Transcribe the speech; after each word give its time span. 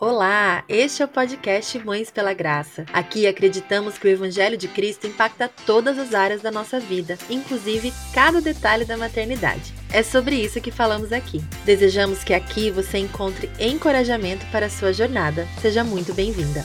Olá, 0.00 0.64
este 0.66 1.02
é 1.02 1.04
o 1.04 1.08
podcast 1.08 1.78
Mães 1.80 2.10
pela 2.10 2.32
Graça. 2.32 2.86
Aqui 2.90 3.26
acreditamos 3.26 3.98
que 3.98 4.08
o 4.08 4.10
Evangelho 4.10 4.56
de 4.56 4.66
Cristo 4.66 5.06
impacta 5.06 5.46
todas 5.66 5.98
as 5.98 6.14
áreas 6.14 6.40
da 6.40 6.50
nossa 6.50 6.80
vida, 6.80 7.18
inclusive 7.28 7.92
cada 8.14 8.40
detalhe 8.40 8.86
da 8.86 8.96
maternidade. 8.96 9.74
É 9.92 10.02
sobre 10.02 10.36
isso 10.36 10.58
que 10.58 10.70
falamos 10.70 11.12
aqui. 11.12 11.42
Desejamos 11.66 12.24
que 12.24 12.32
aqui 12.32 12.70
você 12.70 12.96
encontre 12.96 13.50
encorajamento 13.60 14.46
para 14.50 14.64
a 14.64 14.70
sua 14.70 14.90
jornada. 14.94 15.46
Seja 15.60 15.84
muito 15.84 16.14
bem-vinda. 16.14 16.64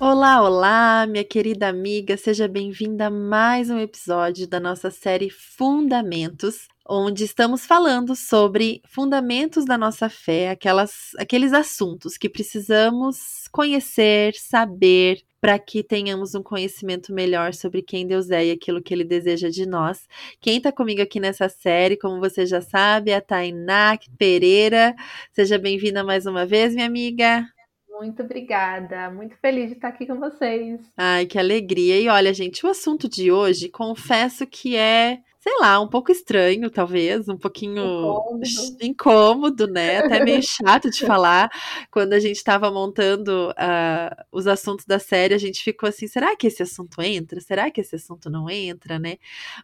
Olá, 0.00 0.42
olá, 0.42 1.06
minha 1.06 1.22
querida 1.22 1.68
amiga, 1.68 2.16
seja 2.16 2.48
bem-vinda 2.48 3.06
a 3.06 3.10
mais 3.10 3.70
um 3.70 3.78
episódio 3.78 4.48
da 4.48 4.58
nossa 4.58 4.90
série 4.90 5.30
Fundamentos, 5.30 6.66
onde 6.92 7.22
estamos 7.22 7.64
falando 7.64 8.16
sobre 8.16 8.82
fundamentos 8.84 9.64
da 9.64 9.78
nossa 9.78 10.08
fé, 10.08 10.50
aquelas, 10.50 11.12
aqueles 11.16 11.52
assuntos 11.52 12.18
que 12.18 12.28
precisamos 12.28 13.46
conhecer, 13.52 14.34
saber, 14.34 15.22
para 15.40 15.56
que 15.56 15.84
tenhamos 15.84 16.34
um 16.34 16.42
conhecimento 16.42 17.14
melhor 17.14 17.54
sobre 17.54 17.80
quem 17.80 18.06
Deus 18.08 18.28
é 18.28 18.46
e 18.46 18.50
aquilo 18.50 18.82
que 18.82 18.92
Ele 18.92 19.04
deseja 19.04 19.48
de 19.48 19.64
nós. 19.64 20.06
Quem 20.40 20.56
está 20.56 20.72
comigo 20.72 21.00
aqui 21.00 21.20
nessa 21.20 21.48
série, 21.48 21.96
como 21.96 22.18
você 22.18 22.44
já 22.44 22.60
sabe, 22.60 23.12
é 23.12 23.16
a 23.16 23.20
Tainá 23.20 23.96
Pereira. 24.18 24.94
Seja 25.32 25.58
bem-vinda 25.58 26.02
mais 26.02 26.26
uma 26.26 26.44
vez, 26.44 26.74
minha 26.74 26.86
amiga. 26.86 27.46
Muito 27.88 28.22
obrigada, 28.22 29.10
muito 29.10 29.36
feliz 29.36 29.68
de 29.68 29.76
estar 29.76 29.88
aqui 29.88 30.06
com 30.06 30.18
vocês. 30.18 30.80
Ai, 30.96 31.24
que 31.24 31.38
alegria! 31.38 32.00
E 32.00 32.08
olha, 32.08 32.34
gente, 32.34 32.66
o 32.66 32.68
assunto 32.68 33.08
de 33.08 33.30
hoje, 33.30 33.68
confesso 33.68 34.46
que 34.46 34.74
é 34.74 35.20
sei 35.40 35.58
lá, 35.58 35.80
um 35.80 35.88
pouco 35.88 36.12
estranho, 36.12 36.70
talvez, 36.70 37.26
um 37.26 37.36
pouquinho 37.36 37.82
incômodo, 37.82 38.78
incômodo 38.82 39.66
né? 39.66 39.98
Até 39.98 40.22
meio 40.22 40.42
chato 40.44 40.90
de 40.90 41.00
falar. 41.00 41.50
Quando 41.90 42.12
a 42.12 42.20
gente 42.20 42.36
estava 42.36 42.70
montando 42.70 43.50
uh, 43.50 44.24
os 44.30 44.46
assuntos 44.46 44.84
da 44.84 44.98
série, 44.98 45.34
a 45.34 45.38
gente 45.38 45.62
ficou 45.62 45.88
assim: 45.88 46.06
será 46.06 46.36
que 46.36 46.46
esse 46.46 46.62
assunto 46.62 47.00
entra? 47.00 47.40
Será 47.40 47.70
que 47.70 47.80
esse 47.80 47.96
assunto 47.96 48.28
não 48.28 48.50
entra, 48.50 48.98
né? 48.98 49.16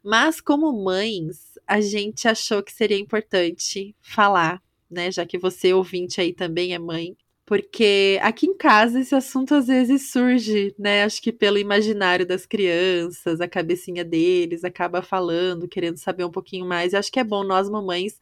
Mas, 0.02 0.40
como 0.40 0.72
mães, 0.82 1.58
a 1.66 1.80
gente 1.80 2.26
achou 2.26 2.62
que 2.62 2.72
seria 2.72 2.98
importante 2.98 3.94
falar. 4.00 4.62
Né, 4.88 5.10
já 5.10 5.26
que 5.26 5.36
você, 5.36 5.74
ouvinte 5.74 6.20
aí, 6.20 6.32
também 6.32 6.72
é 6.72 6.78
mãe, 6.78 7.16
porque 7.46 8.18
aqui 8.22 8.44
em 8.44 8.56
casa 8.56 8.98
esse 8.98 9.14
assunto 9.14 9.54
às 9.54 9.68
vezes 9.68 10.10
surge, 10.10 10.74
né? 10.76 11.04
Acho 11.04 11.22
que 11.22 11.32
pelo 11.32 11.56
imaginário 11.56 12.26
das 12.26 12.44
crianças, 12.44 13.40
a 13.40 13.46
cabecinha 13.46 14.04
deles 14.04 14.64
acaba 14.64 15.00
falando, 15.00 15.68
querendo 15.68 15.96
saber 15.96 16.24
um 16.24 16.30
pouquinho 16.30 16.66
mais. 16.66 16.92
E 16.92 16.96
acho 16.96 17.10
que 17.10 17.20
é 17.20 17.24
bom 17.24 17.44
nós 17.44 17.70
mamães 17.70 18.18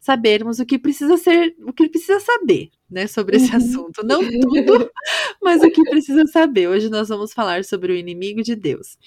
sabermos 0.00 0.58
o 0.58 0.66
que 0.66 0.76
precisa 0.76 1.16
ser, 1.16 1.54
o 1.64 1.72
que 1.72 1.88
precisa 1.88 2.18
saber, 2.18 2.70
né, 2.90 3.06
sobre 3.06 3.36
esse 3.36 3.52
uhum. 3.52 3.56
assunto. 3.58 4.04
Não 4.04 4.20
tudo, 4.40 4.90
mas 5.40 5.62
o 5.62 5.70
que 5.70 5.82
precisa 5.84 6.26
saber. 6.26 6.68
Hoje 6.68 6.90
nós 6.90 7.08
vamos 7.08 7.32
falar 7.32 7.64
sobre 7.64 7.92
o 7.92 7.96
inimigo 7.96 8.42
de 8.42 8.56
Deus. 8.56 8.98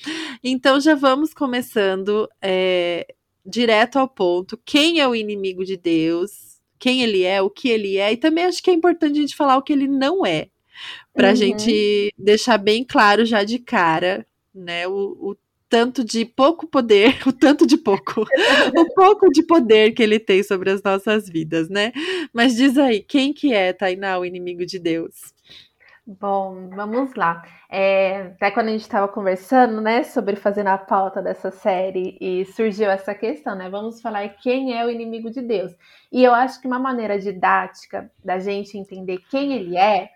Então 0.42 0.80
já 0.80 0.96
vamos 0.96 1.34
começando 1.34 2.30
é, 2.42 3.06
direto 3.46 4.00
ao 4.00 4.08
ponto. 4.08 4.58
Quem 4.64 5.02
é 5.02 5.08
o 5.08 5.14
inimigo 5.14 5.66
de 5.66 5.76
Deus? 5.76 6.47
Quem 6.80 7.02
ele 7.02 7.23
é, 7.23 7.42
o 7.42 7.50
que 7.50 7.70
ele 7.70 7.97
é, 7.97 8.14
e 8.14 8.17
também 8.17 8.45
acho 8.45 8.61
que 8.61 8.70
é 8.70 8.73
importante 8.73 9.17
a 9.17 9.22
gente 9.22 9.36
falar 9.36 9.58
o 9.58 9.61
que 9.61 9.73
ele 9.73 9.88
não 9.88 10.25
é, 10.25 10.47
para 11.14 11.30
a 11.30 11.31
uhum. 11.31 11.36
gente 11.36 12.14
deixar 12.17 12.58
bem 12.58 12.84
claro 12.84 13.25
já 13.25 13.44
de 13.44 13.59
cara, 13.59 14.25
né, 14.53 14.88
o, 14.88 15.17
o 15.19 15.38
tanto 15.69 16.03
de 16.03 16.25
pouco 16.25 16.67
poder, 16.67 17.17
o 17.28 17.34
tanto 17.34 17.66
de 17.66 17.78
pouco, 17.78 18.22
o 18.22 18.94
pouco 18.94 19.30
de 19.30 19.44
poder 19.44 19.92
que 19.94 20.02
ele 20.02 20.19
tem 20.19 20.44
sobre 20.44 20.69
as 20.69 20.81
nossas 20.81 21.28
vidas, 21.28 21.69
né? 21.69 21.92
Mas 22.34 22.56
diz 22.56 22.78
aí, 22.78 23.02
quem 23.02 23.34
que 23.34 23.53
é, 23.53 23.73
Tainá, 23.73 24.17
o 24.17 24.25
inimigo 24.25 24.66
de 24.66 24.80
Deus? 24.80 25.34
Bom, 26.09 26.69
vamos 26.69 27.13
lá. 27.16 27.44
É, 27.69 28.27
até 28.27 28.50
quando 28.50 28.69
a 28.69 28.72
gente 28.72 28.84
estava 28.84 29.09
conversando, 29.09 29.81
né, 29.81 30.03
sobre 30.03 30.38
fazer 30.38 30.66
a 30.66 30.78
pauta 30.78 31.22
dessa 31.22 31.51
série 31.51 32.18
e 32.22 32.45
surgiu 32.45 32.90
essa 32.90 33.13
questão, 33.13 33.57
né? 33.57 33.69
Vamos 33.69 34.01
falar 34.01 34.29
quem 34.29 34.73
é 34.73 34.85
o 34.85 34.90
inimigo 34.90 35.29
de 35.29 35.41
Deus. 35.41 35.75
E 36.09 36.23
eu 36.23 36.34
acho 36.34 36.62
que 36.62 36.67
uma 36.67 36.79
maneira 36.79 37.19
didática 37.19 38.09
da 38.23 38.40
gente 38.40 38.78
entender 38.78 39.17
quem 39.29 39.51
ele 39.51 39.75
é 39.78 40.09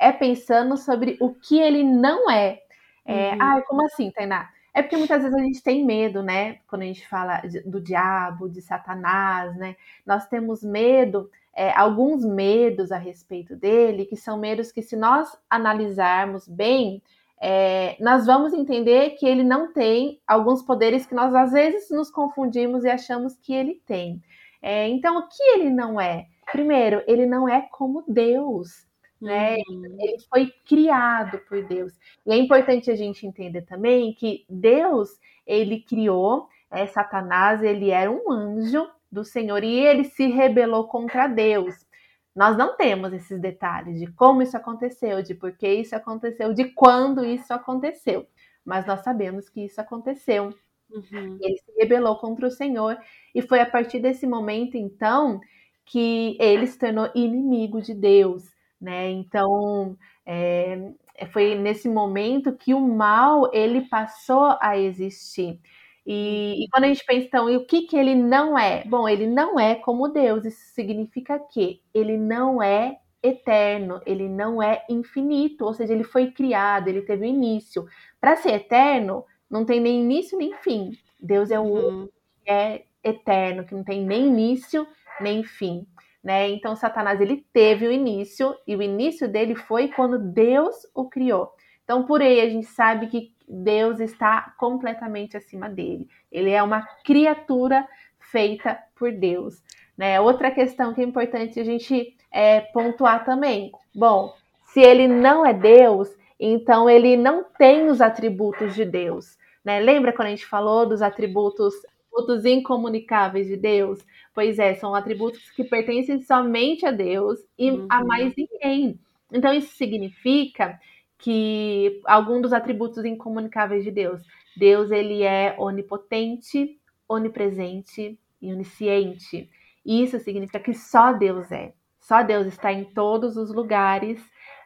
é 0.00 0.10
pensando 0.10 0.76
sobre 0.76 1.16
o 1.20 1.32
que 1.32 1.60
ele 1.60 1.84
não 1.84 2.28
é. 2.28 2.58
é 3.04 3.30
uhum. 3.30 3.38
Ah, 3.40 3.62
como 3.68 3.84
assim, 3.86 4.10
Tainá? 4.10 4.50
É 4.74 4.82
porque 4.82 4.96
muitas 4.96 5.22
vezes 5.22 5.38
a 5.38 5.42
gente 5.42 5.62
tem 5.62 5.86
medo, 5.86 6.24
né? 6.24 6.58
Quando 6.66 6.82
a 6.82 6.86
gente 6.86 7.06
fala 7.06 7.40
do 7.64 7.80
diabo, 7.80 8.48
de 8.48 8.60
Satanás, 8.60 9.56
né? 9.56 9.76
Nós 10.04 10.26
temos 10.26 10.64
medo 10.64 11.30
é, 11.56 11.72
alguns 11.72 12.22
medos 12.22 12.92
a 12.92 12.98
respeito 12.98 13.56
dele, 13.56 14.04
que 14.04 14.16
são 14.16 14.38
medos 14.38 14.70
que, 14.70 14.82
se 14.82 14.94
nós 14.94 15.26
analisarmos 15.48 16.46
bem, 16.46 17.02
é, 17.40 17.96
nós 17.98 18.26
vamos 18.26 18.52
entender 18.52 19.10
que 19.12 19.26
ele 19.26 19.42
não 19.42 19.72
tem 19.72 20.20
alguns 20.26 20.62
poderes 20.62 21.06
que 21.06 21.14
nós 21.14 21.34
às 21.34 21.52
vezes 21.52 21.90
nos 21.90 22.10
confundimos 22.10 22.84
e 22.84 22.90
achamos 22.90 23.38
que 23.38 23.54
ele 23.54 23.80
tem. 23.86 24.22
É, 24.60 24.86
então, 24.88 25.18
o 25.18 25.28
que 25.28 25.42
ele 25.54 25.70
não 25.70 25.98
é? 25.98 26.26
Primeiro, 26.52 27.02
ele 27.06 27.24
não 27.24 27.48
é 27.48 27.62
como 27.72 28.04
Deus. 28.06 28.86
Né? 29.20 29.56
Uhum. 29.68 29.96
Ele 29.98 30.16
foi 30.28 30.52
criado 30.68 31.38
por 31.48 31.64
Deus. 31.64 31.94
E 32.26 32.32
é 32.32 32.36
importante 32.36 32.90
a 32.90 32.94
gente 32.94 33.26
entender 33.26 33.62
também 33.62 34.12
que 34.12 34.44
Deus, 34.48 35.08
ele 35.46 35.80
criou 35.80 36.48
é, 36.70 36.86
Satanás, 36.86 37.62
ele 37.62 37.90
era 37.90 38.10
um 38.10 38.30
anjo, 38.30 38.86
do 39.10 39.24
Senhor 39.24 39.62
e 39.62 39.78
ele 39.78 40.04
se 40.04 40.26
rebelou 40.26 40.88
contra 40.88 41.26
Deus. 41.26 41.86
Nós 42.34 42.56
não 42.56 42.76
temos 42.76 43.12
esses 43.14 43.40
detalhes 43.40 43.98
de 43.98 44.12
como 44.12 44.42
isso 44.42 44.56
aconteceu, 44.56 45.22
de 45.22 45.34
por 45.34 45.56
que 45.56 45.68
isso 45.68 45.96
aconteceu, 45.96 46.52
de 46.52 46.64
quando 46.66 47.24
isso 47.24 47.52
aconteceu, 47.54 48.26
mas 48.64 48.86
nós 48.86 49.00
sabemos 49.00 49.48
que 49.48 49.64
isso 49.64 49.80
aconteceu. 49.80 50.52
Uhum. 50.90 51.38
Ele 51.40 51.56
se 51.58 51.72
rebelou 51.78 52.16
contra 52.16 52.46
o 52.46 52.50
Senhor 52.50 52.98
e 53.34 53.40
foi 53.40 53.60
a 53.60 53.66
partir 53.66 54.00
desse 54.00 54.26
momento, 54.26 54.76
então, 54.76 55.40
que 55.86 56.36
ele 56.38 56.66
se 56.66 56.78
tornou 56.78 57.10
inimigo 57.14 57.80
de 57.80 57.94
Deus, 57.94 58.44
né? 58.80 59.10
Então, 59.10 59.96
é, 60.26 60.92
foi 61.32 61.54
nesse 61.54 61.88
momento 61.88 62.56
que 62.56 62.74
o 62.74 62.80
mal 62.80 63.50
ele 63.52 63.88
passou 63.88 64.56
a 64.60 64.76
existir. 64.76 65.58
E, 66.06 66.64
e, 66.64 66.68
quando 66.70 66.84
a 66.84 66.88
gente 66.88 67.04
pensa, 67.04 67.26
então, 67.26 67.50
e 67.50 67.56
o 67.56 67.66
que, 67.66 67.82
que 67.82 67.96
ele 67.96 68.14
não 68.14 68.56
é? 68.56 68.84
Bom, 68.84 69.08
ele 69.08 69.26
não 69.26 69.58
é 69.58 69.74
como 69.74 70.06
Deus. 70.08 70.44
Isso 70.44 70.72
significa 70.72 71.38
que 71.38 71.82
ele 71.92 72.16
não 72.16 72.62
é 72.62 72.98
eterno, 73.22 74.00
ele 74.06 74.28
não 74.28 74.62
é 74.62 74.84
infinito, 74.88 75.64
ou 75.64 75.74
seja, 75.74 75.92
ele 75.92 76.04
foi 76.04 76.30
criado, 76.30 76.86
ele 76.86 77.02
teve 77.02 77.26
início. 77.26 77.86
Para 78.20 78.36
ser 78.36 78.52
eterno, 78.52 79.24
não 79.50 79.64
tem 79.64 79.80
nem 79.80 80.00
início 80.00 80.38
nem 80.38 80.54
fim. 80.54 80.92
Deus 81.20 81.50
é 81.50 81.58
o 81.58 81.64
uhum. 81.64 82.08
que 82.44 82.50
é 82.50 82.84
eterno, 83.02 83.64
que 83.64 83.74
não 83.74 83.82
tem 83.82 84.04
nem 84.04 84.26
início 84.26 84.86
nem 85.20 85.42
fim. 85.42 85.86
Né? 86.22 86.48
Então, 86.50 86.76
Satanás 86.76 87.20
ele 87.20 87.44
teve 87.52 87.86
o 87.86 87.92
início, 87.92 88.54
e 88.66 88.76
o 88.76 88.82
início 88.82 89.28
dele 89.28 89.54
foi 89.54 89.88
quando 89.88 90.18
Deus 90.18 90.74
o 90.94 91.08
criou. 91.08 91.52
Então, 91.84 92.04
por 92.04 92.20
aí 92.20 92.40
a 92.40 92.48
gente 92.48 92.66
sabe 92.66 93.06
que 93.06 93.32
Deus 93.48 94.00
está 94.00 94.54
completamente 94.58 95.36
acima 95.36 95.68
dele. 95.68 96.08
Ele 96.30 96.50
é 96.50 96.62
uma 96.62 96.82
criatura 97.04 97.86
feita 98.18 98.78
por 98.96 99.12
Deus. 99.12 99.62
Né? 99.96 100.20
Outra 100.20 100.50
questão 100.50 100.92
que 100.92 101.00
é 101.00 101.04
importante 101.04 101.58
a 101.60 101.64
gente 101.64 102.14
é, 102.30 102.60
pontuar 102.60 103.24
também. 103.24 103.72
Bom, 103.94 104.34
se 104.66 104.80
ele 104.80 105.08
não 105.08 105.46
é 105.46 105.54
Deus, 105.54 106.08
então 106.38 106.88
ele 106.90 107.16
não 107.16 107.44
tem 107.44 107.88
os 107.88 108.00
atributos 108.00 108.74
de 108.74 108.84
Deus. 108.84 109.38
Né? 109.64 109.80
Lembra 109.80 110.12
quando 110.12 110.26
a 110.26 110.30
gente 110.30 110.46
falou 110.46 110.86
dos 110.86 111.00
atributos, 111.00 111.74
atributos 112.12 112.44
incomunicáveis 112.44 113.46
de 113.46 113.56
Deus? 113.56 114.04
Pois 114.34 114.58
é, 114.58 114.74
são 114.74 114.94
atributos 114.94 115.50
que 115.50 115.64
pertencem 115.64 116.20
somente 116.20 116.84
a 116.84 116.90
Deus 116.90 117.38
e 117.58 117.70
uhum. 117.70 117.86
a 117.88 118.04
mais 118.04 118.34
ninguém. 118.36 118.98
Então 119.32 119.52
isso 119.52 119.74
significa 119.76 120.78
que 121.18 122.00
algum 122.04 122.40
dos 122.40 122.52
atributos 122.52 123.04
incomunicáveis 123.04 123.84
de 123.84 123.90
Deus. 123.90 124.22
Deus 124.56 124.90
ele 124.90 125.22
é 125.22 125.54
onipotente, 125.58 126.78
onipresente 127.08 128.18
e 128.40 128.52
onisciente. 128.52 129.50
Isso 129.84 130.18
significa 130.18 130.60
que 130.60 130.74
só 130.74 131.12
Deus 131.12 131.50
é. 131.52 131.72
Só 132.00 132.22
Deus 132.22 132.46
está 132.46 132.72
em 132.72 132.84
todos 132.84 133.36
os 133.36 133.52
lugares. 133.52 134.20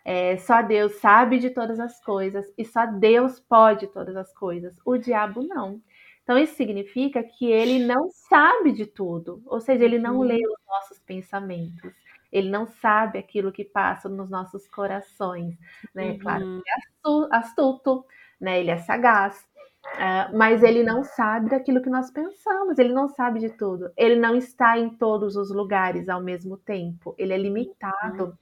É, 0.04 0.36
só 0.38 0.62
Deus 0.62 0.94
sabe 0.96 1.38
de 1.38 1.50
todas 1.50 1.78
as 1.78 2.02
coisas 2.02 2.46
e 2.56 2.64
só 2.64 2.86
Deus 2.86 3.38
pode 3.38 3.86
todas 3.88 4.16
as 4.16 4.32
coisas. 4.32 4.74
O 4.84 4.96
diabo 4.96 5.42
não. 5.42 5.80
Então 6.22 6.38
isso 6.38 6.54
significa 6.54 7.22
que 7.22 7.50
ele 7.50 7.84
não 7.84 8.08
sabe 8.10 8.72
de 8.72 8.86
tudo, 8.86 9.42
ou 9.46 9.60
seja, 9.60 9.84
ele 9.84 9.98
não 9.98 10.18
uhum. 10.18 10.22
lê 10.22 10.36
os 10.36 10.66
nossos 10.66 10.98
pensamentos 11.00 11.92
ele 12.32 12.50
não 12.50 12.66
sabe 12.66 13.18
aquilo 13.18 13.52
que 13.52 13.64
passa 13.64 14.08
nos 14.08 14.30
nossos 14.30 14.66
corações, 14.68 15.56
né? 15.94 16.12
Uhum. 16.12 16.18
Claro, 16.18 16.44
ele 16.44 16.62
é 16.66 17.36
astuto, 17.36 18.04
né? 18.40 18.60
Ele 18.60 18.70
é 18.70 18.78
sagaz. 18.78 19.48
Uh, 19.94 20.36
mas 20.36 20.62
ele 20.62 20.82
não 20.82 21.02
sabe 21.02 21.48
daquilo 21.48 21.80
que 21.80 21.88
nós 21.88 22.10
pensamos, 22.10 22.78
ele 22.78 22.92
não 22.92 23.08
sabe 23.08 23.40
de 23.40 23.48
tudo. 23.48 23.90
Ele 23.96 24.16
não 24.16 24.36
está 24.36 24.78
em 24.78 24.90
todos 24.90 25.36
os 25.36 25.50
lugares 25.50 26.08
ao 26.08 26.20
mesmo 26.20 26.56
tempo, 26.58 27.14
ele 27.18 27.32
é 27.32 27.38
limitado. 27.38 28.24
Uhum 28.24 28.32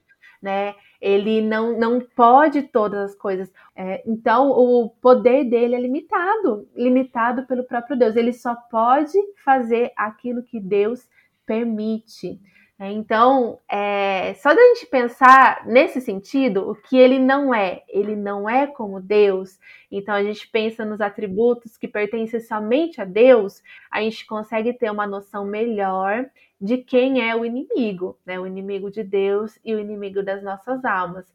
né? 0.40 0.74
Ele 1.00 1.42
não, 1.42 1.78
não 1.78 2.00
pode 2.00 2.62
todas 2.62 3.10
as 3.10 3.14
coisas. 3.14 3.52
É, 3.74 4.02
então, 4.06 4.50
o 4.50 4.88
poder 4.88 5.44
dele 5.44 5.74
é 5.74 5.80
limitado, 5.80 6.68
limitado 6.74 7.46
pelo 7.46 7.64
próprio 7.64 7.96
Deus. 7.96 8.16
Ele 8.16 8.32
só 8.32 8.54
pode 8.54 9.18
fazer 9.44 9.92
aquilo 9.96 10.42
que 10.42 10.60
Deus 10.60 11.08
permite. 11.44 12.40
Então, 12.80 13.58
é, 13.68 14.34
só 14.34 14.54
da 14.54 14.60
gente 14.68 14.86
pensar 14.86 15.66
nesse 15.66 16.00
sentido, 16.00 16.70
o 16.70 16.74
que 16.76 16.96
ele 16.96 17.18
não 17.18 17.52
é, 17.52 17.82
ele 17.88 18.14
não 18.14 18.48
é 18.48 18.68
como 18.68 19.00
Deus. 19.00 19.58
Então, 19.90 20.14
a 20.14 20.22
gente 20.22 20.46
pensa 20.48 20.84
nos 20.84 21.00
atributos 21.00 21.76
que 21.76 21.88
pertencem 21.88 22.38
somente 22.38 23.00
a 23.00 23.04
Deus, 23.04 23.60
a 23.90 24.00
gente 24.00 24.24
consegue 24.26 24.72
ter 24.72 24.92
uma 24.92 25.08
noção 25.08 25.44
melhor 25.44 26.30
de 26.60 26.78
quem 26.78 27.28
é 27.28 27.34
o 27.34 27.44
inimigo, 27.44 28.16
né? 28.24 28.38
O 28.38 28.46
inimigo 28.46 28.90
de 28.90 29.02
Deus 29.02 29.58
e 29.64 29.74
o 29.74 29.80
inimigo 29.80 30.22
das 30.22 30.42
nossas 30.42 30.84
almas. 30.84 31.26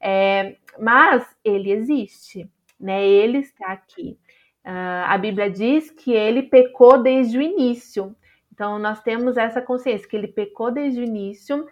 É, 0.00 0.56
mas 0.78 1.26
ele 1.44 1.70
existe, 1.72 2.48
né? 2.78 3.06
Ele 3.06 3.38
está 3.38 3.68
aqui. 3.68 4.18
Uh, 4.64 5.04
a 5.06 5.18
Bíblia 5.18 5.50
diz 5.50 5.90
que 5.90 6.12
ele 6.12 6.42
pecou 6.42 7.02
desde 7.02 7.38
o 7.38 7.42
início. 7.42 8.14
Então, 8.60 8.78
nós 8.78 9.02
temos 9.02 9.38
essa 9.38 9.62
consciência 9.62 10.06
que 10.06 10.14
ele 10.14 10.28
pecou 10.28 10.70
desde 10.70 11.00
o 11.00 11.02
início 11.02 11.66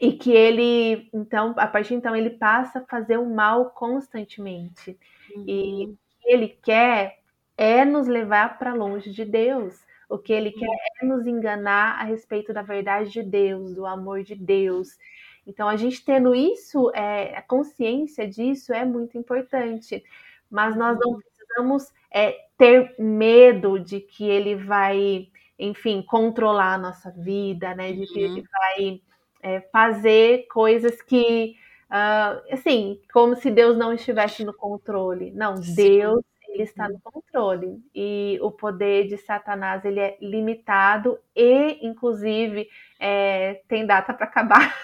e 0.00 0.12
que 0.12 0.30
ele, 0.30 1.10
então, 1.12 1.52
a 1.56 1.66
partir 1.66 1.88
de 1.88 1.94
então, 1.96 2.14
ele 2.14 2.30
passa 2.30 2.78
a 2.78 2.86
fazer 2.86 3.16
o 3.16 3.28
mal 3.28 3.70
constantemente. 3.70 4.96
Uhum. 5.34 5.44
E 5.48 5.86
o 5.86 5.98
que 6.20 6.32
ele 6.32 6.48
quer 6.62 7.18
é 7.56 7.84
nos 7.84 8.06
levar 8.06 8.56
para 8.56 8.72
longe 8.72 9.10
de 9.10 9.24
Deus. 9.24 9.84
O 10.08 10.16
que 10.16 10.32
ele 10.32 10.52
quer 10.52 10.68
é 11.02 11.04
nos 11.04 11.26
enganar 11.26 12.00
a 12.00 12.04
respeito 12.04 12.52
da 12.52 12.62
verdade 12.62 13.10
de 13.10 13.24
Deus, 13.24 13.74
do 13.74 13.84
amor 13.84 14.22
de 14.22 14.36
Deus. 14.36 14.96
Então, 15.44 15.68
a 15.68 15.74
gente 15.74 16.04
tendo 16.04 16.36
isso, 16.36 16.92
é, 16.94 17.36
a 17.36 17.42
consciência 17.42 18.28
disso 18.28 18.72
é 18.72 18.84
muito 18.84 19.18
importante. 19.18 20.04
Mas 20.48 20.76
nós 20.76 20.96
não 21.00 21.14
uhum. 21.14 21.20
precisamos 21.20 21.92
é, 22.12 22.46
ter 22.56 22.94
medo 22.96 23.80
de 23.80 23.98
que 23.98 24.24
ele 24.24 24.54
vai 24.54 25.26
enfim, 25.62 26.02
controlar 26.02 26.74
a 26.74 26.78
nossa 26.78 27.10
vida, 27.10 27.74
né? 27.74 27.92
De 27.92 28.06
que 28.06 28.20
ele 28.20 28.40
uhum. 28.40 28.46
vai 28.50 29.00
é, 29.42 29.60
fazer 29.72 30.46
coisas 30.48 31.00
que, 31.02 31.56
uh, 31.90 32.52
assim, 32.52 33.00
como 33.12 33.36
se 33.36 33.50
Deus 33.50 33.76
não 33.76 33.92
estivesse 33.92 34.44
no 34.44 34.54
controle. 34.54 35.30
Não, 35.32 35.56
Sim. 35.56 35.74
Deus 35.74 36.24
ele 36.48 36.64
está 36.64 36.86
no 36.88 37.00
controle 37.00 37.82
e 37.94 38.38
o 38.42 38.50
poder 38.50 39.08
de 39.08 39.16
Satanás 39.16 39.84
ele 39.84 40.00
é 40.00 40.18
limitado 40.20 41.18
e, 41.34 41.78
inclusive, 41.86 42.68
é, 43.00 43.62
tem 43.66 43.86
data 43.86 44.12
para 44.12 44.26
acabar. 44.26 44.74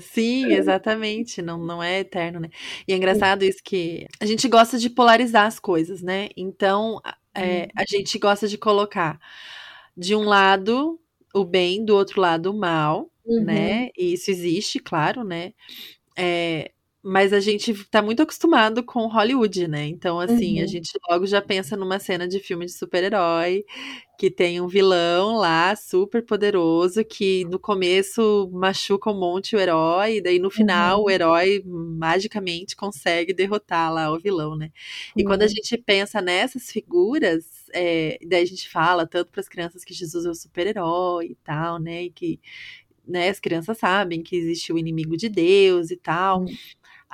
sim, 0.00 0.52
exatamente. 0.52 1.42
Não, 1.42 1.58
não 1.58 1.82
é 1.82 2.00
eterno, 2.00 2.40
né? 2.40 2.48
E 2.86 2.92
é 2.92 2.96
engraçado 2.96 3.44
isso 3.44 3.58
que 3.64 4.06
a 4.20 4.26
gente 4.26 4.48
gosta 4.48 4.78
de 4.78 4.90
polarizar 4.90 5.46
as 5.46 5.58
coisas, 5.58 6.02
né? 6.02 6.28
Então, 6.36 7.00
é, 7.34 7.68
a 7.76 7.84
gente 7.88 8.18
gosta 8.18 8.46
de 8.48 8.56
colocar 8.58 9.18
de 9.96 10.14
um 10.14 10.22
lado 10.22 11.00
o 11.34 11.44
bem, 11.44 11.84
do 11.84 11.96
outro 11.96 12.20
lado 12.20 12.50
o 12.50 12.54
mal, 12.54 13.10
né? 13.26 13.34
uhum. 13.36 13.44
né? 13.44 13.90
E 13.96 14.12
isso 14.14 14.30
existe, 14.30 14.78
claro, 14.78 15.24
né? 15.24 15.52
É, 16.16 16.70
mas 17.04 17.34
a 17.34 17.40
gente 17.40 17.74
tá 17.90 18.00
muito 18.00 18.22
acostumado 18.22 18.82
com 18.82 19.06
Hollywood, 19.06 19.68
né? 19.68 19.86
Então, 19.86 20.18
assim, 20.18 20.56
uhum. 20.56 20.64
a 20.64 20.66
gente 20.66 20.90
logo 21.10 21.26
já 21.26 21.42
pensa 21.42 21.76
numa 21.76 21.98
cena 21.98 22.26
de 22.26 22.40
filme 22.40 22.64
de 22.64 22.72
super-herói 22.72 23.62
que 24.18 24.30
tem 24.30 24.58
um 24.58 24.66
vilão 24.66 25.36
lá 25.36 25.76
super 25.76 26.24
poderoso 26.24 27.04
que 27.04 27.44
no 27.44 27.58
começo 27.58 28.48
machuca 28.52 29.10
um 29.10 29.18
monte 29.18 29.54
o 29.54 29.60
herói, 29.60 30.16
e 30.16 30.20
daí 30.22 30.38
no 30.38 30.50
final 30.50 31.00
uhum. 31.00 31.04
o 31.04 31.10
herói 31.10 31.62
magicamente 31.66 32.74
consegue 32.74 33.34
derrotar 33.34 33.92
lá 33.92 34.10
o 34.10 34.18
vilão, 34.18 34.56
né? 34.56 34.70
E 35.14 35.20
uhum. 35.20 35.28
quando 35.28 35.42
a 35.42 35.44
uhum. 35.44 35.50
gente 35.50 35.76
pensa 35.76 36.22
nessas 36.22 36.70
figuras, 36.70 37.44
é, 37.74 38.18
daí 38.26 38.44
a 38.44 38.46
gente 38.46 38.66
fala 38.70 39.06
tanto 39.06 39.30
para 39.30 39.42
as 39.42 39.48
crianças 39.48 39.84
que 39.84 39.92
Jesus 39.92 40.24
é 40.24 40.30
o 40.30 40.34
super-herói 40.34 41.26
e 41.26 41.34
tal, 41.44 41.78
né? 41.78 42.04
E 42.04 42.10
que 42.10 42.40
né, 43.06 43.28
as 43.28 43.38
crianças 43.38 43.76
sabem 43.76 44.22
que 44.22 44.36
existe 44.36 44.72
o 44.72 44.78
inimigo 44.78 45.18
de 45.18 45.28
Deus 45.28 45.90
e 45.90 45.96
tal. 45.96 46.46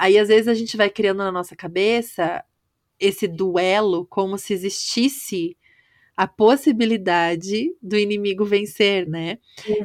Aí 0.01 0.19
às 0.19 0.29
vezes 0.29 0.49
a 0.49 0.55
gente 0.55 0.79
vai 0.79 0.89
criando 0.89 1.19
na 1.19 1.31
nossa 1.31 1.55
cabeça 1.55 2.43
esse 2.99 3.29
duelo 3.29 4.07
como 4.07 4.39
se 4.39 4.55
existisse 4.55 5.59
a 6.17 6.27
possibilidade 6.27 7.77
do 7.83 7.99
inimigo 7.99 8.43
vencer, 8.43 9.07
né? 9.07 9.37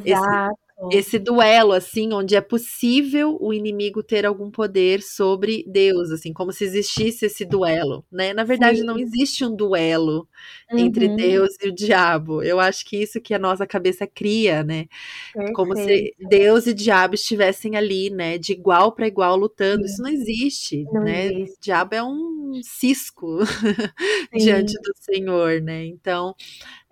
Exato. 0.05 0.57
Esse, 0.91 1.17
duelo, 1.17 1.71
assim, 1.71 2.11
onde 2.11 2.35
é 2.35 2.41
possível 2.41 3.37
o 3.39 3.53
inimigo 3.53 4.03
ter 4.03 4.25
algum 4.25 4.51
poder 4.51 5.01
sobre 5.01 5.63
Deus, 5.65 6.11
assim, 6.11 6.33
como 6.33 6.51
se 6.51 6.65
existisse 6.65 7.25
esse 7.27 7.45
duelo, 7.45 8.05
né? 8.11 8.33
Na 8.33 8.43
verdade, 8.43 8.79
Sim. 8.79 8.85
não 8.85 8.99
existe 8.99 9.45
um 9.45 9.55
duelo 9.55 10.27
uhum. 10.69 10.77
entre 10.79 11.07
Deus 11.15 11.51
e 11.63 11.69
o 11.69 11.73
diabo. 11.73 12.43
Eu 12.43 12.59
acho 12.59 12.85
que 12.85 12.97
isso 12.97 13.21
que 13.21 13.33
a 13.33 13.39
nossa 13.39 13.65
cabeça 13.65 14.05
cria, 14.05 14.63
né? 14.63 14.87
Perfeito. 15.33 15.55
Como 15.55 15.77
se 15.77 16.13
Deus 16.19 16.67
e 16.67 16.73
diabo 16.73 17.15
estivessem 17.15 17.77
ali, 17.77 18.09
né? 18.09 18.37
De 18.37 18.51
igual 18.51 18.91
para 18.91 19.07
igual 19.07 19.37
lutando. 19.37 19.87
Sim. 19.87 19.93
Isso 19.93 20.01
não 20.01 20.09
existe, 20.09 20.83
não 20.91 21.03
né? 21.03 21.27
Existe. 21.27 21.57
O 21.57 21.61
diabo 21.61 21.95
é 21.95 22.03
um 22.03 22.59
cisco 22.61 23.39
diante 24.35 24.73
do 24.73 24.93
Senhor, 24.97 25.61
né? 25.61 25.85
Então, 25.85 26.35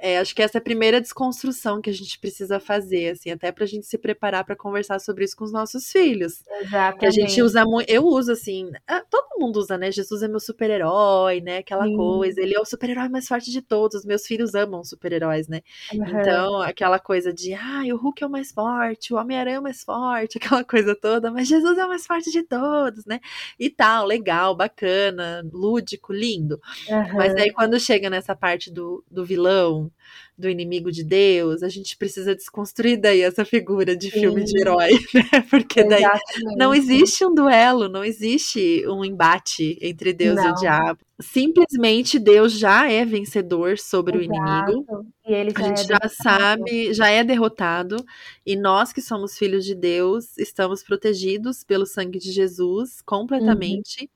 é, 0.05 0.17
acho 0.17 0.35
que 0.35 0.41
essa 0.41 0.57
é 0.57 0.59
a 0.59 0.61
primeira 0.61 0.99
desconstrução 0.99 1.81
que 1.81 1.89
a 1.89 1.93
gente 1.93 2.19
precisa 2.19 2.59
fazer, 2.59 3.13
assim, 3.13 3.31
até 3.31 3.53
para 3.53 3.63
a 3.63 3.67
gente 3.67 3.85
se 3.85 3.97
preparar 3.97 4.43
para 4.43 4.53
conversar 4.53 4.99
sobre 4.99 5.23
isso 5.23 5.33
com 5.33 5.45
os 5.45 5.51
nossos 5.53 5.89
filhos. 5.89 6.43
Exatamente. 6.59 6.99
Que 6.99 7.05
a 7.05 7.09
gente 7.09 7.41
usa 7.41 7.63
muito, 7.63 7.89
eu 7.89 8.05
uso 8.05 8.33
assim, 8.33 8.69
ah, 8.85 9.01
todo 9.09 9.39
mundo 9.39 9.55
usa, 9.55 9.77
né? 9.77 9.93
Jesus 9.93 10.21
é 10.21 10.27
meu 10.27 10.41
super-herói, 10.41 11.39
né? 11.39 11.59
Aquela 11.59 11.85
Sim. 11.85 11.95
coisa, 11.95 12.41
ele 12.41 12.53
é 12.53 12.59
o 12.59 12.65
super-herói 12.65 13.07
mais 13.07 13.29
forte 13.29 13.49
de 13.49 13.61
todos. 13.61 14.03
Meus 14.03 14.27
filhos 14.27 14.53
amam 14.53 14.83
super-heróis, 14.83 15.47
né? 15.47 15.61
Uhum. 15.93 16.05
Então, 16.05 16.61
aquela 16.61 16.99
coisa 16.99 17.31
de, 17.31 17.53
ah, 17.53 17.83
o 17.93 17.95
Hulk 17.95 18.25
é 18.25 18.27
o 18.27 18.29
mais 18.29 18.51
forte, 18.51 19.13
o 19.13 19.17
Homem-Aranha 19.17 19.55
é 19.55 19.59
o 19.61 19.63
mais 19.63 19.85
forte, 19.85 20.35
aquela 20.37 20.65
coisa 20.65 20.93
toda, 20.93 21.31
mas 21.31 21.47
Jesus 21.47 21.77
é 21.77 21.85
o 21.85 21.87
mais 21.87 22.05
forte 22.05 22.29
de 22.29 22.43
todos, 22.43 23.05
né? 23.05 23.21
E 23.57 23.69
tal, 23.69 24.05
legal, 24.05 24.53
bacana, 24.53 25.41
lúdico, 25.49 26.11
lindo. 26.11 26.59
Uhum. 26.89 27.13
Mas 27.13 27.33
aí 27.35 27.53
quando 27.53 27.79
chega 27.79 28.09
nessa 28.09 28.35
parte 28.35 28.69
do, 28.69 29.01
do 29.09 29.23
vilão, 29.23 29.92
do 30.37 30.49
inimigo 30.49 30.91
de 30.91 31.03
Deus, 31.03 31.61
a 31.61 31.69
gente 31.69 31.95
precisa 31.95 32.35
desconstruir 32.35 32.97
daí 32.97 33.21
essa 33.21 33.45
figura 33.45 33.95
de 33.95 34.09
Sim. 34.09 34.21
filme 34.21 34.43
de 34.43 34.59
herói, 34.59 34.89
né? 35.13 35.41
Porque 35.49 35.83
daí 35.83 36.03
Exatamente. 36.03 36.57
não 36.57 36.73
existe 36.73 37.25
um 37.25 37.33
duelo, 37.33 37.87
não 37.87 38.03
existe 38.03 38.83
um 38.87 39.05
embate 39.05 39.77
entre 39.81 40.11
Deus 40.11 40.35
não. 40.35 40.49
e 40.49 40.51
o 40.51 40.55
diabo. 40.55 40.99
Simplesmente 41.21 42.17
Deus 42.17 42.53
já 42.53 42.89
é 42.91 43.05
vencedor 43.05 43.77
sobre 43.77 44.25
Exato. 44.25 44.31
o 44.31 44.71
inimigo. 44.71 45.05
E 45.25 45.33
ele 45.33 45.53
a 45.55 45.61
gente 45.61 45.81
é 45.81 45.85
já 45.85 46.09
sabe, 46.09 46.93
já 46.93 47.09
é 47.09 47.23
derrotado. 47.23 48.03
E 48.45 48.55
nós 48.55 48.91
que 48.91 49.01
somos 49.01 49.37
filhos 49.37 49.63
de 49.63 49.75
Deus, 49.75 50.35
estamos 50.37 50.83
protegidos 50.83 51.63
pelo 51.63 51.85
sangue 51.85 52.17
de 52.17 52.31
Jesus 52.31 53.01
completamente. 53.01 54.01
Uhum. 54.01 54.07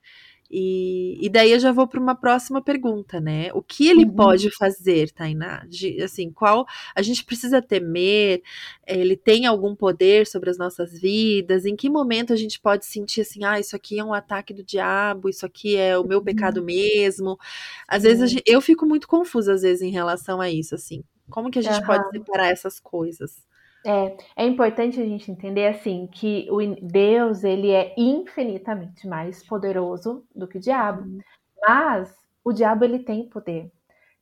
E, 0.50 1.18
e 1.20 1.28
daí 1.28 1.52
eu 1.52 1.60
já 1.60 1.72
vou 1.72 1.86
para 1.86 2.00
uma 2.00 2.14
próxima 2.14 2.62
pergunta, 2.62 3.20
né? 3.20 3.50
O 3.52 3.62
que 3.62 3.86
ele 3.86 4.04
uhum. 4.04 4.14
pode 4.14 4.50
fazer, 4.56 5.10
Tainá? 5.10 5.64
De, 5.68 6.02
assim, 6.02 6.30
qual 6.30 6.66
a 6.94 7.02
gente 7.02 7.22
precisa 7.22 7.60
temer? 7.60 8.42
Ele 8.86 9.14
tem 9.14 9.44
algum 9.44 9.74
poder 9.74 10.26
sobre 10.26 10.48
as 10.48 10.56
nossas 10.56 10.98
vidas? 10.98 11.66
Em 11.66 11.76
que 11.76 11.90
momento 11.90 12.32
a 12.32 12.36
gente 12.36 12.58
pode 12.58 12.86
sentir 12.86 13.20
assim, 13.20 13.44
ah, 13.44 13.60
isso 13.60 13.76
aqui 13.76 13.98
é 13.98 14.04
um 14.04 14.14
ataque 14.14 14.54
do 14.54 14.64
diabo, 14.64 15.28
isso 15.28 15.44
aqui 15.44 15.76
é 15.76 15.98
o 15.98 16.04
meu 16.04 16.18
uhum. 16.18 16.24
pecado 16.24 16.62
mesmo? 16.62 17.38
Às 17.86 18.02
uhum. 18.02 18.08
vezes 18.08 18.30
gente, 18.30 18.44
eu 18.46 18.60
fico 18.62 18.86
muito 18.86 19.06
confusa 19.06 19.52
às 19.52 19.62
vezes 19.62 19.82
em 19.82 19.90
relação 19.90 20.40
a 20.40 20.50
isso, 20.50 20.74
assim. 20.74 21.04
Como 21.28 21.50
que 21.50 21.58
a 21.58 21.62
gente 21.62 21.84
pode 21.84 22.08
separar 22.10 22.48
essas 22.48 22.80
coisas? 22.80 23.46
É, 23.86 24.16
é 24.36 24.46
importante 24.46 25.00
a 25.00 25.04
gente 25.04 25.30
entender 25.30 25.66
assim 25.66 26.08
que 26.08 26.48
o 26.50 26.58
Deus 26.82 27.44
ele 27.44 27.70
é 27.70 27.94
infinitamente 27.96 29.06
mais 29.06 29.46
poderoso 29.46 30.24
do 30.34 30.48
que 30.48 30.58
o 30.58 30.60
diabo, 30.60 31.02
uhum. 31.02 31.18
mas 31.66 32.14
o 32.44 32.52
diabo 32.52 32.84
ele 32.84 32.98
tem 32.98 33.28
poder, 33.28 33.70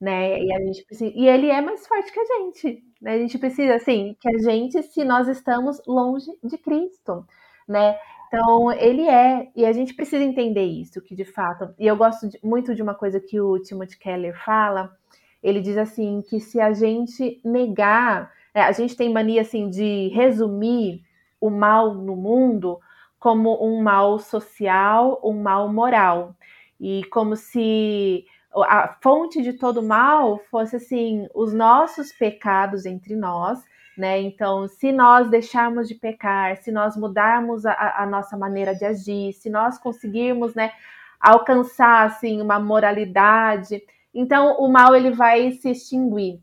né? 0.01 0.39
E 0.39 0.53
a 0.55 0.61
gente 0.61 0.85
precisa, 0.85 1.13
e 1.15 1.27
ele 1.27 1.49
é 1.49 1.61
mais 1.61 1.87
forte 1.87 2.13
que 2.13 2.21
a 2.21 2.25
gente, 2.25 2.85
né? 3.01 3.15
A 3.15 3.19
gente 3.19 3.39
precisa 3.39 3.75
assim 3.77 4.15
que 4.21 4.29
a 4.29 4.39
gente, 4.39 4.83
se 4.83 5.05
nós 5.05 5.27
estamos 5.27 5.81
longe 5.87 6.31
de 6.45 6.59
Cristo, 6.59 7.27
né? 7.67 7.97
Então 8.29 8.73
ele 8.73 9.09
é 9.09 9.49
e 9.57 9.65
a 9.65 9.73
gente 9.73 9.95
precisa 9.95 10.23
entender 10.23 10.65
isso 10.65 11.01
que 11.01 11.15
de 11.15 11.25
fato. 11.25 11.75
E 11.79 11.87
eu 11.87 11.97
gosto 11.97 12.29
de, 12.29 12.39
muito 12.43 12.75
de 12.75 12.83
uma 12.83 12.95
coisa 12.95 13.21
que 13.21 13.41
o 13.41 13.59
Timothy 13.59 13.99
Keller 13.99 14.37
fala. 14.45 14.95
Ele 15.43 15.61
diz 15.61 15.77
assim 15.77 16.23
que 16.23 16.41
se 16.41 16.61
a 16.61 16.73
gente 16.73 17.41
negar 17.45 18.33
é, 18.57 18.63
a 18.63 18.73
gente 18.73 18.97
tem 18.97 19.13
mania 19.13 19.43
assim 19.43 19.69
de 19.69 20.09
resumir 20.15 21.03
o 21.39 21.51
mal 21.51 21.95
no 21.95 22.17
mundo 22.17 22.81
como 23.19 23.63
um 23.63 23.83
mal 23.83 24.19
social, 24.19 25.21
um 25.23 25.43
mal 25.43 25.71
moral. 25.71 26.35
e 26.81 27.05
como 27.11 27.37
se 27.37 28.25
a 28.55 28.97
fonte 29.03 29.43
de 29.43 29.53
todo 29.55 29.83
mal 29.83 30.39
fosse 30.51 30.77
assim 30.77 31.27
os 31.35 31.53
nossos 31.53 32.13
pecados 32.13 32.87
entre 32.87 33.15
nós, 33.17 33.63
né? 33.99 34.21
Então, 34.23 34.67
se 34.69 34.93
nós 34.93 35.29
deixarmos 35.31 35.89
de 35.89 35.95
pecar, 35.95 36.57
se 36.59 36.73
nós 36.73 36.97
mudarmos 36.97 37.67
a, 37.67 38.03
a 38.03 38.07
nossa 38.07 38.37
maneira 38.39 38.75
de 38.75 38.85
agir, 38.87 39.33
se 39.35 39.51
nós 39.51 39.79
conseguirmos, 39.79 40.55
né, 40.55 40.73
alcançar 41.21 42.07
assim 42.07 42.41
uma 42.41 42.59
moralidade, 42.61 43.83
então 44.15 44.57
o 44.59 44.69
mal 44.69 44.95
ele 44.95 45.11
vai 45.11 45.53
se 45.53 45.71
extinguir. 45.71 46.41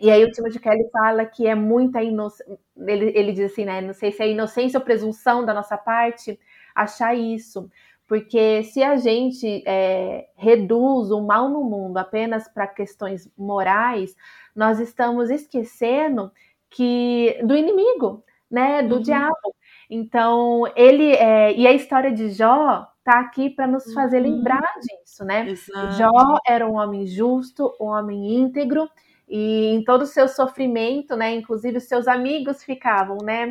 E 0.00 0.10
aí 0.10 0.24
o 0.24 0.30
Timothy 0.30 0.58
Kelly 0.58 0.88
fala 0.90 1.24
que 1.24 1.46
é 1.46 1.54
muita 1.54 2.02
inocência, 2.02 2.58
ele, 2.76 3.12
ele 3.14 3.32
diz 3.32 3.52
assim, 3.52 3.64
né, 3.64 3.80
não 3.80 3.94
sei 3.94 4.10
se 4.10 4.22
é 4.22 4.28
inocência 4.28 4.78
ou 4.78 4.84
presunção 4.84 5.44
da 5.44 5.54
nossa 5.54 5.76
parte 5.76 6.38
achar 6.74 7.14
isso, 7.14 7.70
porque 8.06 8.64
se 8.64 8.82
a 8.82 8.96
gente 8.96 9.62
é, 9.66 10.26
reduz 10.36 11.10
o 11.10 11.22
mal 11.22 11.48
no 11.48 11.62
mundo 11.62 11.96
apenas 11.96 12.48
para 12.48 12.66
questões 12.66 13.30
morais, 13.36 14.16
nós 14.54 14.80
estamos 14.80 15.30
esquecendo 15.30 16.30
que 16.68 17.38
do 17.44 17.56
inimigo, 17.56 18.24
né, 18.50 18.82
do 18.82 18.96
uhum. 18.96 19.02
diabo. 19.02 19.54
Então 19.88 20.64
ele 20.76 21.12
é, 21.12 21.54
e 21.54 21.66
a 21.66 21.72
história 21.72 22.12
de 22.12 22.30
Jó 22.30 22.86
tá 23.04 23.20
aqui 23.20 23.48
para 23.48 23.66
nos 23.66 23.92
fazer 23.92 24.18
uhum. 24.18 24.36
lembrar 24.36 24.74
disso, 24.80 25.24
né? 25.24 25.48
Exato. 25.48 25.92
Jó 25.92 26.38
era 26.46 26.66
um 26.66 26.74
homem 26.74 27.06
justo, 27.06 27.74
um 27.80 27.86
homem 27.86 28.34
íntegro 28.34 28.88
e 29.28 29.74
em 29.74 29.84
todo 29.84 30.02
o 30.02 30.06
seu 30.06 30.28
sofrimento, 30.28 31.16
né, 31.16 31.34
inclusive 31.34 31.78
os 31.78 31.84
seus 31.84 32.06
amigos 32.06 32.62
ficavam, 32.62 33.18
né, 33.22 33.46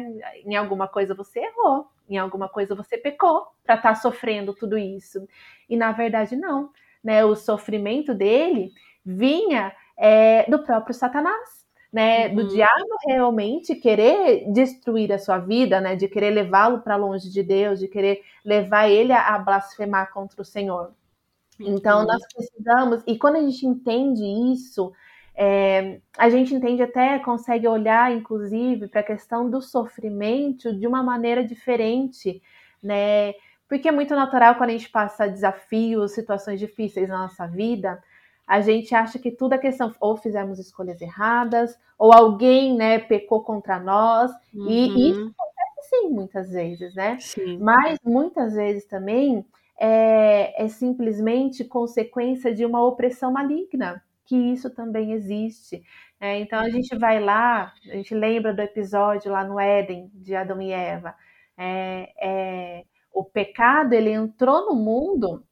em 0.45 0.55
alguma 0.55 0.87
coisa 0.87 1.15
você 1.15 1.39
errou, 1.39 1.87
em 2.09 2.17
alguma 2.17 2.47
coisa 2.47 2.75
você 2.75 2.97
pecou 2.97 3.47
para 3.63 3.75
estar 3.75 3.89
tá 3.89 3.95
sofrendo 3.95 4.53
tudo 4.53 4.77
isso. 4.77 5.27
E 5.69 5.75
na 5.75 5.91
verdade 5.91 6.35
não, 6.35 6.69
né? 7.03 7.25
O 7.25 7.35
sofrimento 7.35 8.13
dele 8.13 8.71
vinha 9.05 9.73
é, 9.97 10.49
do 10.49 10.63
próprio 10.63 10.93
Satanás, 10.93 11.65
né? 11.91 12.27
Uhum. 12.29 12.35
Do 12.35 12.47
diabo 12.47 12.97
realmente 13.05 13.75
querer 13.75 14.51
destruir 14.51 15.11
a 15.11 15.19
sua 15.19 15.37
vida, 15.37 15.81
né? 15.81 15.95
De 15.95 16.07
querer 16.07 16.31
levá-lo 16.31 16.81
para 16.81 16.95
longe 16.95 17.29
de 17.29 17.43
Deus, 17.43 17.79
de 17.79 17.87
querer 17.87 18.21
levar 18.43 18.87
ele 18.87 19.11
a, 19.11 19.35
a 19.35 19.39
blasfemar 19.39 20.11
contra 20.13 20.41
o 20.41 20.45
Senhor. 20.45 20.93
Então 21.59 22.01
uhum. 22.01 22.07
nós 22.07 22.21
precisamos, 22.33 23.03
e 23.05 23.17
quando 23.17 23.35
a 23.35 23.41
gente 23.41 23.65
entende 23.65 24.23
isso, 24.53 24.91
é, 25.35 25.99
a 26.17 26.29
gente 26.29 26.53
entende 26.53 26.81
até, 26.81 27.17
consegue 27.19 27.67
olhar, 27.67 28.11
inclusive, 28.11 28.87
para 28.87 29.01
a 29.01 29.05
questão 29.05 29.49
do 29.49 29.61
sofrimento 29.61 30.77
de 30.77 30.85
uma 30.85 31.01
maneira 31.01 31.43
diferente, 31.43 32.41
né? 32.81 33.33
Porque 33.67 33.87
é 33.87 33.91
muito 33.91 34.13
natural 34.15 34.55
quando 34.55 34.69
a 34.69 34.73
gente 34.73 34.89
passa 34.89 35.27
desafios, 35.27 36.11
situações 36.11 36.59
difíceis 36.59 37.09
na 37.09 37.19
nossa 37.19 37.47
vida, 37.47 38.01
a 38.45 38.61
gente 38.61 38.93
acha 38.93 39.17
que 39.17 39.31
tudo 39.31 39.53
é 39.53 39.57
questão, 39.57 39.93
ou 39.99 40.15
fizemos 40.17 40.59
escolhas 40.59 41.01
erradas, 41.01 41.79
ou 41.97 42.13
alguém, 42.13 42.75
né, 42.75 42.99
pecou 42.99 43.41
contra 43.41 43.79
nós, 43.79 44.31
uhum. 44.53 44.69
e 44.69 45.09
isso 45.09 45.21
acontece 45.21 45.89
sim, 45.89 46.09
muitas 46.09 46.49
vezes, 46.51 46.93
né? 46.93 47.17
Sim. 47.19 47.57
Mas 47.59 47.97
muitas 48.05 48.53
vezes 48.53 48.85
também 48.85 49.45
é, 49.79 50.63
é 50.63 50.67
simplesmente 50.67 51.63
consequência 51.63 52.53
de 52.53 52.65
uma 52.65 52.83
opressão 52.85 53.31
maligna, 53.31 54.03
que 54.33 54.51
isso 54.51 54.71
também 54.71 55.11
existe. 55.11 55.83
É, 56.19 56.39
então 56.39 56.57
a 56.59 56.67
gente 56.67 56.97
vai 56.97 57.19
lá, 57.19 57.71
a 57.85 57.95
gente 57.95 58.15
lembra 58.15 58.51
do 58.51 58.61
episódio 58.63 59.31
lá 59.31 59.43
no 59.43 59.59
Éden 59.59 60.09
de 60.11 60.33
Adão 60.33 60.59
e 60.59 60.71
Eva. 60.71 61.13
É, 61.55 62.09
é, 62.19 62.85
o 63.13 63.23
pecado 63.23 63.93
ele 63.93 64.09
entrou 64.09 64.65
no 64.65 64.75
mundo 64.75 65.45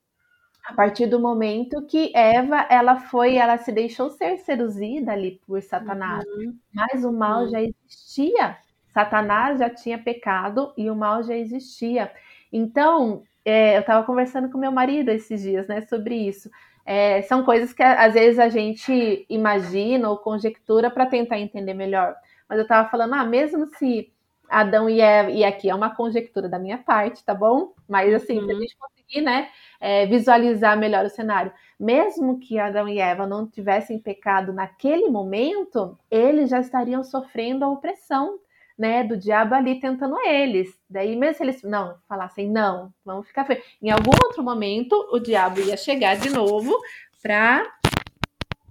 a 0.66 0.74
partir 0.74 1.06
do 1.06 1.20
momento 1.20 1.86
que 1.86 2.12
Eva 2.16 2.66
ela 2.72 2.96
foi, 3.02 3.36
ela 3.36 3.56
se 3.60 3.72
deixou 3.72 4.10
ser 4.10 4.38
seduzida 4.38 5.12
ali 5.12 5.40
por 5.46 5.62
Satanás. 5.62 6.26
Uhum. 6.26 6.58
Mas 6.74 7.06
o 7.06 7.12
mal 7.12 7.44
uhum. 7.44 7.50
já 7.50 7.62
existia. 7.62 8.58
Satanás 8.94 9.60
já 9.60 9.70
tinha 9.70 9.98
pecado 9.98 10.74
e 10.78 10.90
o 10.90 10.96
mal 10.96 11.24
já 11.24 11.36
existia. 11.36 12.12
Então, 12.52 13.24
é, 13.46 13.76
eu 13.76 13.82
estava 13.82 14.06
conversando 14.06 14.50
com 14.50 14.58
meu 14.58 14.72
marido 14.72 15.10
esses 15.10 15.42
dias, 15.42 15.68
né, 15.68 15.82
sobre 15.82 16.16
isso. 16.16 16.50
É, 16.86 17.22
são 17.24 17.44
coisas 17.44 17.74
que 17.74 17.84
às 17.84 18.14
vezes 18.14 18.40
a 18.40 18.50
gente 18.50 19.26
imagina 19.30 20.10
ou 20.10 20.18
conjectura 20.18 20.90
para 20.90 21.06
tentar 21.06 21.40
entender 21.40 21.74
melhor. 21.74 22.16
Mas 22.50 22.58
eu 22.58 22.64
estava 22.64 22.90
falando, 22.90 23.14
ah, 23.14 23.24
mesmo 23.24 23.66
se 23.78 24.12
Adão 24.50 24.90
e 24.90 25.00
Eva, 25.00 25.32
e 25.32 25.44
aqui 25.46 25.70
é 25.70 25.76
uma 25.76 25.96
conjectura 25.96 26.50
da 26.50 26.60
minha 26.60 26.78
parte, 26.78 27.24
tá 27.24 27.34
bom? 27.34 27.74
Mas 27.88 28.14
assim, 28.14 28.40
uhum. 28.40 28.50
a 28.50 28.54
gente 28.56 28.76
conseguir, 28.78 29.22
né, 29.22 29.50
é, 29.80 30.06
visualizar 30.06 30.78
melhor 30.78 31.06
o 31.06 31.10
cenário, 31.10 31.54
mesmo 31.80 32.40
que 32.40 32.60
Adão 32.60 32.88
e 32.88 33.00
Eva 33.00 33.26
não 33.26 33.48
tivessem 33.48 33.98
pecado 33.98 34.52
naquele 34.52 35.08
momento, 35.10 35.98
eles 36.10 36.50
já 36.50 36.60
estariam 36.60 37.04
sofrendo 37.04 37.64
a 37.64 37.70
opressão 37.70 38.40
né, 38.82 39.04
do 39.04 39.16
diabo 39.16 39.54
ali 39.54 39.80
tentando 39.80 40.20
eles. 40.26 40.76
Daí, 40.90 41.16
mesmo 41.16 41.38
se 41.38 41.44
eles 41.44 41.62
não 41.62 41.98
falassem 42.10 42.50
não, 42.50 42.92
vamos 43.06 43.28
ficar 43.28 43.46
feio. 43.46 43.62
Em 43.80 43.92
algum 43.92 44.10
outro 44.26 44.42
momento, 44.42 44.96
o 45.12 45.20
diabo 45.20 45.62
ia 45.62 45.78
chegar 45.78 46.18
de 46.18 46.32
novo 46.32 46.76
para 47.22 47.64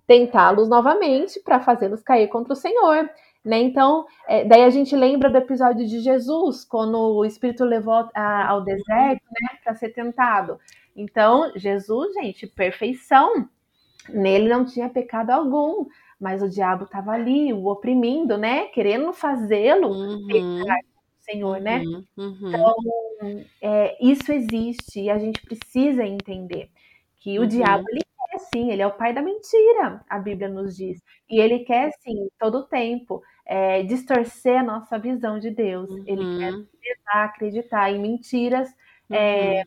tentá-los 0.09 0.69
novamente, 0.69 1.38
para 1.38 1.61
fazê-los 1.61 2.02
cair 2.02 2.26
contra 2.26 2.55
o 2.55 2.57
Senhor. 2.57 3.09
Né? 3.45 3.61
Então, 3.61 4.05
é, 4.26 4.45
daí 4.45 4.64
a 4.64 4.71
gente 4.71 4.97
lembra 4.97 5.31
do 5.31 5.38
episódio 5.38 5.87
de 5.87 6.00
Jesus, 6.00 6.64
quando 6.64 6.99
o 6.99 7.25
Espírito 7.25 7.64
levou 7.64 8.11
a, 8.12 8.49
ao 8.49 8.62
deserto 8.62 9.23
né, 9.31 9.59
para 9.62 9.76
ser 9.76 9.90
tentado. 9.90 10.59
Então, 10.97 11.52
Jesus, 11.55 12.12
gente, 12.14 12.49
perfeição. 12.49 13.49
Nele 14.09 14.49
não 14.49 14.64
tinha 14.64 14.88
pecado 14.88 15.31
algum 15.31 15.87
mas 16.20 16.42
o 16.42 16.48
diabo 16.48 16.84
estava 16.84 17.12
ali, 17.12 17.52
o 17.52 17.66
oprimindo, 17.66 18.36
né? 18.36 18.66
Querendo 18.66 19.12
fazê-lo 19.12 19.88
uhum. 19.88 20.64
Senhor, 21.20 21.60
né? 21.60 21.78
Uhum. 21.78 22.04
Uhum. 22.16 22.48
Então, 22.48 22.74
é, 23.62 23.96
isso 24.04 24.30
existe 24.32 25.00
e 25.00 25.10
a 25.10 25.18
gente 25.18 25.40
precisa 25.40 26.04
entender 26.04 26.68
que 27.16 27.38
o 27.38 27.46
diabo, 27.46 27.84
uhum. 27.84 27.88
ele 27.90 28.00
quer 28.00 28.38
sim, 28.52 28.70
ele 28.70 28.82
é 28.82 28.86
o 28.86 28.96
pai 28.96 29.14
da 29.14 29.22
mentira, 29.22 30.04
a 30.08 30.18
Bíblia 30.18 30.48
nos 30.48 30.76
diz. 30.76 31.00
E 31.28 31.40
ele 31.40 31.60
quer 31.60 31.92
sim, 32.00 32.28
todo 32.38 32.58
o 32.58 32.66
tempo, 32.66 33.22
é, 33.46 33.82
distorcer 33.82 34.60
a 34.60 34.62
nossa 34.62 34.98
visão 34.98 35.38
de 35.38 35.50
Deus. 35.50 35.90
Ele 36.06 36.38
quer 36.38 36.52
levar 36.52 37.14
a 37.14 37.24
acreditar 37.24 37.90
em 37.90 38.00
mentiras 38.00 38.68
é, 39.10 39.60
uhum. 39.60 39.64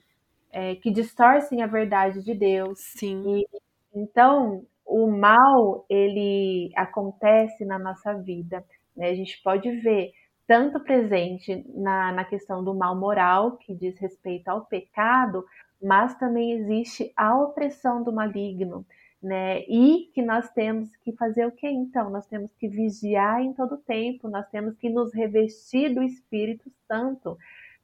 é, 0.51 0.75
que 0.75 0.91
distorcem 0.91 1.61
a 1.61 1.67
verdade 1.67 2.23
de 2.23 2.33
Deus. 2.33 2.79
Sim. 2.79 3.39
E, 3.39 3.47
então, 3.95 4.65
o 4.93 5.07
mal 5.07 5.85
ele 5.89 6.71
acontece 6.75 7.65
na 7.65 7.79
nossa 7.79 8.13
vida. 8.13 8.63
Né? 8.95 9.09
A 9.09 9.15
gente 9.15 9.41
pode 9.41 9.69
ver 9.81 10.11
tanto 10.45 10.79
presente 10.79 11.65
na, 11.73 12.11
na 12.11 12.23
questão 12.23 12.63
do 12.63 12.75
mal 12.75 12.95
moral, 12.95 13.57
que 13.57 13.73
diz 13.73 13.97
respeito 13.97 14.49
ao 14.49 14.65
pecado, 14.65 15.43
mas 15.81 16.15
também 16.19 16.51
existe 16.51 17.11
a 17.17 17.35
opressão 17.35 18.03
do 18.03 18.13
maligno, 18.13 18.85
né? 19.21 19.61
E 19.61 20.11
que 20.13 20.21
nós 20.21 20.49
temos 20.51 20.95
que 20.97 21.11
fazer 21.13 21.47
o 21.47 21.51
que 21.51 21.67
então? 21.67 22.09
Nós 22.09 22.27
temos 22.27 22.53
que 22.53 22.67
vigiar 22.67 23.41
em 23.41 23.53
todo 23.53 23.77
tempo, 23.77 24.29
nós 24.29 24.47
temos 24.49 24.75
que 24.77 24.89
nos 24.89 25.13
revestir 25.13 25.93
do 25.93 26.03
Espírito 26.03 26.69
Santo, 26.87 27.37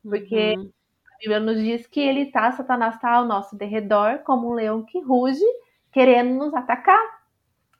porque 0.04 0.54
uhum. 0.56 0.72
a 1.12 1.18
Bíblia 1.18 1.40
nos 1.40 1.58
diz 1.58 1.88
que 1.88 2.02
ele 2.02 2.24
está, 2.24 2.52
Satanás 2.52 2.96
está 2.96 3.14
ao 3.14 3.26
nosso 3.26 3.56
derredor, 3.58 4.20
como 4.20 4.50
um 4.50 4.54
leão 4.54 4.84
que 4.84 5.00
ruge, 5.00 5.46
querendo 5.92 6.34
nos 6.34 6.54
atacar. 6.54 7.20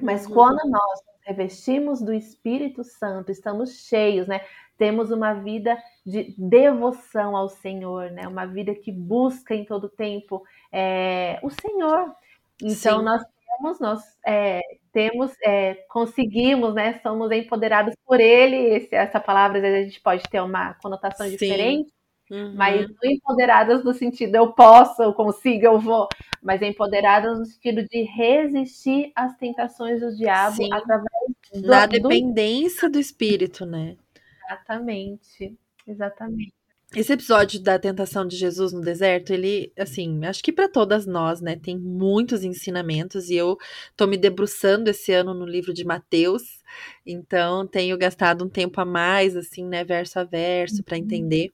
Mas 0.02 0.26
uhum. 0.26 0.34
quando 0.34 0.70
nós 0.70 1.02
nos 1.06 1.26
revestimos 1.26 2.02
do 2.02 2.14
Espírito 2.14 2.84
Santo, 2.84 3.32
estamos 3.32 3.88
cheios, 3.88 4.28
né? 4.28 4.42
Temos 4.78 5.12
uma 5.12 5.34
vida 5.34 5.78
de 6.06 6.34
devoção 6.38 7.36
ao 7.36 7.50
Senhor, 7.50 8.10
né? 8.12 8.28
Uma 8.28 8.46
vida 8.46 8.74
que 8.74 8.92
busca 8.92 9.54
em 9.54 9.66
todo 9.66 9.90
tempo 9.90 10.42
é, 10.72 11.38
o 11.44 11.50
Senhor. 11.50 12.16
Então 12.64 13.00
Sim. 13.00 13.06
nós 13.06 13.22
temos, 13.58 13.80
nós 13.80 14.02
é, 14.26 14.62
temos, 14.94 15.34
é, 15.44 15.76
conseguimos, 15.90 16.74
né? 16.74 17.00
Somos 17.04 17.30
empoderados 17.32 17.94
por 18.06 18.22
Ele. 18.22 18.56
Esse, 18.76 18.96
essa 18.96 19.20
palavra 19.20 19.58
às 19.58 19.64
vezes 19.64 19.80
a 19.80 19.84
gente 19.84 20.02
pode 20.02 20.24
ter 20.24 20.40
uma 20.42 20.76
conotação 20.76 21.26
Sim. 21.26 21.34
diferente, 21.34 21.92
Uhum. 22.30 22.54
Mas 22.56 22.88
não 22.88 23.12
empoderadas 23.12 23.84
no 23.84 23.94
sentido 23.94 24.36
eu 24.36 24.52
posso, 24.54 25.02
eu 25.02 25.14
consigo, 25.14 25.66
eu 25.66 25.80
vou, 25.80 26.08
mas 26.44 26.62
empoderadas 26.62 27.40
no 27.40 27.46
sentido 27.46 27.84
de 27.88 28.04
resistir 28.04 29.12
às 29.16 29.36
tentações 29.36 30.00
do 30.00 30.16
diabo 30.16 30.58
Sim. 30.58 30.72
através 30.72 31.10
do, 31.54 31.68
da 31.68 31.86
dependência 31.88 32.88
do... 32.88 32.94
do 32.94 33.00
espírito, 33.00 33.66
né? 33.66 33.98
Exatamente, 34.46 35.58
exatamente. 35.88 36.59
Esse 36.96 37.14
episódio 37.14 37.62
da 37.62 37.78
tentação 37.78 38.26
de 38.26 38.36
Jesus 38.36 38.74
no 38.74 38.82
deserto, 38.82 39.32
ele, 39.32 39.72
assim, 39.78 40.26
acho 40.26 40.42
que 40.42 40.52
para 40.52 40.68
todas 40.68 41.06
nós, 41.06 41.40
né, 41.40 41.56
tem 41.56 41.78
muitos 41.78 42.44
ensinamentos 42.44 43.30
e 43.30 43.36
eu 43.36 43.58
tô 43.96 44.08
me 44.08 44.18
debruçando 44.18 44.90
esse 44.90 45.14
ano 45.14 45.36
no 45.36 45.46
livro 45.46 45.72
de 45.72 45.86
Mateus, 45.86 46.64
então 47.06 47.68
tenho 47.68 47.96
gastado 47.96 48.44
um 48.44 48.50
tempo 48.50 48.82
a 48.82 48.86
mais, 48.86 49.38
assim, 49.38 49.64
né, 49.66 49.84
verso 49.84 50.18
a 50.18 50.24
verso 50.24 50.84
para 50.84 50.98
uhum. 50.98 51.04
entender. 51.04 51.54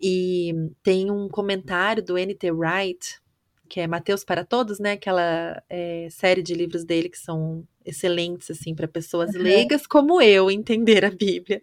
E 0.00 0.54
tem 0.80 1.10
um 1.10 1.28
comentário 1.28 2.00
do 2.00 2.16
N.T. 2.16 2.52
Wright 2.52 3.20
que 3.68 3.80
é 3.80 3.86
Mateus 3.86 4.24
para 4.24 4.44
Todos, 4.44 4.78
né? 4.78 4.92
Aquela 4.92 5.62
é, 5.68 6.08
série 6.10 6.42
de 6.42 6.54
livros 6.54 6.84
dele 6.84 7.08
que 7.08 7.18
são 7.18 7.66
excelentes 7.84 8.50
assim 8.50 8.74
para 8.74 8.86
pessoas 8.88 9.34
uhum. 9.34 9.42
leigas 9.42 9.86
como 9.86 10.20
eu 10.20 10.50
entender 10.50 11.04
a 11.04 11.10
Bíblia. 11.10 11.60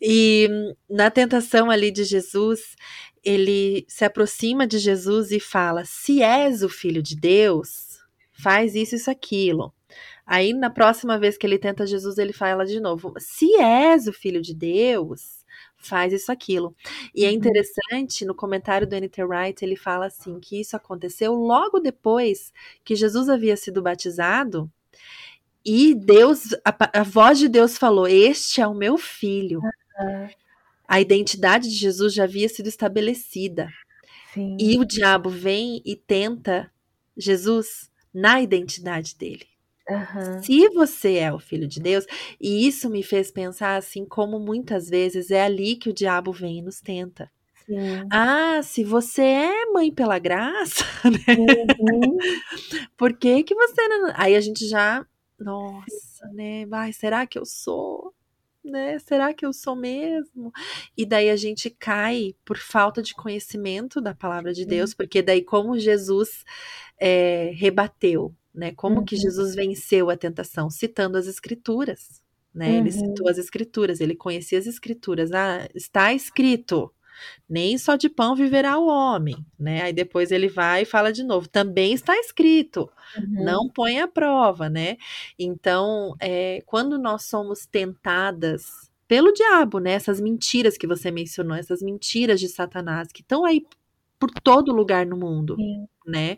E 0.00 0.48
na 0.88 1.10
tentação 1.10 1.70
ali 1.70 1.90
de 1.90 2.04
Jesus, 2.04 2.76
ele 3.24 3.84
se 3.88 4.04
aproxima 4.04 4.66
de 4.66 4.78
Jesus 4.78 5.30
e 5.30 5.40
fala: 5.40 5.84
"Se 5.84 6.22
és 6.22 6.62
o 6.62 6.68
filho 6.68 7.02
de 7.02 7.16
Deus, 7.16 7.98
faz 8.32 8.74
isso 8.74 8.96
isso 8.96 9.10
aquilo". 9.10 9.72
Aí 10.26 10.52
na 10.52 10.68
próxima 10.68 11.18
vez 11.18 11.38
que 11.38 11.46
ele 11.46 11.58
tenta 11.58 11.86
Jesus, 11.86 12.18
ele 12.18 12.32
fala 12.32 12.66
de 12.66 12.80
novo: 12.80 13.14
"Se 13.18 13.54
és 13.56 14.06
o 14.06 14.12
filho 14.12 14.42
de 14.42 14.54
Deus, 14.54 15.37
faz 15.78 16.12
isso 16.12 16.30
aquilo". 16.30 16.74
E 17.14 17.24
é 17.24 17.28
uhum. 17.28 17.34
interessante, 17.34 18.24
no 18.24 18.34
comentário 18.34 18.86
do 18.86 18.94
N.T. 18.94 19.24
Wright, 19.24 19.64
ele 19.64 19.76
fala 19.76 20.06
assim 20.06 20.38
que 20.40 20.60
isso 20.60 20.76
aconteceu 20.76 21.34
logo 21.34 21.80
depois 21.80 22.52
que 22.84 22.94
Jesus 22.94 23.28
havia 23.28 23.56
sido 23.56 23.82
batizado 23.82 24.70
e 25.64 25.94
Deus, 25.94 26.54
a, 26.64 27.00
a 27.00 27.02
voz 27.02 27.38
de 27.38 27.48
Deus 27.48 27.76
falou: 27.76 28.06
"Este 28.06 28.60
é 28.60 28.66
o 28.66 28.74
meu 28.74 28.96
filho". 28.96 29.60
Uhum. 29.60 30.28
A 30.86 31.00
identidade 31.00 31.68
de 31.68 31.74
Jesus 31.74 32.14
já 32.14 32.24
havia 32.24 32.48
sido 32.48 32.68
estabelecida. 32.68 33.68
Sim. 34.32 34.56
E 34.58 34.78
o 34.78 34.84
diabo 34.86 35.28
vem 35.28 35.82
e 35.84 35.94
tenta 35.94 36.72
Jesus 37.14 37.90
na 38.14 38.40
identidade 38.40 39.14
dele. 39.14 39.46
Uhum. 39.88 40.42
Se 40.42 40.68
você 40.68 41.14
é 41.16 41.32
o 41.32 41.38
filho 41.38 41.66
de 41.66 41.80
Deus, 41.80 42.06
e 42.40 42.66
isso 42.66 42.90
me 42.90 43.02
fez 43.02 43.30
pensar 43.30 43.76
assim, 43.76 44.04
como 44.04 44.38
muitas 44.38 44.88
vezes 44.88 45.30
é 45.30 45.42
ali 45.42 45.76
que 45.76 45.88
o 45.88 45.94
diabo 45.94 46.32
vem 46.32 46.58
e 46.58 46.62
nos 46.62 46.80
tenta. 46.80 47.30
Sim. 47.64 48.06
Ah, 48.10 48.60
se 48.62 48.82
você 48.82 49.22
é 49.22 49.66
mãe 49.72 49.92
pela 49.92 50.18
graça, 50.18 50.84
né? 51.04 51.36
Uhum. 51.36 52.16
Por 52.96 53.12
que 53.14 53.42
que 53.42 53.54
você 53.54 53.88
não... 53.88 54.12
Aí 54.14 54.36
a 54.36 54.40
gente 54.40 54.66
já, 54.66 55.06
nossa, 55.38 56.26
né? 56.32 56.66
Vai, 56.66 56.92
será 56.92 57.26
que 57.26 57.38
eu 57.38 57.44
sou? 57.44 58.14
Né? 58.68 58.98
Será 58.98 59.32
que 59.32 59.46
eu 59.46 59.52
sou 59.52 59.74
mesmo? 59.74 60.52
E 60.96 61.06
daí 61.06 61.30
a 61.30 61.36
gente 61.36 61.70
cai 61.70 62.34
por 62.44 62.58
falta 62.58 63.02
de 63.02 63.14
conhecimento 63.14 64.00
da 64.00 64.14
palavra 64.14 64.52
de 64.52 64.64
Deus, 64.64 64.94
porque 64.94 65.22
daí 65.22 65.42
como 65.42 65.78
Jesus 65.78 66.44
é, 67.00 67.52
rebateu 67.54 68.34
né? 68.58 68.72
Como 68.72 68.98
uhum. 68.98 69.04
que 69.04 69.16
Jesus 69.16 69.54
venceu 69.54 70.10
a 70.10 70.16
tentação? 70.16 70.68
Citando 70.68 71.16
as 71.16 71.28
escrituras, 71.28 72.20
né? 72.52 72.70
Uhum. 72.70 72.78
Ele 72.78 72.90
citou 72.90 73.28
as 73.28 73.38
escrituras, 73.38 74.00
ele 74.00 74.16
conhecia 74.16 74.58
as 74.58 74.66
escrituras. 74.66 75.30
Ah, 75.32 75.68
está 75.74 76.12
escrito, 76.12 76.92
nem 77.48 77.78
só 77.78 77.96
de 77.96 78.08
pão 78.08 78.34
viverá 78.34 78.78
o 78.78 78.86
homem, 78.86 79.44
né? 79.58 79.82
Aí 79.82 79.92
depois 79.92 80.30
ele 80.30 80.48
vai 80.48 80.82
e 80.82 80.86
fala 80.86 81.12
de 81.12 81.22
novo, 81.22 81.48
também 81.48 81.92
está 81.92 82.16
escrito, 82.18 82.90
uhum. 83.16 83.44
não 83.44 83.68
põe 83.68 84.00
a 84.00 84.08
prova, 84.08 84.68
né? 84.68 84.96
Então, 85.38 86.14
é, 86.20 86.62
quando 86.66 86.98
nós 86.98 87.24
somos 87.24 87.66
tentadas 87.66 88.90
pelo 89.06 89.32
diabo, 89.32 89.78
né? 89.78 89.92
Essas 89.92 90.20
mentiras 90.20 90.76
que 90.76 90.86
você 90.86 91.10
mencionou, 91.10 91.56
essas 91.56 91.80
mentiras 91.80 92.38
de 92.38 92.48
Satanás 92.48 93.08
que 93.10 93.22
estão 93.22 93.44
aí 93.44 93.66
por 94.18 94.30
todo 94.30 94.72
lugar 94.72 95.06
no 95.06 95.16
mundo, 95.16 95.56
Sim. 95.56 95.88
né? 96.06 96.36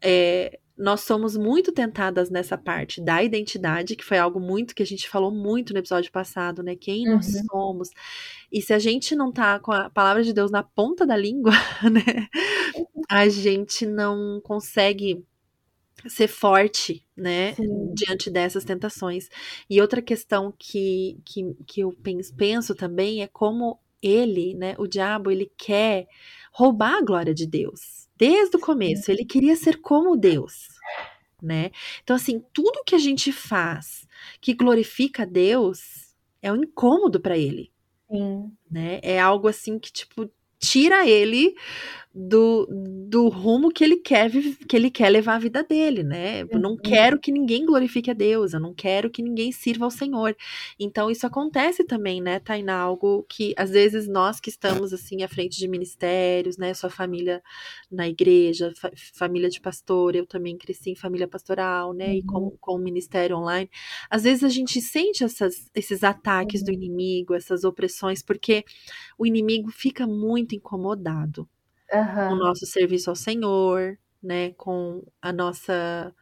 É, 0.00 0.58
nós 0.78 1.00
somos 1.00 1.36
muito 1.36 1.72
tentadas 1.72 2.30
nessa 2.30 2.56
parte 2.56 3.00
da 3.00 3.20
identidade, 3.22 3.96
que 3.96 4.04
foi 4.04 4.16
algo 4.16 4.38
muito 4.38 4.74
que 4.74 4.82
a 4.82 4.86
gente 4.86 5.08
falou 5.08 5.32
muito 5.32 5.72
no 5.72 5.80
episódio 5.80 6.12
passado, 6.12 6.62
né? 6.62 6.76
Quem 6.76 7.08
uhum. 7.08 7.16
nós 7.16 7.26
somos. 7.50 7.90
E 8.50 8.62
se 8.62 8.72
a 8.72 8.78
gente 8.78 9.16
não 9.16 9.32
tá 9.32 9.58
com 9.58 9.72
a 9.72 9.90
palavra 9.90 10.22
de 10.22 10.32
Deus 10.32 10.52
na 10.52 10.62
ponta 10.62 11.04
da 11.04 11.16
língua, 11.16 11.50
né? 11.90 12.28
A 13.10 13.28
gente 13.28 13.84
não 13.84 14.40
consegue 14.42 15.24
ser 16.06 16.28
forte, 16.28 17.04
né, 17.16 17.54
Sim. 17.54 17.92
diante 17.92 18.30
dessas 18.30 18.64
tentações. 18.64 19.28
E 19.68 19.80
outra 19.80 20.00
questão 20.00 20.54
que, 20.56 21.18
que, 21.24 21.56
que 21.66 21.80
eu 21.80 21.92
penso, 21.92 22.32
penso 22.36 22.72
também 22.72 23.20
é 23.20 23.26
como 23.26 23.80
ele, 24.00 24.54
né, 24.54 24.76
o 24.78 24.86
diabo, 24.86 25.28
ele 25.28 25.50
quer 25.56 26.06
roubar 26.52 26.98
a 26.98 27.02
glória 27.02 27.34
de 27.34 27.46
Deus 27.48 28.07
desde 28.18 28.56
o 28.56 28.60
começo. 28.60 29.10
Ele 29.10 29.24
queria 29.24 29.56
ser 29.56 29.80
como 29.80 30.16
Deus, 30.16 30.68
né? 31.42 31.70
Então, 32.02 32.16
assim, 32.16 32.42
tudo 32.52 32.84
que 32.84 32.94
a 32.94 32.98
gente 32.98 33.32
faz 33.32 34.06
que 34.40 34.52
glorifica 34.52 35.22
a 35.22 35.26
Deus 35.26 36.14
é 36.42 36.52
um 36.52 36.56
incômodo 36.56 37.20
para 37.20 37.38
ele. 37.38 37.72
Sim. 38.10 38.52
Né? 38.70 39.00
É 39.02 39.20
algo 39.20 39.48
assim 39.48 39.78
que, 39.78 39.92
tipo, 39.92 40.30
tira 40.58 41.06
ele 41.06 41.54
do, 42.20 42.66
do 43.08 43.28
rumo 43.28 43.70
que 43.70 43.84
ele 43.84 43.96
quer 43.96 44.28
que 44.68 44.74
ele 44.74 44.90
quer 44.90 45.08
levar 45.08 45.36
a 45.36 45.38
vida 45.38 45.62
dele, 45.62 46.02
né? 46.02 46.42
Eu 46.50 46.58
não 46.58 46.72
uhum. 46.72 46.76
quero 46.76 47.20
que 47.20 47.30
ninguém 47.30 47.64
glorifique 47.64 48.10
a 48.10 48.14
Deus, 48.14 48.52
eu 48.52 48.58
não 48.58 48.74
quero 48.74 49.08
que 49.08 49.22
ninguém 49.22 49.52
sirva 49.52 49.84
ao 49.84 49.90
Senhor. 49.90 50.36
Então 50.80 51.08
isso 51.08 51.24
acontece 51.24 51.84
também, 51.84 52.20
né, 52.20 52.40
Tainá? 52.40 52.80
Algo 52.80 53.24
que 53.28 53.54
às 53.56 53.70
vezes 53.70 54.08
nós 54.08 54.40
que 54.40 54.50
estamos 54.50 54.92
assim 54.92 55.22
à 55.22 55.28
frente 55.28 55.56
de 55.58 55.68
ministérios, 55.68 56.58
né, 56.58 56.74
sua 56.74 56.90
família 56.90 57.40
na 57.88 58.08
igreja, 58.08 58.72
fa 58.76 58.90
família 59.14 59.48
de 59.48 59.60
pastor, 59.60 60.16
eu 60.16 60.26
também 60.26 60.58
cresci 60.58 60.90
em 60.90 60.96
família 60.96 61.28
pastoral, 61.28 61.92
né, 61.92 62.08
uhum. 62.08 62.14
e 62.14 62.22
com, 62.24 62.50
com 62.60 62.74
o 62.74 62.78
ministério 62.78 63.36
online. 63.36 63.70
Às 64.10 64.24
vezes 64.24 64.42
a 64.42 64.48
gente 64.48 64.80
sente 64.80 65.22
essas, 65.22 65.70
esses 65.72 66.02
ataques 66.02 66.62
uhum. 66.62 66.66
do 66.66 66.72
inimigo, 66.72 67.34
essas 67.34 67.62
opressões, 67.62 68.22
porque 68.24 68.64
o 69.16 69.24
inimigo 69.24 69.70
fica 69.70 70.04
muito 70.04 70.56
incomodado 70.56 71.48
uhum. 71.92 72.32
o 72.32 72.36
nosso 72.36 72.66
serviço 72.66 73.10
ao 73.10 73.16
Senhor, 73.16 73.98
né? 74.22 74.50
Com 74.52 75.02
a 75.20 75.32
nossa 75.32 76.14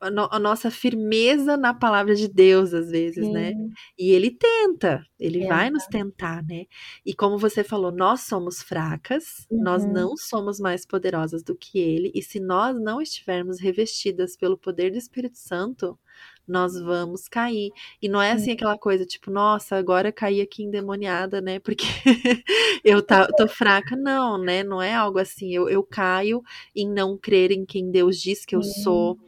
a, 0.00 0.10
no, 0.10 0.28
a, 0.30 0.38
nossa 0.38 0.70
firmeza 0.70 1.56
na 1.56 1.72
palavra 1.72 2.14
de 2.14 2.28
Deus, 2.28 2.74
às 2.74 2.90
vezes, 2.90 3.26
né? 3.28 3.50
Sim. 3.50 3.58
né? 3.58 3.68
E 3.98 4.10
ele 4.10 4.30
tenta, 4.30 5.04
ele 5.18 5.44
é. 5.44 5.48
vai 5.48 5.70
nos 5.70 5.86
tentar, 5.86 6.42
né? 6.44 6.66
E 7.04 7.14
como 7.14 7.38
você 7.38 7.64
falou, 7.64 7.90
nós 7.90 8.20
somos 8.20 8.62
fracas, 8.62 9.46
uhum. 9.50 9.62
nós 9.62 9.84
não 9.84 10.16
somos 10.16 10.60
mais 10.60 10.84
poderosas 10.86 11.42
do 11.42 11.56
que 11.56 11.78
ele, 11.78 12.12
e 12.14 12.22
se 12.22 12.38
nós 12.40 12.78
não 12.78 13.00
estivermos 13.00 13.60
revestidas 13.60 14.36
pelo 14.36 14.58
poder 14.58 14.90
do 14.90 14.98
Espírito 14.98 15.38
Santo, 15.38 15.98
nós 16.46 16.78
vamos 16.80 17.28
cair. 17.28 17.70
E 18.00 18.08
não 18.08 18.20
é 18.20 18.32
assim 18.32 18.52
aquela 18.52 18.78
coisa, 18.78 19.04
tipo, 19.04 19.30
nossa, 19.30 19.76
agora 19.76 20.12
caí 20.12 20.40
aqui 20.40 20.62
endemoniada, 20.62 21.40
né? 21.40 21.58
Porque 21.58 21.84
eu 22.84 23.02
tá, 23.02 23.26
tô 23.26 23.48
fraca. 23.48 23.96
Não, 23.96 24.38
né? 24.38 24.62
Não 24.62 24.80
é 24.80 24.94
algo 24.94 25.18
assim. 25.18 25.52
Eu, 25.52 25.68
eu 25.68 25.82
caio 25.82 26.42
em 26.74 26.88
não 26.88 27.18
crer 27.18 27.50
em 27.50 27.64
quem 27.64 27.90
Deus 27.90 28.20
diz 28.20 28.44
que 28.44 28.54
eu 28.54 28.62
sou, 28.62 29.18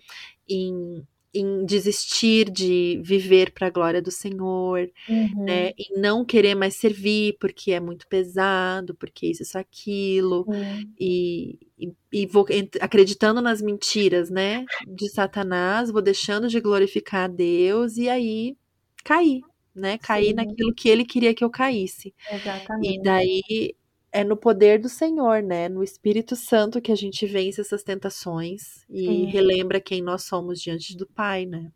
em 0.48 1.06
em 1.38 1.64
desistir 1.64 2.50
de 2.50 3.00
viver 3.02 3.52
para 3.52 3.66
a 3.66 3.70
glória 3.70 4.02
do 4.02 4.10
Senhor, 4.10 4.90
uhum. 5.08 5.44
né? 5.44 5.70
Em 5.78 5.98
não 5.98 6.24
querer 6.24 6.54
mais 6.54 6.74
servir 6.74 7.36
porque 7.40 7.72
é 7.72 7.80
muito 7.80 8.06
pesado, 8.08 8.94
porque 8.94 9.26
isso, 9.26 9.42
isso, 9.42 9.58
aquilo, 9.58 10.44
uhum. 10.48 10.92
e, 10.98 11.58
e, 11.78 11.92
e, 12.12 12.26
vou 12.26 12.46
acreditando 12.80 13.40
nas 13.40 13.62
mentiras, 13.62 14.30
né? 14.30 14.64
De 14.86 15.08
Satanás, 15.08 15.90
vou 15.90 16.02
deixando 16.02 16.48
de 16.48 16.60
glorificar 16.60 17.24
a 17.24 17.28
Deus 17.28 17.96
e 17.96 18.08
aí 18.08 18.56
cair, 19.04 19.42
né? 19.74 19.98
Cair 19.98 20.28
Sim. 20.28 20.34
naquilo 20.34 20.74
que 20.74 20.88
ele 20.88 21.04
queria 21.04 21.34
que 21.34 21.44
eu 21.44 21.50
caísse. 21.50 22.14
Exatamente. 22.30 22.94
E 22.94 23.02
daí 23.02 23.74
é 24.12 24.24
no 24.24 24.36
poder 24.36 24.78
do 24.78 24.88
Senhor, 24.88 25.42
né? 25.42 25.68
No 25.68 25.82
Espírito 25.82 26.34
Santo 26.34 26.80
que 26.80 26.92
a 26.92 26.96
gente 26.96 27.26
vence 27.26 27.60
essas 27.60 27.82
tentações 27.82 28.84
e 28.88 29.06
Sim. 29.06 29.24
relembra 29.26 29.80
quem 29.80 30.02
nós 30.02 30.24
somos 30.24 30.60
diante 30.60 30.96
do 30.96 31.06
Pai, 31.06 31.44
né? 31.44 31.70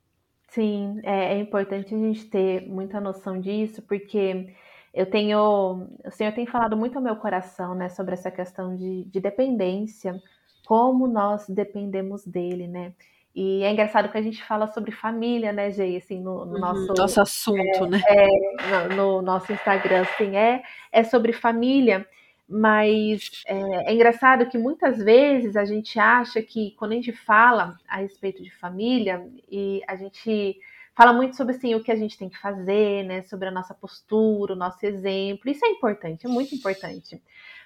Sim, 0.49 1.01
é, 1.03 1.35
é, 1.35 1.39
importante 1.39 1.95
a 1.95 1.99
gente 1.99 2.27
ter 2.27 2.69
muita 2.69 3.01
noção 3.01 3.41
disso, 3.41 3.81
porque 3.83 4.55
eu 4.93 5.07
tenho, 5.07 5.89
o 6.05 6.11
Senhor 6.11 6.33
tem 6.33 6.47
falado 6.47 6.77
muito 6.77 6.97
ao 6.97 7.03
meu 7.03 7.17
coração, 7.17 7.75
né, 7.75 7.89
sobre 7.89 8.13
essa 8.13 8.31
questão 8.31 8.77
de, 8.77 9.05
de 9.05 9.19
dependência, 9.19 10.21
como 10.67 11.09
nós 11.09 11.49
dependemos 11.49 12.27
dele, 12.27 12.69
né? 12.69 12.93
E 13.35 13.63
é 13.63 13.73
engraçado 13.73 14.11
que 14.11 14.19
a 14.19 14.23
gente 14.23 14.45
fala 14.45 14.67
sobre 14.67 14.93
família, 14.93 15.53
né, 15.53 15.71
Gê? 15.71 15.97
Assim, 15.97 16.21
no, 16.21 16.45
no 16.45 16.53
uhum, 16.55 16.61
nosso, 16.61 16.95
nosso 16.95 17.21
assunto, 17.23 17.85
é, 17.85 17.89
né? 17.89 18.03
É, 18.07 18.89
no, 18.89 18.97
no, 18.97 19.23
nosso 19.23 19.51
Instagram, 19.53 20.03
assim, 20.03 20.37
é, 20.37 20.63
é 20.93 21.03
sobre 21.03 21.33
família. 21.33 22.07
Mas 22.49 23.43
é, 23.47 23.91
é, 23.91 23.95
engraçado 23.95 24.49
que 24.49 24.59
muitas 24.59 24.99
vezes 24.99 25.57
a 25.57 25.65
gente 25.65 25.99
acha 25.99 26.43
que 26.43 26.73
quando 26.73 26.93
a 26.93 26.97
gente 26.97 27.13
fala 27.13 27.77
a 27.89 27.99
respeito 27.99 28.43
de 28.43 28.55
família 28.55 29.27
e 29.51 29.83
a 29.89 29.97
gente 29.97 30.59
fala 30.95 31.13
muito 31.13 31.37
sobre 31.37 31.55
assim, 31.55 31.75
o 31.75 31.83
que 31.83 31.91
a 31.91 31.97
gente 31.97 32.19
tem 32.19 32.29
que 32.29 32.39
fazer, 32.39 33.05
né? 33.05 33.23
Sobre 33.23 33.49
a 33.49 33.51
nossa 33.51 33.75
postura, 33.75 34.53
o 34.53 34.57
nosso 34.57 34.85
exemplo. 34.85 35.51
Isso 35.51 35.65
é 35.65 35.69
importante, 35.69 36.27
é 36.27 36.29
muito 36.29 36.55
importante. 36.55 37.23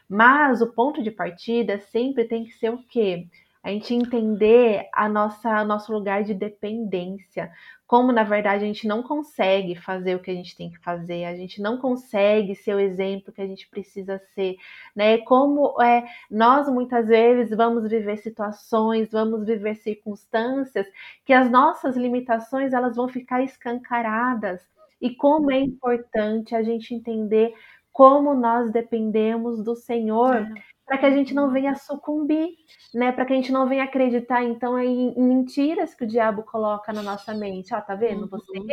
Mas 0.08 0.62
o 0.62 0.72
ponto 0.72 1.02
de 1.02 1.10
partida 1.10 1.80
sempre 1.80 2.24
tem 2.24 2.44
que 2.44 2.52
ser 2.52 2.70
o 2.70 2.78
quê? 2.78 3.26
A 3.66 3.70
gente 3.70 3.92
entender 3.92 4.88
a 4.92 5.09
nossa 5.09 5.64
nosso 5.64 5.92
lugar 5.92 6.22
de 6.22 6.33
dependência, 6.33 7.50
como 7.85 8.12
na 8.12 8.22
verdade 8.22 8.62
a 8.62 8.66
gente 8.66 8.87
não 8.87 9.02
consegue 9.02 9.74
fazer 9.74 10.14
o 10.14 10.20
que 10.20 10.31
a 10.31 10.35
gente 10.35 10.57
tem 10.57 10.70
que 10.70 10.79
fazer, 10.79 11.24
a 11.24 11.35
gente 11.35 11.61
não 11.61 11.76
consegue 11.76 12.55
ser 12.55 12.76
o 12.76 12.79
exemplo 12.79 13.33
que 13.33 13.42
a 13.42 13.46
gente 13.46 13.68
precisa 13.68 14.20
ser, 14.37 14.55
né? 14.94 15.18
Como 15.18 15.83
é, 15.83 16.05
nós 16.31 16.68
muitas 16.68 17.09
vezes 17.09 17.57
vamos 17.57 17.90
viver 17.90 18.18
situações, 18.18 19.11
vamos 19.11 19.44
viver 19.44 19.74
circunstâncias 19.74 20.87
que 21.24 21.33
as 21.33 21.50
nossas 21.50 21.96
limitações 21.96 22.72
elas 22.72 22.94
vão 22.94 23.09
ficar 23.09 23.42
escancaradas. 23.42 24.64
E 25.00 25.12
como 25.16 25.50
é 25.50 25.59
importante 25.59 26.55
a 26.55 26.62
gente 26.62 26.94
entender 26.94 27.52
como 27.92 28.33
nós 28.33 28.70
dependemos 28.70 29.61
do 29.61 29.74
Senhor 29.74 30.37
é 30.37 30.75
para 30.87 30.99
que 30.99 31.07
a 31.07 31.11
gente 31.11 31.35
não 31.35 31.51
venha 31.51 31.75
sucumbir, 31.75 32.51
né? 32.94 33.11
Para 33.11 33.27
que 33.27 33.33
a 33.33 33.37
gente 33.37 33.51
não 33.51 33.68
venha 33.68 33.85
acreditar 33.85 34.44
então 34.44 34.79
em, 34.79 35.12
mentiras 35.20 35.94
que 35.94 36.05
o 36.05 36.07
diabo 36.07 36.44
coloca 36.44 36.92
na 36.92 37.03
nossa 37.03 37.35
mente. 37.35 37.75
Ó, 37.75 37.81
tá 37.81 37.96
vendo? 37.96 38.29
Você, 38.29 38.59
uhum. 38.59 38.66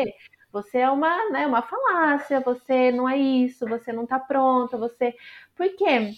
você 0.51 0.77
é 0.77 0.89
uma, 0.91 1.29
né, 1.31 1.47
uma 1.47 1.63
falácia, 1.63 2.39
você 2.39 2.91
não 2.91 3.09
é 3.09 3.17
isso, 3.17 3.67
você 3.67 3.91
não 3.91 4.05
tá 4.05 4.19
pronta, 4.19 4.77
você. 4.77 5.15
Por 5.55 5.67
quê? 5.75 6.11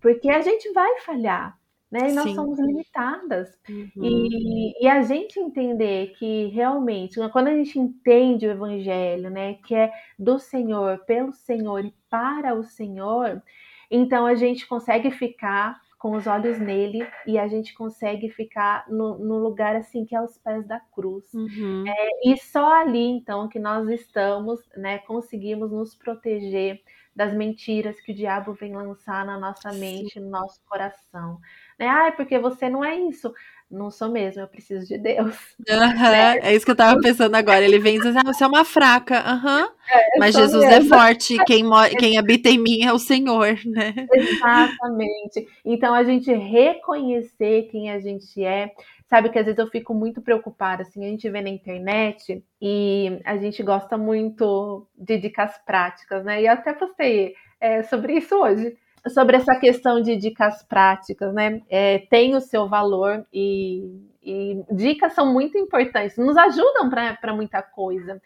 Porque 0.00 0.28
a 0.28 0.42
gente 0.42 0.72
vai 0.72 0.98
falhar. 1.00 1.56
Né? 1.88 2.08
E 2.08 2.12
nós 2.14 2.24
Sim. 2.24 2.34
somos 2.34 2.58
limitadas. 2.58 3.54
Uhum. 3.68 3.90
E, 3.96 4.82
e, 4.82 4.88
a 4.88 5.02
gente 5.02 5.38
entender 5.38 6.14
que 6.18 6.46
realmente, 6.46 7.20
quando 7.28 7.48
a 7.48 7.54
gente 7.54 7.78
entende 7.78 8.46
o 8.46 8.50
Evangelho, 8.50 9.28
né, 9.28 9.54
que 9.66 9.74
é 9.74 9.92
do 10.18 10.38
Senhor, 10.38 11.04
pelo 11.04 11.34
Senhor 11.34 11.84
e 11.84 11.94
para 12.08 12.54
o 12.54 12.64
Senhor, 12.64 13.42
então 13.92 14.26
a 14.26 14.34
gente 14.34 14.66
consegue 14.66 15.10
ficar 15.10 15.80
com 16.02 16.16
os 16.16 16.26
olhos 16.26 16.58
nele 16.58 17.06
e 17.24 17.38
a 17.38 17.46
gente 17.46 17.72
consegue 17.74 18.28
ficar 18.28 18.84
no, 18.88 19.18
no 19.18 19.38
lugar 19.38 19.76
assim 19.76 20.04
que 20.04 20.16
é 20.16 20.18
aos 20.18 20.36
pés 20.36 20.66
da 20.66 20.80
cruz. 20.80 21.32
Uhum. 21.32 21.84
É, 21.86 22.28
e 22.28 22.36
só 22.38 22.80
ali 22.80 23.04
então 23.04 23.48
que 23.48 23.60
nós 23.60 23.88
estamos, 23.88 24.58
né, 24.76 24.98
conseguimos 24.98 25.70
nos 25.70 25.94
proteger 25.94 26.82
das 27.14 27.32
mentiras 27.32 28.00
que 28.00 28.10
o 28.10 28.14
diabo 28.14 28.52
vem 28.54 28.74
lançar 28.74 29.24
na 29.24 29.38
nossa 29.38 29.70
mente, 29.72 30.14
Sim. 30.14 30.20
no 30.20 30.30
nosso 30.30 30.60
coração. 30.68 31.38
Né? 31.78 31.86
Ah, 31.86 32.08
é 32.08 32.10
porque 32.10 32.38
você 32.38 32.68
não 32.68 32.84
é 32.84 32.96
isso 32.96 33.32
não 33.72 33.90
sou 33.90 34.10
mesmo, 34.10 34.42
eu 34.42 34.46
preciso 34.46 34.86
de 34.86 34.98
Deus. 34.98 35.34
Uhum? 35.68 36.06
É 36.42 36.54
isso 36.54 36.64
que 36.64 36.70
eu 36.70 36.76
tava 36.76 37.00
pensando 37.00 37.34
agora. 37.34 37.64
Ele 37.64 37.78
vem 37.78 37.98
dizer, 37.98 38.18
ah, 38.18 38.22
você 38.24 38.44
é 38.44 38.46
uma 38.46 38.64
fraca. 38.64 39.14
Uhum. 39.16 39.68
É, 39.90 40.18
Mas 40.18 40.34
Jesus 40.34 40.62
é 40.62 40.78
mesmo. 40.78 40.94
é 40.94 40.98
forte, 40.98 41.36
quem, 41.44 41.64
quem 41.98 42.18
habita 42.18 42.50
em 42.50 42.58
mim 42.58 42.82
é 42.84 42.92
o 42.92 42.98
Senhor, 42.98 43.58
né? 43.64 43.94
Exatamente. 44.12 45.48
Então 45.64 45.94
a 45.94 46.04
gente 46.04 46.30
reconhecer 46.32 47.68
quem 47.70 47.90
a 47.90 47.98
gente 47.98 48.44
é. 48.44 48.70
Sabe 49.08 49.28
que 49.28 49.38
às 49.38 49.44
vezes 49.44 49.58
eu 49.58 49.66
fico 49.66 49.92
muito 49.92 50.22
preocupada, 50.22 50.82
assim, 50.82 51.04
a 51.04 51.08
gente 51.08 51.28
vê 51.28 51.42
na 51.42 51.50
internet 51.50 52.42
e 52.60 53.20
a 53.26 53.36
gente 53.36 53.62
gosta 53.62 53.98
muito 53.98 54.86
de 54.96 55.18
dicas 55.18 55.52
práticas, 55.66 56.24
né? 56.24 56.40
E 56.40 56.46
eu 56.46 56.52
até 56.52 56.72
postei 56.72 57.34
é, 57.60 57.82
sobre 57.82 58.14
isso 58.14 58.34
hoje 58.34 58.74
sobre 59.08 59.36
essa 59.36 59.54
questão 59.56 60.00
de 60.00 60.16
dicas 60.16 60.62
práticas, 60.62 61.34
né? 61.34 61.62
É, 61.68 61.98
tem 62.10 62.34
o 62.36 62.40
seu 62.40 62.68
valor 62.68 63.26
e, 63.32 64.00
e 64.22 64.62
dicas 64.70 65.12
são 65.12 65.32
muito 65.32 65.58
importantes, 65.58 66.16
nos 66.16 66.36
ajudam 66.36 66.88
para 66.88 67.34
muita 67.34 67.62
coisa. 67.62 68.20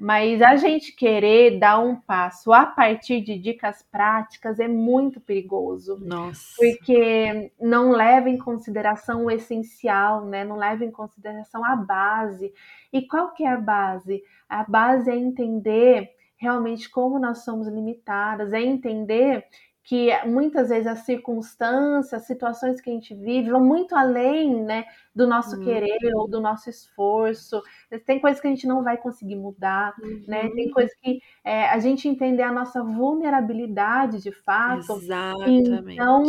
Mas 0.00 0.40
a 0.40 0.54
gente 0.54 0.92
querer 0.92 1.58
dar 1.58 1.80
um 1.80 1.96
passo 1.96 2.52
a 2.52 2.64
partir 2.64 3.20
de 3.20 3.36
dicas 3.36 3.82
práticas 3.90 4.60
é 4.60 4.68
muito 4.68 5.20
perigoso. 5.20 5.98
Nossa. 6.00 6.54
Porque 6.56 7.50
não 7.60 7.90
leva 7.90 8.30
em 8.30 8.38
consideração 8.38 9.24
o 9.24 9.30
essencial, 9.30 10.24
né? 10.24 10.44
Não 10.44 10.56
leva 10.56 10.84
em 10.84 10.92
consideração 10.92 11.64
a 11.64 11.74
base. 11.74 12.52
E 12.92 13.02
qual 13.08 13.32
que 13.32 13.42
é 13.42 13.48
a 13.48 13.56
base? 13.56 14.22
A 14.48 14.62
base 14.62 15.10
é 15.10 15.16
entender 15.16 16.10
realmente 16.36 16.88
como 16.88 17.18
nós 17.18 17.38
somos 17.44 17.66
limitadas, 17.66 18.52
é 18.52 18.62
entender 18.62 19.44
que 19.88 20.10
muitas 20.26 20.68
vezes 20.68 20.86
as 20.86 20.98
circunstâncias, 21.06 22.20
as 22.20 22.26
situações 22.26 22.78
que 22.78 22.90
a 22.90 22.92
gente 22.92 23.14
vive 23.14 23.48
vão 23.48 23.64
muito 23.64 23.96
além 23.96 24.62
né, 24.62 24.84
do 25.14 25.26
nosso 25.26 25.56
uhum. 25.56 25.64
querer 25.64 26.14
ou 26.14 26.28
do 26.28 26.42
nosso 26.42 26.68
esforço. 26.68 27.62
Tem 28.04 28.20
coisas 28.20 28.38
que 28.38 28.46
a 28.46 28.50
gente 28.50 28.66
não 28.66 28.84
vai 28.84 28.98
conseguir 28.98 29.36
mudar, 29.36 29.94
uhum. 29.98 30.24
né? 30.28 30.50
Tem 30.50 30.70
coisas 30.70 30.94
que 31.00 31.22
é, 31.42 31.70
a 31.70 31.78
gente 31.78 32.06
entender 32.06 32.42
a 32.42 32.52
nossa 32.52 32.84
vulnerabilidade 32.84 34.22
de 34.22 34.30
fato. 34.30 34.92
Exatamente. 34.92 35.70
Então, 35.94 36.22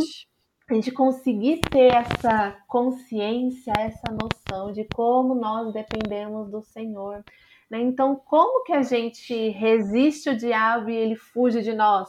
a 0.70 0.74
gente 0.74 0.92
conseguir 0.94 1.60
ter 1.70 1.94
essa 1.94 2.56
consciência, 2.66 3.74
essa 3.78 4.10
noção 4.10 4.72
de 4.72 4.86
como 4.86 5.36
nós 5.36 5.74
dependemos 5.74 6.50
do 6.50 6.62
Senhor. 6.62 7.26
Né? 7.70 7.82
Então, 7.82 8.16
como 8.16 8.64
que 8.64 8.72
a 8.72 8.84
gente 8.84 9.50
resiste 9.50 10.30
o 10.30 10.38
diabo 10.38 10.90
e 10.90 10.96
ele 10.96 11.18
fuge 11.18 11.62
de 11.62 11.74
nós? 11.74 12.08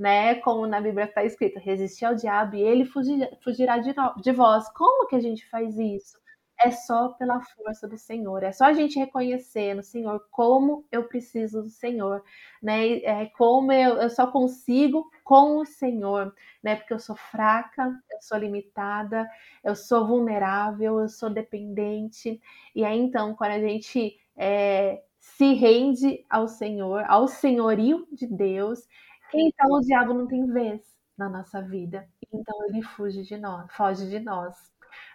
Né? 0.00 0.36
Como 0.36 0.66
na 0.66 0.80
Bíblia 0.80 1.04
está 1.04 1.22
escrito, 1.22 1.58
resistir 1.58 2.06
ao 2.06 2.14
diabo 2.14 2.56
e 2.56 2.62
ele 2.62 2.86
fugir, 2.86 3.30
fugirá 3.44 3.76
de, 3.76 3.94
de 4.22 4.32
vós. 4.32 4.66
Como 4.72 5.06
que 5.06 5.14
a 5.14 5.20
gente 5.20 5.46
faz 5.50 5.78
isso? 5.78 6.18
É 6.58 6.70
só 6.70 7.10
pela 7.10 7.38
força 7.40 7.86
do 7.86 7.98
Senhor. 7.98 8.42
É 8.42 8.50
só 8.50 8.64
a 8.64 8.72
gente 8.72 8.98
reconhecer 8.98 9.74
no 9.74 9.82
Senhor 9.82 10.26
como 10.30 10.86
eu 10.90 11.04
preciso 11.04 11.62
do 11.62 11.68
Senhor, 11.68 12.24
né? 12.62 12.98
É 13.02 13.26
como 13.36 13.72
eu, 13.72 13.96
eu 13.96 14.08
só 14.08 14.26
consigo 14.26 15.06
com 15.22 15.58
o 15.58 15.66
Senhor, 15.66 16.34
né? 16.62 16.76
Porque 16.76 16.94
eu 16.94 16.98
sou 16.98 17.16
fraca, 17.16 17.84
eu 18.10 18.22
sou 18.22 18.38
limitada, 18.38 19.28
eu 19.62 19.76
sou 19.76 20.06
vulnerável, 20.06 20.98
eu 20.98 21.08
sou 21.08 21.28
dependente. 21.28 22.40
E 22.74 22.84
aí 22.86 22.98
então, 22.98 23.34
quando 23.34 23.52
a 23.52 23.60
gente 23.60 24.18
é, 24.34 25.02
se 25.18 25.52
rende 25.52 26.24
ao 26.30 26.48
Senhor, 26.48 27.04
ao 27.06 27.28
senhorio 27.28 28.06
de 28.10 28.26
Deus, 28.26 28.86
então 29.34 29.70
o 29.72 29.80
diabo 29.80 30.14
não 30.14 30.26
tem 30.26 30.46
vez 30.46 30.82
na 31.16 31.28
nossa 31.28 31.60
vida. 31.62 32.08
Então 32.32 32.54
ele 32.68 32.82
fuge 32.82 33.22
de 33.22 33.36
nós, 33.36 33.70
foge 33.74 34.08
de 34.08 34.20
nós. 34.20 34.54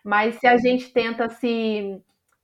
Mas 0.04 0.36
se 0.36 0.48
a 0.48 0.58
gente 0.58 0.92
tenta 0.92 1.30
se 1.30 2.02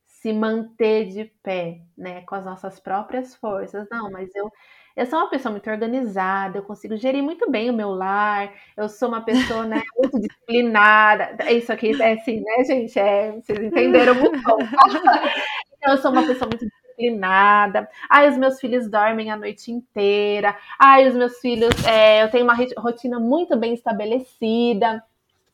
se 0.08 0.32
manter 0.34 1.08
de 1.10 1.26
pé, 1.42 1.82
né, 1.98 2.22
com 2.24 2.36
as 2.36 2.46
nossas 2.46 2.80
próprias 2.80 3.36
forças, 3.36 3.88
não, 3.92 4.12
mas 4.12 4.30
eu 4.36 4.52
eu 4.96 5.06
sou 5.06 5.20
uma 5.20 5.30
pessoa 5.30 5.52
muito 5.54 5.70
organizada, 5.70 6.58
eu 6.58 6.64
consigo 6.64 6.98
gerir 6.98 7.24
muito 7.24 7.50
bem 7.50 7.70
o 7.70 7.74
meu 7.74 7.92
lar, 7.92 8.54
eu 8.78 8.90
sou 8.90 9.08
uma 9.08 9.24
pessoa, 9.24 9.66
né, 9.66 9.82
muito 9.98 10.20
disciplinada. 10.20 11.38
É 11.46 11.54
isso 11.54 11.72
aqui 11.72 12.00
é 12.02 12.14
assim, 12.14 12.42
né, 12.42 12.64
gente? 12.66 13.00
É, 13.00 13.32
vocês 13.32 13.60
entenderam 13.64 14.16
muito 14.16 14.42
bom. 14.44 14.58
Então, 15.84 15.96
eu 15.96 15.98
sou 16.02 16.12
uma 16.12 16.26
pessoa 16.28 16.48
muito 16.48 16.66
disciplinada. 16.92 17.90
Ai, 18.10 18.30
os 18.30 18.38
meus 18.38 18.60
filhos 18.60 18.90
dormem 18.90 19.32
a 19.32 19.38
noite 19.38 19.72
inteira. 19.72 20.56
Ai, 20.78 21.08
os 21.08 21.16
meus 21.16 21.40
filhos, 21.40 21.72
é, 21.86 22.24
eu 22.24 22.30
tenho 22.30 22.44
uma 22.44 22.56
rotina 22.78 23.20
muito 23.20 23.58
bem 23.58 23.74
estabelecida. 23.74 25.04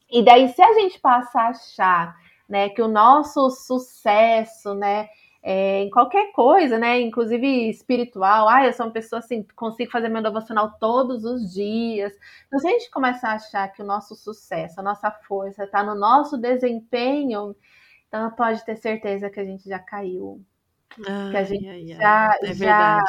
E 0.10 0.23
daí, 0.23 0.50
se 0.50 0.62
a 0.62 0.73
gente 0.73 1.00
passa 1.00 1.41
a 1.41 1.47
achar, 1.50 2.15
né, 2.47 2.69
que 2.69 2.82
o 2.82 2.88
nosso 2.88 3.50
sucesso, 3.50 4.73
né, 4.73 5.10
é, 5.43 5.84
em 5.84 5.89
qualquer 5.89 6.32
coisa, 6.32 6.78
né, 6.78 7.00
inclusive 7.02 7.69
espiritual, 7.69 8.47
ai, 8.50 8.67
eu 8.67 8.73
sou 8.73 8.86
uma 8.86 8.91
pessoa 8.91 9.19
assim, 9.19 9.45
consigo 9.56 9.91
fazer 9.91 10.10
meu 10.10 10.21
devocional 10.21 10.73
todos 10.80 11.23
os 11.26 11.54
dias. 11.54 12.13
Então, 12.47 12.60
se 12.60 12.67
a 12.67 12.71
gente 12.71 12.89
começar 12.91 13.32
a 13.32 13.36
achar 13.36 13.67
que 13.69 13.82
o 13.82 13.86
nosso 13.86 14.15
sucesso, 14.15 14.80
a 14.80 14.84
nossa 14.84 15.12
força 15.12 15.63
está 15.65 15.84
no 15.84 15.95
nosso 15.95 16.38
desempenho, 16.38 17.56
então 18.08 18.30
pode 18.32 18.63
ter 18.65 18.78
certeza 18.78 19.30
que 19.30 19.39
a 19.39 19.45
gente 19.45 19.67
já 19.67 19.80
caiu 19.80 20.41
Ai, 21.08 21.32
que 21.32 21.38
a 21.38 21.43
gente 21.43 21.67
ai, 21.67 21.88
já, 21.88 22.38
é 22.43 22.54
já 22.54 23.00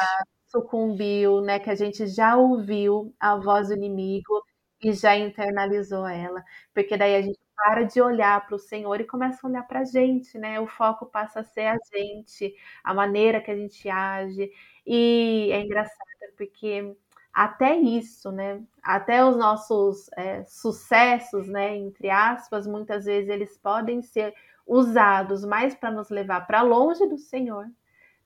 sucumbiu, 0.47 1.41
né? 1.41 1.59
Que 1.59 1.69
a 1.69 1.75
gente 1.75 2.07
já 2.07 2.35
ouviu 2.35 3.13
a 3.19 3.35
voz 3.37 3.69
do 3.69 3.75
inimigo 3.75 4.43
e 4.81 4.93
já 4.93 5.15
internalizou 5.17 6.07
ela. 6.07 6.43
Porque 6.73 6.97
daí 6.97 7.15
a 7.15 7.21
gente 7.21 7.39
para 7.55 7.83
de 7.83 8.01
olhar 8.01 8.45
para 8.45 8.55
o 8.55 8.59
Senhor 8.59 9.01
e 9.01 9.05
começa 9.05 9.45
a 9.45 9.49
olhar 9.49 9.63
para 9.67 9.81
a 9.81 9.85
gente, 9.85 10.37
né? 10.37 10.59
O 10.59 10.67
foco 10.67 11.05
passa 11.05 11.41
a 11.41 11.43
ser 11.43 11.67
a 11.67 11.77
gente, 11.93 12.55
a 12.83 12.93
maneira 12.93 13.41
que 13.41 13.51
a 13.51 13.55
gente 13.55 13.89
age. 13.89 14.49
E 14.85 15.49
é 15.51 15.61
engraçado, 15.61 15.97
porque 16.37 16.95
até 17.33 17.75
isso, 17.75 18.31
né? 18.31 18.61
Até 18.81 19.23
os 19.25 19.35
nossos 19.37 20.09
é, 20.17 20.43
sucessos, 20.45 21.47
né? 21.49 21.75
Entre 21.77 22.09
aspas, 22.09 22.65
muitas 22.65 23.05
vezes 23.05 23.29
eles 23.29 23.57
podem 23.57 24.01
ser 24.01 24.33
usados 24.69 25.43
mais 25.43 25.73
para 25.73 25.89
nos 25.89 26.09
levar 26.09 26.45
para 26.45 26.61
longe 26.61 27.05
do 27.07 27.17
Senhor 27.17 27.67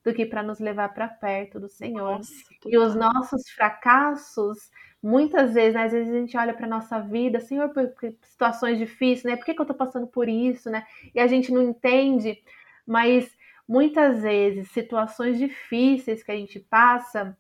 do 0.04 0.14
que 0.14 0.26
para 0.26 0.44
nos 0.44 0.60
levar 0.60 0.94
para 0.94 1.08
perto 1.08 1.60
do 1.60 1.70
Senhor. 1.70 2.18
Nossa, 2.18 2.34
e 2.66 2.78
os 2.78 2.94
nossos 2.94 3.50
fracassos, 3.50 4.70
muitas 5.02 5.54
vezes, 5.54 5.76
né, 5.76 5.86
às 5.86 5.94
vezes 5.94 6.14
a 6.14 6.18
gente 6.18 6.38
olha 6.38 6.54
para 6.54 6.68
nossa 6.68 7.00
vida, 7.00 7.40
Senhor, 7.40 7.70
por, 7.70 7.88
por, 7.88 8.14
situações 8.24 8.78
difíceis, 8.78 9.24
né? 9.24 9.38
Por 9.38 9.46
que, 9.46 9.54
que 9.54 9.62
eu 9.62 9.64
estou 9.64 9.78
passando 9.78 10.06
por 10.06 10.28
isso, 10.28 10.70
né? 10.70 10.86
E 11.16 11.22
a 11.22 11.28
gente 11.28 11.54
não 11.54 11.62
entende, 11.62 12.44
mas 12.86 13.34
muitas 13.66 14.22
vezes 14.22 14.70
situações 14.72 15.38
difíceis 15.38 16.22
que 16.22 16.32
a 16.32 16.36
gente 16.36 16.60
passa 16.60 17.38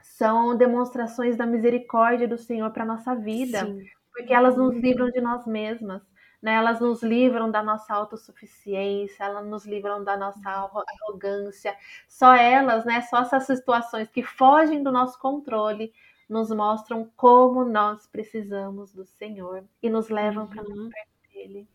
são 0.00 0.56
demonstrações 0.56 1.36
da 1.36 1.44
misericórdia 1.44 2.28
do 2.28 2.38
Senhor 2.38 2.70
para 2.70 2.84
nossa 2.84 3.16
vida, 3.16 3.66
Sim. 3.66 3.82
porque 4.14 4.32
elas 4.32 4.56
nos 4.56 4.76
livram 4.76 5.10
de 5.10 5.20
nós 5.20 5.44
mesmas 5.44 6.02
né? 6.46 6.54
Elas 6.54 6.78
nos 6.78 7.02
livram 7.02 7.50
da 7.50 7.60
nossa 7.60 7.92
autossuficiência, 7.92 9.24
elas 9.24 9.44
nos 9.44 9.66
livram 9.66 10.04
da 10.04 10.16
nossa 10.16 10.48
arrogância. 10.48 11.76
Só 12.08 12.32
elas, 12.36 12.84
né? 12.84 13.00
Só 13.00 13.22
essas 13.22 13.46
situações 13.46 14.08
que 14.08 14.22
fogem 14.22 14.80
do 14.80 14.92
nosso 14.92 15.18
controle 15.18 15.92
nos 16.28 16.48
mostram 16.50 17.10
como 17.16 17.64
nós 17.64 18.06
precisamos 18.06 18.92
do 18.92 19.04
Senhor 19.04 19.64
e 19.82 19.90
nos 19.90 20.08
levam 20.08 20.44
uhum. 20.44 20.48
para 20.48 20.62
perto 20.62 21.32
dele. 21.34 21.68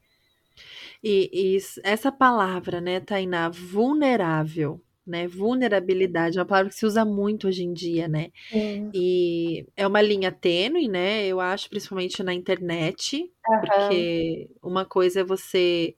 E, 1.03 1.29
e, 1.33 1.57
essa 1.83 2.09
palavra, 2.09 2.79
né, 2.79 3.01
Tainá, 3.01 3.49
vulnerável, 3.49 4.81
né? 5.05 5.27
Vulnerabilidade 5.27 6.37
é 6.37 6.41
uma 6.41 6.47
palavra 6.47 6.69
que 6.69 6.75
se 6.75 6.85
usa 6.85 7.03
muito 7.03 7.47
hoje 7.47 7.63
em 7.63 7.73
dia, 7.73 8.07
né? 8.07 8.31
E 8.93 9.65
é 9.75 9.85
uma 9.85 10.01
linha 10.01 10.31
tênue, 10.31 10.87
né? 10.87 11.25
Eu 11.25 11.39
acho, 11.39 11.69
principalmente 11.69 12.21
na 12.23 12.33
internet, 12.33 13.17
uhum. 13.17 13.59
porque 13.59 14.49
uma 14.61 14.85
coisa 14.85 15.21
é 15.21 15.23
você 15.23 15.95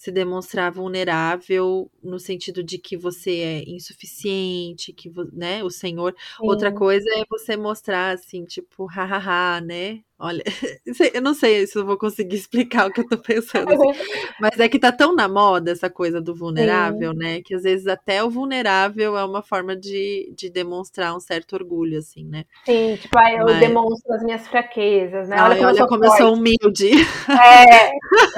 se 0.00 0.10
demonstrar 0.10 0.72
vulnerável 0.72 1.90
no 2.02 2.18
sentido 2.18 2.64
de 2.64 2.78
que 2.78 2.96
você 2.96 3.30
é 3.40 3.70
insuficiente, 3.70 4.94
que 4.94 5.12
né, 5.30 5.62
o 5.62 5.68
Senhor. 5.68 6.14
Sim. 6.38 6.46
Outra 6.48 6.72
coisa 6.72 7.06
é 7.18 7.24
você 7.28 7.54
mostrar 7.54 8.14
assim, 8.14 8.46
tipo, 8.46 8.86
hahaha, 8.86 9.60
né? 9.60 10.00
Olha, 10.22 10.44
eu 11.14 11.22
não 11.22 11.32
sei 11.32 11.66
se 11.66 11.78
eu 11.78 11.86
vou 11.86 11.96
conseguir 11.96 12.36
explicar 12.50 12.86
o 12.86 12.92
que 12.92 13.00
eu 13.00 13.08
tô 13.08 13.16
pensando, 13.16 13.72
assim, 13.72 13.98
mas 14.38 14.60
é 14.60 14.68
que 14.68 14.78
tá 14.78 14.92
tão 14.92 15.14
na 15.14 15.26
moda 15.26 15.70
essa 15.70 15.88
coisa 15.88 16.20
do 16.20 16.34
vulnerável, 16.34 17.12
Sim. 17.12 17.18
né? 17.18 17.40
Que 17.42 17.54
às 17.54 17.62
vezes 17.62 17.86
até 17.86 18.22
o 18.22 18.28
vulnerável 18.28 19.16
é 19.16 19.24
uma 19.24 19.40
forma 19.40 19.74
de, 19.74 20.30
de 20.36 20.50
demonstrar 20.50 21.16
um 21.16 21.20
certo 21.20 21.54
orgulho, 21.54 21.98
assim, 21.98 22.26
né? 22.26 22.44
Sim, 22.66 22.96
tipo, 23.00 23.18
aí 23.18 23.36
eu 23.36 23.46
mas... 23.46 23.60
demonstro 23.60 24.12
as 24.12 24.22
minhas 24.22 24.46
fraquezas, 24.46 25.26
né? 25.26 25.42
Olha, 25.42 25.52
Ai, 25.52 25.56
como, 25.56 25.68
olha 25.68 25.80
eu 25.80 25.86
como 25.86 26.04
eu 26.04 26.10
sou 26.10 26.34
humilde. 26.34 26.90
É, 27.30 27.90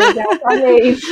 exatamente. 0.09 1.07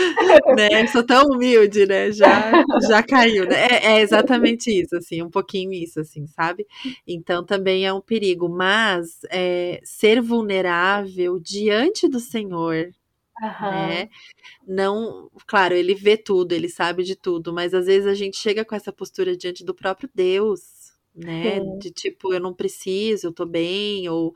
né? 0.56 0.86
Sou 0.86 1.02
tão 1.02 1.26
humilde, 1.26 1.84
né? 1.84 2.12
Já, 2.12 2.64
já 2.86 3.02
caiu, 3.02 3.44
né? 3.44 3.66
É, 3.70 3.86
é 3.94 4.00
exatamente 4.00 4.70
isso, 4.70 4.96
assim, 4.96 5.20
um 5.20 5.30
pouquinho 5.30 5.72
isso, 5.72 5.98
assim, 5.98 6.28
sabe? 6.28 6.64
Então 7.06 7.44
também 7.44 7.84
é 7.84 7.92
um 7.92 8.00
perigo, 8.00 8.48
mas 8.48 9.18
é, 9.30 9.80
ser 9.82 10.20
vulnerável 10.20 10.59
vulnerável 10.60 11.38
diante 11.38 12.08
do 12.08 12.20
Senhor, 12.20 12.92
uhum. 13.40 13.70
né? 13.70 14.08
Não, 14.66 15.30
claro, 15.46 15.74
ele 15.74 15.94
vê 15.94 16.16
tudo, 16.16 16.52
ele 16.52 16.68
sabe 16.68 17.02
de 17.02 17.16
tudo, 17.16 17.52
mas 17.52 17.74
às 17.74 17.86
vezes 17.86 18.06
a 18.06 18.14
gente 18.14 18.36
chega 18.36 18.64
com 18.64 18.74
essa 18.74 18.92
postura 18.92 19.36
diante 19.36 19.64
do 19.64 19.74
próprio 19.74 20.08
Deus, 20.14 20.90
né? 21.14 21.58
Sim. 21.60 21.78
De 21.78 21.90
tipo, 21.90 22.32
eu 22.32 22.40
não 22.40 22.54
preciso, 22.54 23.28
eu 23.28 23.32
tô 23.32 23.44
bem, 23.44 24.08
ou 24.08 24.32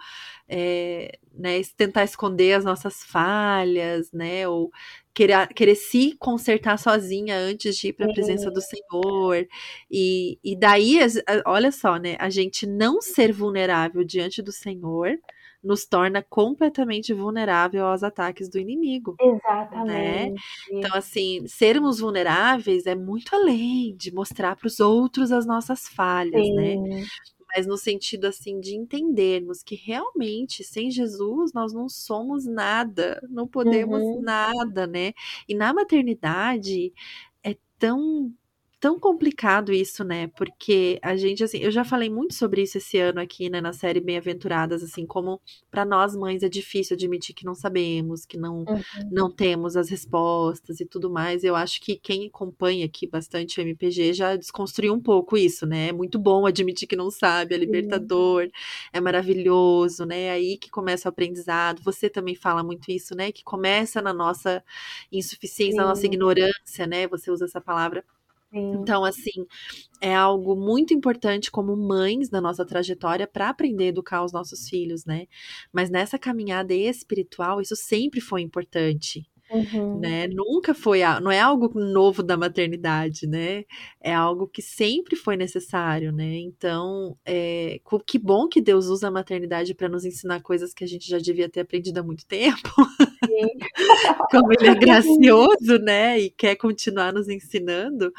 é, 0.49 1.19
né, 1.33 1.63
tentar 1.77 2.05
esconder 2.05 2.55
as 2.55 2.65
nossas 2.65 3.03
falhas, 3.05 4.11
né? 4.13 4.49
Ou 4.49 4.71
querer, 5.15 5.49
querer 5.55 5.77
se 5.77 6.17
consertar 6.19 6.79
sozinha 6.79 7.37
antes 7.37 7.77
de 7.77 7.89
ir 7.89 7.93
para 7.93 8.11
a 8.11 8.13
presença 8.13 8.51
do 8.51 8.61
Senhor. 8.61 9.47
E, 9.91 10.39
e 10.43 10.57
daí, 10.57 10.99
olha 11.47 11.71
só, 11.71 11.97
né? 11.97 12.17
A 12.19 12.29
gente 12.29 12.67
não 12.67 13.01
ser 13.01 13.33
vulnerável 13.33 14.03
diante 14.05 14.43
do 14.43 14.53
Senhor 14.53 15.17
nos 15.65 15.87
torna 15.87 16.23
completamente 16.23 17.13
vulnerável 17.13 17.87
aos 17.87 18.03
ataques 18.03 18.49
do 18.49 18.59
inimigo. 18.59 19.17
Né? 19.19 19.27
Exatamente. 19.37 20.33
Né? 20.33 20.35
Então, 20.71 20.95
assim, 20.95 21.47
sermos 21.47 22.01
vulneráveis 22.01 22.87
é 22.87 22.95
muito 22.95 23.35
além 23.35 23.97
de 23.97 24.13
mostrar 24.13 24.55
para 24.57 24.67
os 24.67 24.79
outros 24.79 25.33
as 25.33 25.47
nossas 25.47 25.89
falhas, 25.89 26.49
né? 26.55 26.73
Sim. 26.73 26.81
né? 26.83 27.05
Mas 27.57 27.67
no 27.69 27.77
sentido 27.77 28.27
assim 28.27 28.59
de 28.59 28.75
entendermos 28.75 29.63
que 29.63 29.77
realmente 29.77 30.65
sem 30.65 30.91
Jesus 30.91 31.53
nós 31.53 31.73
não 31.73 31.89
somos 31.89 32.45
nada, 32.45 33.21
não 33.31 33.47
podemos 33.47 34.01
uhum. 34.01 34.21
nada, 34.21 34.89
né? 34.89 35.13
E 35.49 35.55
na 35.55 35.73
maternidade 35.73 36.93
é 37.45 37.57
tão 37.79 38.33
tão 38.85 39.01
complicado 39.01 39.73
isso, 39.73 40.05
né? 40.05 40.27
Porque 40.37 40.99
a 41.01 41.17
gente, 41.17 41.43
assim, 41.43 41.57
eu 41.57 41.71
já 41.71 41.87
falei 41.87 42.11
muito 42.11 42.35
sobre 42.35 42.61
isso 42.61 42.77
esse 42.77 42.99
ano 42.99 43.19
aqui, 43.19 43.49
né, 43.49 43.59
na 43.59 43.73
série 43.73 43.99
Bem-aventuradas, 43.99 44.83
assim, 44.83 45.07
como 45.07 45.41
para 45.71 45.87
nós 45.87 46.15
mães 46.15 46.43
é 46.43 46.51
difícil 46.51 46.95
admitir 46.95 47.35
que 47.35 47.47
não 47.47 47.55
sabemos, 47.55 48.27
que 48.27 48.37
não, 48.37 48.59
uhum. 48.59 48.83
não 49.11 49.31
temos 49.31 49.75
as 49.75 49.89
respostas 49.89 50.81
e 50.81 50.85
tudo 50.85 51.09
mais. 51.09 51.45
Eu 51.45 51.57
acho 51.57 51.81
que 51.81 51.97
quem 51.97 52.27
acompanha 52.27 52.85
aqui 52.85 53.07
bastante 53.07 53.59
o 53.59 53.63
MPG 53.63 54.13
já 54.13 54.37
desconstruiu 54.37 54.93
um 54.93 55.01
pouco 55.01 55.35
isso, 55.35 55.65
né? 55.65 55.89
É 55.89 55.93
muito 55.93 56.19
bom 56.19 56.45
admitir 56.45 56.87
que 56.87 56.95
não 56.95 57.11
sabe, 57.11 57.55
é 57.55 57.57
libertador, 57.57 58.43
uhum. 58.43 58.51
é 58.93 59.01
maravilhoso, 59.01 60.05
né? 60.05 60.25
É 60.25 60.31
aí 60.33 60.59
que 60.59 60.69
começa 60.69 61.09
o 61.09 61.11
aprendizado. 61.11 61.81
Você 61.85 62.11
também 62.11 62.35
fala 62.35 62.63
muito 62.63 62.91
isso, 62.91 63.17
né? 63.17 63.33
Que 63.33 63.43
começa 63.43 64.03
na 64.03 64.13
nossa 64.13 64.63
insuficiência, 65.11 65.81
na 65.81 65.89
nossa 65.89 66.05
ignorância, 66.05 66.87
né? 66.87 67.09
Você 67.09 67.31
usa 67.31 67.47
essa 67.47 67.63
palavra 67.63 68.05
então, 68.55 69.05
assim, 69.05 69.47
é 70.01 70.15
algo 70.15 70.55
muito 70.55 70.95
importante 70.95 71.51
como 71.51 71.77
mães 71.77 72.31
na 72.31 72.41
nossa 72.41 72.65
trajetória 72.65 73.27
para 73.27 73.49
aprender 73.49 73.85
a 73.85 73.89
educar 73.89 74.25
os 74.25 74.33
nossos 74.33 74.69
filhos, 74.69 75.05
né? 75.05 75.27
Mas 75.73 75.91
nessa 75.91 76.19
caminhada 76.19 76.73
espiritual, 76.75 77.61
isso 77.61 77.75
sempre 77.75 78.21
foi 78.21 78.43
importante. 78.43 79.29
Uhum. 79.51 80.01
Né? 80.01 80.27
Nunca 80.29 80.75
foi, 80.75 81.01
não 81.23 81.31
é 81.31 81.39
algo 81.39 81.79
novo 81.79 82.23
da 82.23 82.37
maternidade, 82.37 83.27
né? 83.27 83.65
É 84.01 84.13
algo 84.13 84.49
que 84.49 84.63
sempre 84.63 85.17
foi 85.17 85.37
necessário, 85.37 86.11
né? 86.11 86.39
Então, 86.39 87.17
é, 87.25 87.81
que 88.07 88.19
bom 88.19 88.49
que 88.49 88.61
Deus 88.61 88.87
usa 88.87 89.09
a 89.09 89.11
maternidade 89.11 89.75
para 89.75 89.89
nos 89.89 90.05
ensinar 90.05 90.41
coisas 90.41 90.73
que 90.73 90.83
a 90.83 90.87
gente 90.87 91.09
já 91.09 91.19
devia 91.19 91.49
ter 91.49 91.61
aprendido 91.61 91.99
há 91.99 92.03
muito 92.03 92.27
tempo. 92.27 92.71
Como 94.31 94.53
ele 94.53 94.69
é 94.69 94.75
gracioso, 94.75 95.79
né? 95.81 96.19
E 96.19 96.31
quer 96.31 96.57
continuar 96.57 97.13
nos 97.13 97.29
ensinando. 97.29 98.13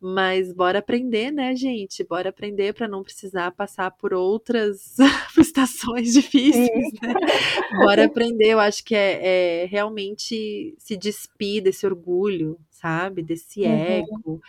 Mas 0.00 0.52
bora 0.52 0.80
aprender, 0.80 1.30
né, 1.30 1.54
gente? 1.54 2.02
Bora 2.02 2.30
aprender 2.30 2.74
para 2.74 2.88
não 2.88 3.04
precisar 3.04 3.52
passar 3.52 3.90
por 3.92 4.12
outras 4.12 4.96
estações 5.38 6.12
difíceis, 6.12 6.92
né? 7.00 7.14
Bora 7.76 8.06
aprender. 8.06 8.48
Eu 8.48 8.60
acho 8.60 8.84
que 8.84 8.96
é, 8.96 9.62
é 9.62 9.66
realmente 9.66 10.74
se 10.76 10.96
despir 10.96 11.62
desse 11.62 11.86
orgulho, 11.86 12.58
sabe? 12.70 13.22
Desse 13.22 13.60
uhum. 13.60 13.72
ego. 13.72 14.40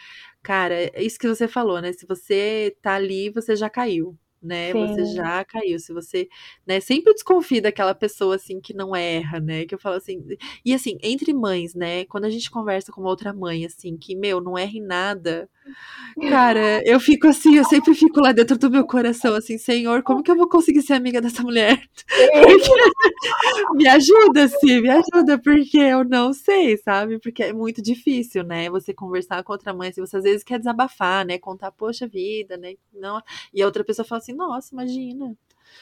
Cara, 0.42 0.74
é 0.74 1.04
isso 1.04 1.20
que 1.20 1.28
você 1.28 1.48
falou, 1.48 1.80
né? 1.80 1.94
Se 1.94 2.06
você 2.08 2.76
tá 2.82 2.96
ali, 2.96 3.30
você 3.30 3.56
já 3.56 3.70
caiu 3.70 4.18
né? 4.44 4.72
Sim. 4.72 4.88
Você 4.88 5.06
já 5.16 5.44
caiu. 5.46 5.80
Se 5.80 5.94
você, 5.94 6.28
né, 6.68 6.80
sempre 6.80 7.14
desconfia 7.14 7.62
daquela 7.62 7.96
pessoa 7.96 8.36
assim 8.36 8.60
que 8.60 8.74
não 8.74 8.96
erra, 8.96 9.40
né? 9.40 9.66
Que 9.66 9.76
eu 9.76 9.80
falo 9.80 9.96
assim, 9.96 10.24
e 10.66 10.74
assim, 10.74 10.98
entre 11.02 11.34
mães, 11.34 11.74
né? 11.76 12.06
Quando 12.06 12.26
a 12.26 12.30
gente 12.30 12.52
conversa 12.52 12.92
com 12.92 13.02
uma 13.02 13.10
outra 13.10 13.34
mãe 13.34 13.66
assim, 13.66 13.98
que 13.98 14.16
meu, 14.16 14.42
não 14.42 14.58
erra 14.58 14.74
em 14.74 14.82
nada, 14.82 15.50
cara, 16.30 16.82
eu 16.86 17.00
fico 17.00 17.28
assim, 17.28 17.56
eu 17.56 17.66
sempre 17.66 17.94
fico 17.94 18.20
lá 18.20 18.32
dentro 18.32 18.58
do 18.58 18.70
meu 18.70 18.86
coração 18.86 19.36
assim, 19.36 19.58
Senhor, 19.58 20.04
como 20.04 20.24
que 20.24 20.32
eu 20.32 20.36
vou 20.36 20.48
conseguir 20.48 20.82
ser 20.82 20.94
amiga 20.94 21.22
dessa 21.22 21.42
mulher? 21.44 21.82
me 23.76 23.88
ajuda, 23.88 24.48
sim, 24.48 24.82
me 24.82 24.90
ajuda, 24.90 25.40
porque 25.40 25.78
eu 25.78 26.04
não 26.04 26.34
sei, 26.34 26.78
sabe? 26.78 27.20
Porque 27.20 27.44
é 27.44 27.54
muito 27.54 27.82
difícil, 27.82 28.44
né? 28.44 28.70
Você 28.70 28.94
conversar 28.94 29.44
com 29.44 29.54
outra 29.54 29.74
mãe, 29.74 29.92
se 29.92 30.02
assim, 30.02 30.10
você 30.10 30.18
às 30.18 30.24
vezes 30.24 30.44
quer 30.44 30.60
desabafar, 30.60 31.26
né? 31.26 31.38
Contar, 31.38 31.72
poxa 31.72 32.08
vida, 32.08 32.58
né? 32.58 32.76
Não, 32.94 33.22
e 33.54 33.62
a 33.62 33.66
outra 33.66 33.84
pessoa 33.84 34.06
fala 34.06 34.20
assim, 34.20 34.34
nossa, 34.34 34.74
imagina. 34.74 35.36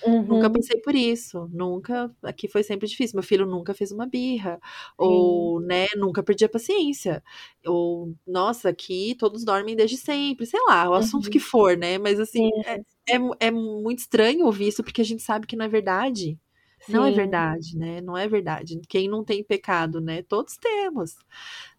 Uhum. 0.06 0.24
Nunca 0.24 0.50
passei 0.50 0.80
por 0.82 0.96
isso, 0.96 1.50
nunca, 1.52 2.12
aqui 2.24 2.48
foi 2.48 2.64
sempre 2.64 2.88
difícil. 2.88 3.16
Meu 3.16 3.24
filho 3.24 3.46
nunca 3.46 3.74
fez 3.74 3.92
uma 3.92 4.06
birra, 4.06 4.56
Sim. 4.56 4.60
ou, 4.98 5.62
né, 5.62 5.88
nunca 5.96 6.24
perdi 6.24 6.46
a 6.46 6.50
paciência, 6.50 7.24
ou, 7.66 8.14
nossa, 8.26 8.70
aqui 8.70 9.16
todos 9.18 9.44
dormem 9.44 9.76
desde 9.76 9.98
sempre, 9.98 10.46
sei 10.46 10.60
lá, 10.68 10.90
o 10.90 10.94
assunto 10.94 11.26
uhum. 11.26 11.32
que 11.32 11.40
for, 11.40 11.78
né, 11.78 11.98
mas 11.98 12.20
assim, 12.20 12.50
é, 12.66 12.76
é, 13.10 13.48
é, 13.48 13.52
muito 13.52 14.00
estranho 14.00 14.46
ouvir 14.46 14.68
isso, 14.68 14.84
porque 14.84 15.02
a 15.02 15.06
gente 15.06 15.22
sabe 15.22 15.48
que 15.48 15.56
não 15.56 15.66
é 15.66 15.70
verdade. 15.70 16.38
Sim. 16.82 16.94
Não 16.94 17.06
é 17.06 17.12
verdade, 17.12 17.78
né? 17.78 18.02
Não 18.02 18.18
é 18.18 18.28
verdade. 18.28 18.80
Quem 18.90 19.08
não 19.08 19.24
tem 19.24 19.44
pecado, 19.44 20.02
né? 20.02 20.24
Todos 20.24 20.58
temos, 20.58 21.16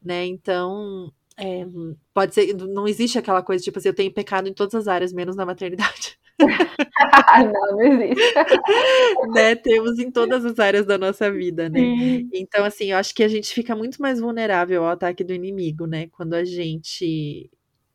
né? 0.01 0.25
Então, 0.27 1.13
é, 1.37 1.67
pode 2.15 2.35
ser, 2.35 2.55
não 2.55 2.87
existe 2.87 3.19
aquela 3.19 3.43
coisa 3.43 3.65
tipo 3.65 3.79
assim, 3.79 3.89
eu 3.89 3.95
tenho 3.95 4.13
pecado 4.13 4.49
em 4.49 4.55
todas 4.55 4.75
as 4.75 4.89
áreas, 4.89 5.13
menos 5.13 5.35
na 5.35 5.47
maternidade. 5.47 6.19
não, 7.53 7.77
não 7.77 7.83
existe. 7.83 8.35
né? 9.35 9.55
Temos 9.55 9.99
em 9.99 10.11
todas 10.11 10.45
as 10.45 10.59
áreas 10.59 10.87
da 10.87 10.99
nossa 10.99 11.31
vida, 11.31 11.69
né? 11.69 11.81
Sim. 11.81 12.29
Então, 12.33 12.65
assim, 12.65 12.93
eu 12.93 12.99
acho 12.99 13.15
que 13.15 13.23
a 13.23 13.29
gente 13.29 13.53
fica 13.53 13.75
muito 13.75 14.01
mais 14.01 14.21
vulnerável 14.21 14.85
ao 14.85 14.91
ataque 14.91 15.25
do 15.25 15.33
inimigo, 15.33 15.87
né? 15.87 16.09
Quando 16.09 16.35
a 16.35 16.45
gente 16.45 17.51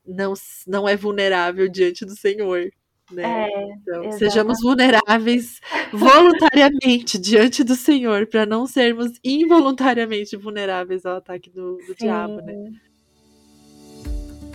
não, 0.05 0.33
não 0.65 0.87
é 0.87 0.95
vulnerável 0.95 1.67
diante 1.67 2.05
do 2.05 2.15
Senhor. 2.15 2.69
Né? 3.11 3.23
É, 3.23 3.71
então, 3.71 4.11
sejamos 4.11 4.59
vulneráveis 4.61 5.61
voluntariamente 5.93 7.17
diante 7.17 7.63
do 7.63 7.73
Senhor, 7.73 8.27
para 8.27 8.45
não 8.45 8.67
sermos 8.67 9.13
involuntariamente 9.23 10.35
vulneráveis 10.35 11.05
ao 11.05 11.15
ataque 11.15 11.49
do, 11.49 11.77
do 11.87 11.95
diabo, 11.95 12.41
né? 12.41 12.53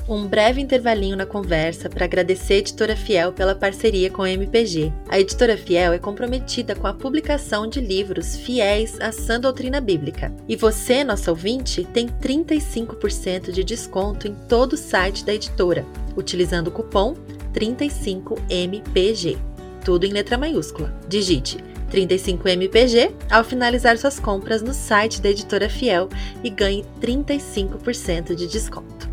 Um 0.09 0.27
breve 0.27 0.61
intervalinho 0.61 1.17
na 1.17 1.25
conversa 1.25 1.88
para 1.88 2.05
agradecer 2.05 2.55
a 2.55 2.59
Editora 2.59 2.97
Fiel 2.97 3.33
pela 3.33 3.55
parceria 3.55 4.11
com 4.11 4.23
a 4.23 4.31
MPG. 4.31 4.93
A 5.09 5.21
Editora 5.21 5.57
Fiel 5.57 5.93
é 5.93 5.99
comprometida 5.99 6.75
com 6.75 6.87
a 6.87 6.95
publicação 6.95 7.67
de 7.67 7.81
livros 7.81 8.37
fiéis 8.37 9.01
à 9.01 9.12
sã 9.12 9.38
doutrina 9.38 9.81
bíblica. 9.81 10.35
E 10.49 10.57
você, 10.57 11.05
nosso 11.05 11.31
ouvinte, 11.31 11.85
tem 11.93 12.09
35% 12.09 13.53
de 13.53 13.62
desconto 13.62 14.27
em 14.27 14.35
todo 14.49 14.73
o 14.73 14.79
site 14.79 15.25
da 15.25 15.35
editora, 15.35 15.87
utilizando 16.17 16.69
o 16.69 16.73
cupom 16.73 17.15
35MPG. 17.55 19.38
Tudo 19.85 20.05
em 20.05 20.12
letra 20.12 20.38
maiúscula. 20.38 20.93
Digite 21.09 21.59
35MPG 21.93 23.12
ao 23.31 23.45
finalizar 23.45 23.99
suas 23.99 24.19
compras 24.19 24.62
no 24.62 24.73
site 24.73 25.21
da 25.21 25.29
Editora 25.29 25.69
Fiel 25.69 26.09
e 26.43 26.49
ganhe 26.49 26.87
35% 27.01 28.35
de 28.35 28.47
desconto. 28.47 29.12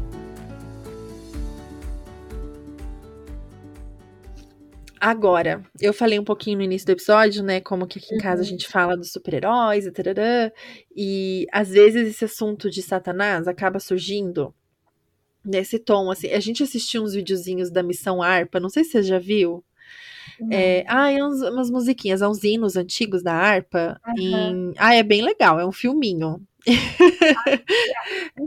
Agora, 4.99 5.63
eu 5.79 5.93
falei 5.93 6.19
um 6.19 6.23
pouquinho 6.23 6.57
no 6.57 6.63
início 6.63 6.85
do 6.85 6.91
episódio, 6.91 7.43
né, 7.43 7.62
como 7.62 7.88
que 7.88 7.99
aqui 7.99 8.15
em 8.15 8.17
casa 8.17 8.41
a 8.41 8.43
uhum. 8.43 8.49
gente 8.49 8.67
fala 8.67 8.97
dos 8.97 9.12
super-heróis 9.12 9.85
e 9.85 9.91
tarará, 9.91 10.51
e 10.95 11.47
às 11.51 11.69
vezes 11.69 12.07
esse 12.07 12.25
assunto 12.25 12.69
de 12.69 12.81
Satanás 12.81 13.47
acaba 13.47 13.79
surgindo 13.79 14.53
nesse 15.43 15.79
tom, 15.79 16.12
assim, 16.12 16.31
a 16.31 16.39
gente 16.39 16.62
assistiu 16.63 17.03
uns 17.03 17.13
videozinhos 17.13 17.71
da 17.71 17.81
Missão 17.81 18.21
Arpa, 18.21 18.59
não 18.59 18.69
sei 18.69 18.83
se 18.83 18.91
você 18.91 19.03
já 19.03 19.19
viu, 19.19 19.63
é, 20.51 20.85
ah, 20.88 21.12
é 21.12 21.23
uns, 21.23 21.41
umas 21.41 21.69
musiquinhas, 21.69 22.21
é 22.21 22.27
uns 22.27 22.43
hinos 22.43 22.77
antigos 22.77 23.21
da 23.21 23.33
harpa. 23.33 23.99
Uhum. 24.07 24.71
Em, 24.71 24.73
ah, 24.77 24.95
é 24.95 25.03
bem 25.03 25.21
legal, 25.21 25.59
é 25.59 25.65
um 25.65 25.71
filminho. 25.71 26.41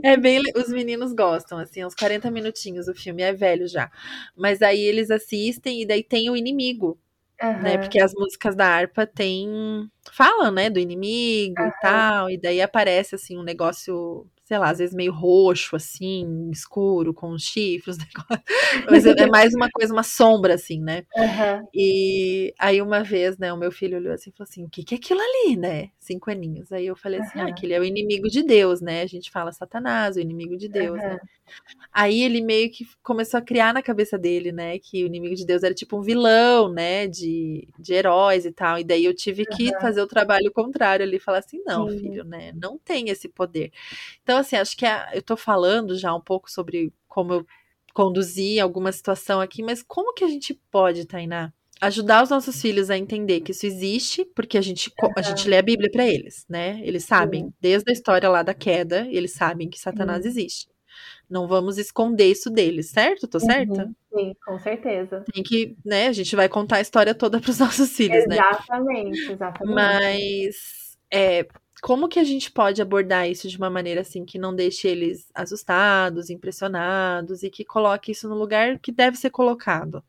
É 0.03 0.17
bem, 0.17 0.41
os 0.55 0.69
meninos 0.69 1.13
gostam, 1.13 1.57
assim, 1.57 1.83
uns 1.83 1.95
40 1.95 2.29
minutinhos 2.31 2.87
o 2.87 2.93
filme, 2.93 3.23
é 3.23 3.33
velho 3.33 3.67
já. 3.67 3.91
Mas 4.35 4.61
aí 4.61 4.81
eles 4.81 5.09
assistem 5.09 5.81
e 5.81 5.85
daí 5.85 6.03
tem 6.03 6.29
o 6.29 6.35
inimigo, 6.35 6.99
uhum. 7.41 7.61
né? 7.61 7.77
Porque 7.77 7.99
as 7.99 8.13
músicas 8.13 8.55
da 8.55 8.67
harpa 8.67 9.07
tem 9.07 9.89
falam, 10.11 10.51
né, 10.51 10.69
do 10.69 10.79
inimigo 10.79 11.61
uhum. 11.61 11.67
e 11.67 11.71
tal, 11.81 12.29
e 12.29 12.37
daí 12.37 12.61
aparece 12.61 13.15
assim 13.15 13.37
um 13.37 13.43
negócio 13.43 14.27
sei 14.43 14.57
lá, 14.57 14.69
às 14.69 14.77
vezes 14.77 14.93
meio 14.93 15.13
roxo, 15.13 15.75
assim, 15.75 16.49
escuro, 16.51 17.13
com 17.13 17.37
chifres, 17.39 17.97
mas 18.89 19.05
é, 19.05 19.11
é, 19.17 19.27
mais 19.27 19.53
uma 19.53 19.69
coisa, 19.69 19.93
uma 19.93 20.03
sombra, 20.03 20.55
assim, 20.55 20.81
né? 20.81 21.03
Uhum. 21.15 21.67
E 21.73 22.53
aí 22.59 22.81
uma 22.81 23.03
vez, 23.03 23.37
né, 23.37 23.53
o 23.53 23.57
meu 23.57 23.71
filho 23.71 23.97
olhou 23.97 24.13
assim 24.13 24.29
e 24.29 24.33
falou 24.33 24.47
assim, 24.49 24.63
o 24.65 24.69
que, 24.69 24.83
que 24.83 24.95
é 24.95 24.97
aquilo 24.97 25.21
ali, 25.21 25.55
né? 25.55 25.89
Cinco 26.03 26.29
aninhos. 26.29 26.71
Aí 26.71 26.85
eu 26.85 26.95
falei 26.95 27.21
assim, 27.21 27.39
uhum. 27.39 27.47
ah, 27.47 27.53
que 27.53 27.65
ele 27.65 27.73
é 27.73 27.79
o 27.79 27.83
inimigo 27.83 28.29
de 28.29 28.43
Deus, 28.43 28.81
né? 28.81 29.01
A 29.01 29.07
gente 29.07 29.31
fala 29.31 29.51
Satanás, 29.51 30.15
o 30.15 30.19
inimigo 30.19 30.57
de 30.57 30.67
Deus, 30.67 30.99
uhum. 30.99 31.07
né? 31.07 31.19
Aí 31.91 32.23
ele 32.23 32.41
meio 32.41 32.71
que 32.71 32.87
começou 33.03 33.37
a 33.37 33.41
criar 33.41 33.73
na 33.73 33.81
cabeça 33.81 34.17
dele, 34.17 34.51
né, 34.51 34.79
que 34.79 35.03
o 35.03 35.05
inimigo 35.05 35.35
de 35.35 35.45
Deus 35.45 35.61
era 35.61 35.73
tipo 35.73 35.97
um 35.97 36.01
vilão, 36.01 36.71
né, 36.71 37.07
de, 37.07 37.67
de 37.77 37.93
heróis 37.93 38.45
e 38.45 38.51
tal. 38.51 38.79
E 38.79 38.83
daí 38.83 39.05
eu 39.05 39.13
tive 39.13 39.45
que 39.45 39.71
fazer 39.79 40.01
o 40.01 40.07
trabalho 40.07 40.51
contrário 40.51 41.05
ali, 41.05 41.19
falar 41.19 41.39
assim, 41.39 41.61
não, 41.65 41.89
Sim. 41.89 41.99
filho, 41.99 42.23
né, 42.23 42.51
não 42.55 42.77
tem 42.79 43.09
esse 43.09 43.29
poder. 43.29 43.71
Então, 44.23 44.39
assim, 44.39 44.55
acho 44.55 44.75
que 44.75 44.85
a, 44.85 45.11
eu 45.13 45.21
tô 45.21 45.37
falando 45.37 45.95
já 45.95 46.13
um 46.13 46.21
pouco 46.21 46.49
sobre 46.49 46.91
como 47.07 47.33
eu 47.33 47.47
conduzi 47.93 48.59
alguma 48.59 48.91
situação 48.91 49.39
aqui, 49.39 49.61
mas 49.61 49.83
como 49.83 50.13
que 50.13 50.23
a 50.23 50.27
gente 50.27 50.53
pode, 50.71 51.05
Tainá, 51.05 51.53
ajudar 51.83 52.23
os 52.23 52.29
nossos 52.29 52.61
filhos 52.61 52.89
a 52.89 52.97
entender 52.97 53.41
que 53.41 53.51
isso 53.51 53.65
existe, 53.65 54.25
porque 54.35 54.57
a 54.57 54.61
gente, 54.61 54.91
a 55.15 55.21
gente 55.21 55.47
lê 55.49 55.57
a 55.57 55.61
Bíblia 55.61 55.91
para 55.91 56.07
eles, 56.07 56.45
né? 56.49 56.79
Eles 56.83 57.03
sabem, 57.03 57.45
Sim. 57.45 57.53
desde 57.59 57.91
a 57.91 57.93
história 57.93 58.29
lá 58.29 58.41
da 58.41 58.53
queda, 58.53 59.07
eles 59.09 59.33
sabem 59.33 59.69
que 59.69 59.79
Satanás 59.79 60.23
Sim. 60.23 60.29
existe. 60.29 60.67
Não 61.29 61.47
vamos 61.47 61.77
esconder 61.77 62.27
isso 62.27 62.49
deles, 62.49 62.89
certo? 62.89 63.27
Tô 63.27 63.39
certa? 63.39 63.85
Uhum, 63.85 63.95
sim, 64.13 64.35
com 64.45 64.59
certeza. 64.59 65.25
Tem 65.33 65.43
que, 65.43 65.75
né? 65.83 66.07
A 66.07 66.11
gente 66.11 66.35
vai 66.35 66.47
contar 66.47 66.77
a 66.77 66.81
história 66.81 67.13
toda 67.13 67.39
para 67.39 67.49
os 67.49 67.59
nossos 67.59 67.89
filhos, 67.95 68.23
exatamente, 68.25 68.39
né? 68.39 68.51
Exatamente, 68.51 69.31
exatamente. 69.31 69.75
Mas 69.75 70.97
é, 71.11 71.47
como 71.81 72.07
que 72.07 72.19
a 72.19 72.23
gente 72.23 72.51
pode 72.51 72.81
abordar 72.81 73.29
isso 73.29 73.49
de 73.49 73.57
uma 73.57 73.69
maneira 73.69 74.01
assim 74.01 74.23
que 74.23 74.37
não 74.37 74.55
deixe 74.55 74.87
eles 74.87 75.29
assustados, 75.33 76.29
impressionados 76.29 77.43
e 77.43 77.49
que 77.49 77.65
coloque 77.65 78.11
isso 78.11 78.29
no 78.29 78.35
lugar 78.35 78.79
que 78.79 78.91
deve 78.91 79.17
ser 79.17 79.31
colocado? 79.31 80.03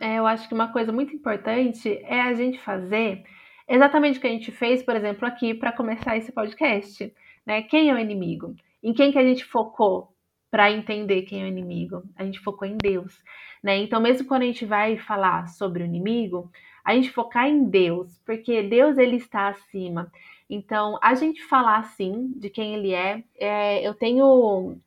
É, 0.00 0.18
eu 0.18 0.26
acho 0.26 0.46
que 0.48 0.54
uma 0.54 0.72
coisa 0.72 0.92
muito 0.92 1.14
importante 1.14 1.98
é 2.04 2.20
a 2.20 2.34
gente 2.34 2.58
fazer 2.58 3.24
exatamente 3.68 4.18
o 4.18 4.20
que 4.20 4.26
a 4.26 4.30
gente 4.30 4.52
fez, 4.52 4.82
por 4.82 4.94
exemplo, 4.94 5.26
aqui 5.26 5.54
para 5.54 5.72
começar 5.72 6.16
esse 6.16 6.32
podcast. 6.32 7.12
Né? 7.44 7.62
Quem 7.62 7.90
é 7.90 7.94
o 7.94 7.98
inimigo? 7.98 8.54
Em 8.82 8.92
quem 8.92 9.10
que 9.10 9.18
a 9.18 9.24
gente 9.24 9.44
focou 9.44 10.14
para 10.50 10.70
entender 10.70 11.22
quem 11.22 11.42
é 11.42 11.44
o 11.44 11.48
inimigo? 11.48 12.02
A 12.16 12.24
gente 12.24 12.38
focou 12.40 12.66
em 12.66 12.76
Deus. 12.76 13.22
Né? 13.62 13.78
Então, 13.78 14.00
mesmo 14.00 14.26
quando 14.26 14.42
a 14.42 14.46
gente 14.46 14.64
vai 14.64 14.96
falar 14.96 15.48
sobre 15.48 15.82
o 15.82 15.86
inimigo, 15.86 16.50
a 16.84 16.94
gente 16.94 17.10
focar 17.10 17.48
em 17.48 17.64
Deus, 17.64 18.20
porque 18.24 18.62
Deus 18.62 18.96
ele 18.96 19.16
está 19.16 19.48
acima. 19.48 20.10
Então, 20.48 20.98
a 21.02 21.14
gente 21.14 21.42
falar 21.44 21.78
assim 21.78 22.32
de 22.36 22.48
quem 22.48 22.74
ele 22.74 22.94
é, 22.94 23.22
é 23.38 23.86
eu 23.86 23.92
tenho 23.94 24.78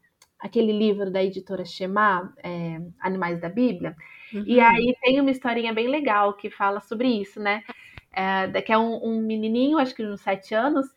aquele 0.42 0.74
livro 0.74 1.12
da 1.12 1.24
editora 1.24 1.64
Shema, 1.64 2.34
é, 2.44 2.82
Animais 3.00 3.40
da 3.40 3.48
Bíblia, 3.48 3.96
uhum. 4.34 4.44
e 4.46 4.60
aí 4.60 4.96
tem 5.02 5.22
uma 5.22 5.32
historinha 5.32 5.72
bem 5.72 5.88
legal 5.88 6.34
que 6.34 6.50
fala 6.50 6.80
sobre 6.80 7.08
isso, 7.08 7.40
né? 7.40 7.64
É, 8.12 8.62
que 8.62 8.74
é 8.74 8.78
um, 8.78 9.06
um 9.06 9.22
menininho, 9.22 9.78
acho 9.78 9.96
que 9.96 10.04
de 10.04 10.10
uns 10.10 10.22
sete 10.22 10.54
anos, 10.54 10.88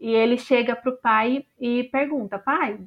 e 0.00 0.10
ele 0.10 0.36
chega 0.36 0.76
para 0.76 0.90
o 0.90 0.96
pai 0.96 1.46
e 1.58 1.84
pergunta: 1.84 2.38
pai, 2.38 2.78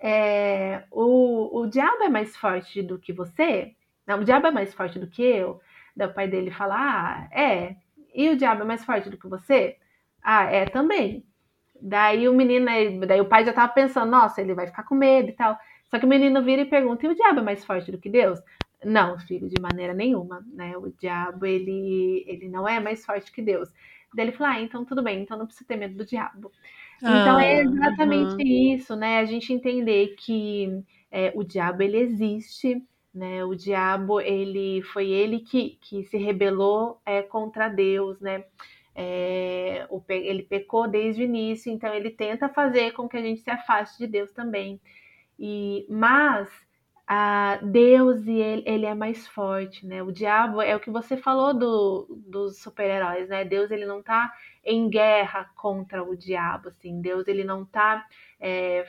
é, 0.00 0.84
o, 0.90 1.60
o 1.60 1.66
diabo 1.66 2.02
é 2.02 2.08
mais 2.08 2.36
forte 2.36 2.82
do 2.82 2.98
que 2.98 3.12
você? 3.12 3.74
Não, 4.06 4.20
o 4.20 4.24
diabo 4.24 4.46
é 4.46 4.50
mais 4.50 4.74
forte 4.74 4.98
do 4.98 5.06
que 5.06 5.22
eu? 5.22 5.60
Daí 5.96 6.08
o 6.08 6.14
pai 6.14 6.28
dele 6.28 6.50
fala: 6.50 6.74
ah, 6.76 7.28
é. 7.32 7.76
E 8.14 8.28
o 8.28 8.36
diabo 8.36 8.62
é 8.62 8.64
mais 8.64 8.84
forte 8.84 9.08
do 9.08 9.16
que 9.16 9.28
você? 9.28 9.76
Ah, 10.22 10.44
é 10.44 10.66
também. 10.66 11.24
Daí 11.84 12.28
o 12.28 12.32
menino, 12.32 12.66
daí 13.06 13.20
o 13.20 13.24
pai 13.24 13.44
já 13.44 13.52
tava 13.52 13.72
pensando, 13.72 14.08
nossa, 14.08 14.40
ele 14.40 14.54
vai 14.54 14.68
ficar 14.68 14.84
com 14.84 14.94
medo 14.94 15.30
e 15.30 15.32
tal. 15.32 15.58
Só 15.90 15.98
que 15.98 16.06
o 16.06 16.08
menino 16.08 16.40
vira 16.42 16.62
e 16.62 16.66
pergunta: 16.66 17.04
e 17.04 17.08
o 17.08 17.14
diabo 17.14 17.40
é 17.40 17.42
mais 17.42 17.64
forte 17.64 17.90
do 17.90 17.98
que 17.98 18.08
Deus? 18.08 18.38
Não, 18.84 19.18
filho, 19.18 19.48
de 19.48 19.60
maneira 19.60 19.92
nenhuma, 19.92 20.44
né? 20.54 20.76
O 20.76 20.90
diabo, 20.90 21.44
ele, 21.44 22.24
ele 22.26 22.48
não 22.48 22.68
é 22.68 22.78
mais 22.78 23.04
forte 23.04 23.32
que 23.32 23.42
Deus. 23.42 23.68
Daí 24.14 24.26
ele 24.26 24.36
falou: 24.36 24.52
ah, 24.52 24.60
então 24.60 24.84
tudo 24.84 25.02
bem, 25.02 25.22
então 25.22 25.36
não 25.36 25.46
precisa 25.46 25.66
ter 25.66 25.76
medo 25.76 25.96
do 25.96 26.06
diabo. 26.06 26.52
Então 26.98 27.38
é 27.38 27.46
ah, 27.46 27.58
é 27.58 27.60
exatamente 27.62 28.34
uhum. 28.34 28.74
isso, 28.74 28.94
né? 28.94 29.18
A 29.18 29.24
gente 29.24 29.52
entender 29.52 30.14
que 30.16 30.84
é, 31.10 31.32
o 31.34 31.42
diabo 31.42 31.82
ele 31.82 31.96
existe, 31.98 32.80
né? 33.12 33.44
O 33.44 33.56
diabo 33.56 34.20
ele 34.20 34.82
foi 34.82 35.10
ele 35.10 35.40
que, 35.40 35.78
que 35.80 36.04
se 36.04 36.16
rebelou 36.16 37.00
é, 37.04 37.22
contra 37.22 37.68
Deus, 37.68 38.20
né? 38.20 38.44
É, 38.94 39.86
o, 39.88 40.02
ele 40.08 40.42
pecou 40.42 40.86
desde 40.86 41.22
o 41.22 41.24
início, 41.24 41.72
então 41.72 41.92
ele 41.94 42.10
tenta 42.10 42.48
fazer 42.48 42.92
com 42.92 43.08
que 43.08 43.16
a 43.16 43.22
gente 43.22 43.40
se 43.40 43.50
afaste 43.50 43.98
de 43.98 44.06
Deus 44.06 44.32
também. 44.32 44.80
E, 45.38 45.86
mas 45.88 46.48
a 47.06 47.58
Deus 47.62 48.26
e 48.26 48.32
ele, 48.32 48.62
ele 48.66 48.86
é 48.86 48.94
mais 48.94 49.26
forte, 49.26 49.86
né? 49.86 50.02
O 50.02 50.12
diabo 50.12 50.62
é 50.62 50.74
o 50.76 50.80
que 50.80 50.90
você 50.90 51.16
falou 51.16 51.52
do, 51.52 52.06
dos 52.26 52.58
super-heróis, 52.62 53.28
né? 53.28 53.44
Deus 53.44 53.70
ele 53.70 53.86
não 53.86 54.02
tá 54.02 54.32
em 54.64 54.88
guerra 54.88 55.50
contra 55.56 56.02
o 56.02 56.16
diabo, 56.16 56.68
assim. 56.68 57.00
Deus 57.00 57.26
ele 57.26 57.44
não 57.44 57.64
tá 57.64 58.06
é, 58.40 58.86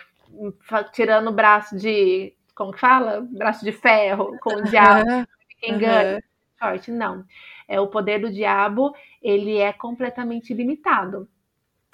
tirando 0.92 1.30
o 1.30 1.34
braço 1.34 1.78
de, 1.78 2.34
como 2.56 2.72
que 2.72 2.80
fala? 2.80 3.22
Braço 3.22 3.66
de 3.66 3.72
ferro 3.72 4.38
com 4.39 4.56
o 4.56 4.63
diabo, 4.63 5.06
quem 5.60 5.78
ganha, 5.78 6.22
forte, 6.60 6.92
não 6.92 7.26
é, 7.67 7.80
o 7.80 7.88
poder 7.88 8.19
do 8.19 8.32
diabo 8.32 8.93
ele 9.21 9.58
é 9.58 9.71
completamente 9.71 10.54
limitado. 10.54 11.28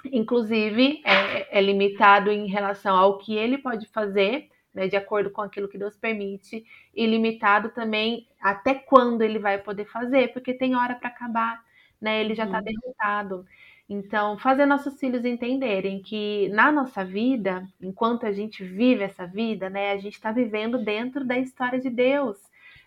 Inclusive, 0.04 1.02
é, 1.04 1.58
é 1.58 1.60
limitado 1.60 2.30
em 2.30 2.46
relação 2.46 2.96
ao 2.96 3.18
que 3.18 3.36
ele 3.36 3.58
pode 3.58 3.86
fazer, 3.88 4.48
né, 4.74 4.88
de 4.88 4.96
acordo 4.96 5.30
com 5.30 5.42
aquilo 5.42 5.68
que 5.68 5.78
Deus 5.78 5.96
permite, 5.96 6.64
e 6.94 7.06
limitado 7.06 7.70
também 7.70 8.26
até 8.40 8.74
quando 8.74 9.22
ele 9.22 9.38
vai 9.38 9.58
poder 9.58 9.84
fazer, 9.84 10.32
porque 10.32 10.54
tem 10.54 10.74
hora 10.74 10.94
para 10.94 11.08
acabar, 11.08 11.60
né? 12.00 12.20
Ele 12.20 12.34
já 12.34 12.44
está 12.44 12.60
derrotado. 12.60 13.44
Então, 13.88 14.38
fazer 14.38 14.66
nossos 14.66 14.98
filhos 15.00 15.24
entenderem 15.24 16.00
que 16.00 16.48
na 16.50 16.70
nossa 16.70 17.04
vida, 17.04 17.66
enquanto 17.80 18.24
a 18.24 18.30
gente 18.30 18.62
vive 18.62 19.02
essa 19.02 19.26
vida, 19.26 19.68
né, 19.68 19.90
a 19.90 19.98
gente 19.98 20.14
está 20.14 20.30
vivendo 20.30 20.78
dentro 20.78 21.24
da 21.24 21.36
história 21.36 21.80
de 21.80 21.90
Deus, 21.90 22.38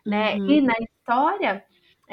né? 0.06 0.36
Uhum. 0.36 0.50
E 0.50 0.62
na 0.62 0.74
história 0.80 1.64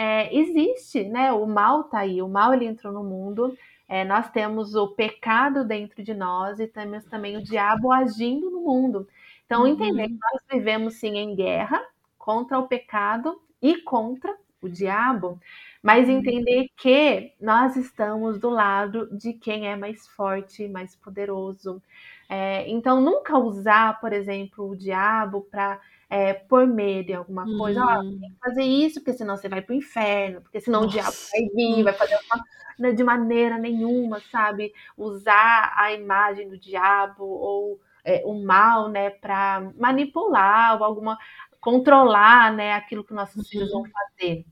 é, 0.01 0.35
existe, 0.35 1.05
né? 1.05 1.31
O 1.31 1.45
mal 1.47 1.85
tá 1.85 1.99
aí, 1.99 2.23
o 2.23 2.29
mal 2.29 2.55
ele 2.55 2.65
entrou 2.65 2.91
no 2.91 3.05
mundo. 3.05 3.55
É, 3.87 4.03
nós 4.03 4.31
temos 4.31 4.75
o 4.75 4.89
pecado 4.89 5.63
dentro 5.63 6.03
de 6.03 6.15
nós 6.15 6.59
e 6.59 6.67
temos 6.67 7.05
também 7.05 7.37
o 7.37 7.43
diabo 7.43 7.93
agindo 7.93 8.49
no 8.49 8.63
mundo. 8.63 9.07
Então, 9.45 9.61
uhum. 9.61 9.67
entender 9.67 10.09
que 10.09 10.19
nós 10.19 10.43
vivemos 10.51 10.95
sim 10.95 11.19
em 11.19 11.35
guerra 11.35 11.85
contra 12.17 12.59
o 12.59 12.67
pecado 12.67 13.39
e 13.61 13.77
contra 13.83 14.35
o 14.63 14.71
diabo, 14.71 15.39
mas 15.83 16.09
uhum. 16.09 16.17
entender 16.17 16.69
que 16.79 17.35
nós 17.39 17.77
estamos 17.77 18.41
do 18.41 18.49
lado 18.49 19.15
de 19.15 19.35
quem 19.35 19.69
é 19.69 19.77
mais 19.77 20.09
forte, 20.09 20.67
mais 20.67 20.97
poderoso. 20.97 21.83
É, 22.27 22.67
então, 22.71 23.03
nunca 23.03 23.37
usar, 23.37 24.01
por 24.01 24.15
exemplo, 24.15 24.71
o 24.71 24.77
diabo 24.77 25.43
para 25.51 25.79
é, 26.11 26.35
por 26.35 26.67
medo 26.67 27.11
em 27.11 27.15
alguma 27.15 27.47
coisa. 27.57 27.81
Ah, 27.85 28.01
tem 28.01 28.19
que 28.19 28.39
fazer 28.45 28.65
isso, 28.65 29.01
porque 29.01 29.17
senão 29.17 29.37
você 29.37 29.49
vai 29.49 29.63
para 29.63 29.73
o 29.73 29.77
inferno, 29.77 30.43
porque 30.43 30.61
senão 30.61 30.83
Nossa. 30.83 30.89
o 30.89 31.01
diabo 31.01 31.17
vai 31.31 31.41
vir, 31.55 31.85
vai 31.85 31.93
fazer 31.93 32.19
uma, 32.27 32.93
de 32.93 33.05
maneira 33.05 33.57
nenhuma, 33.57 34.21
sabe? 34.33 34.75
Usar 34.97 35.73
a 35.77 35.93
imagem 35.93 36.49
do 36.49 36.59
diabo 36.59 37.25
ou 37.25 37.81
é, 38.05 38.23
o 38.25 38.43
mal, 38.43 38.89
né, 38.89 39.11
para 39.11 39.73
manipular 39.79 40.77
ou 40.77 40.85
alguma 40.85 41.17
controlar, 41.61 42.53
né, 42.53 42.73
aquilo 42.73 43.05
que 43.05 43.13
nossos 43.13 43.49
filhos 43.49 43.71
vão 43.71 43.85
fazer. 43.85 44.45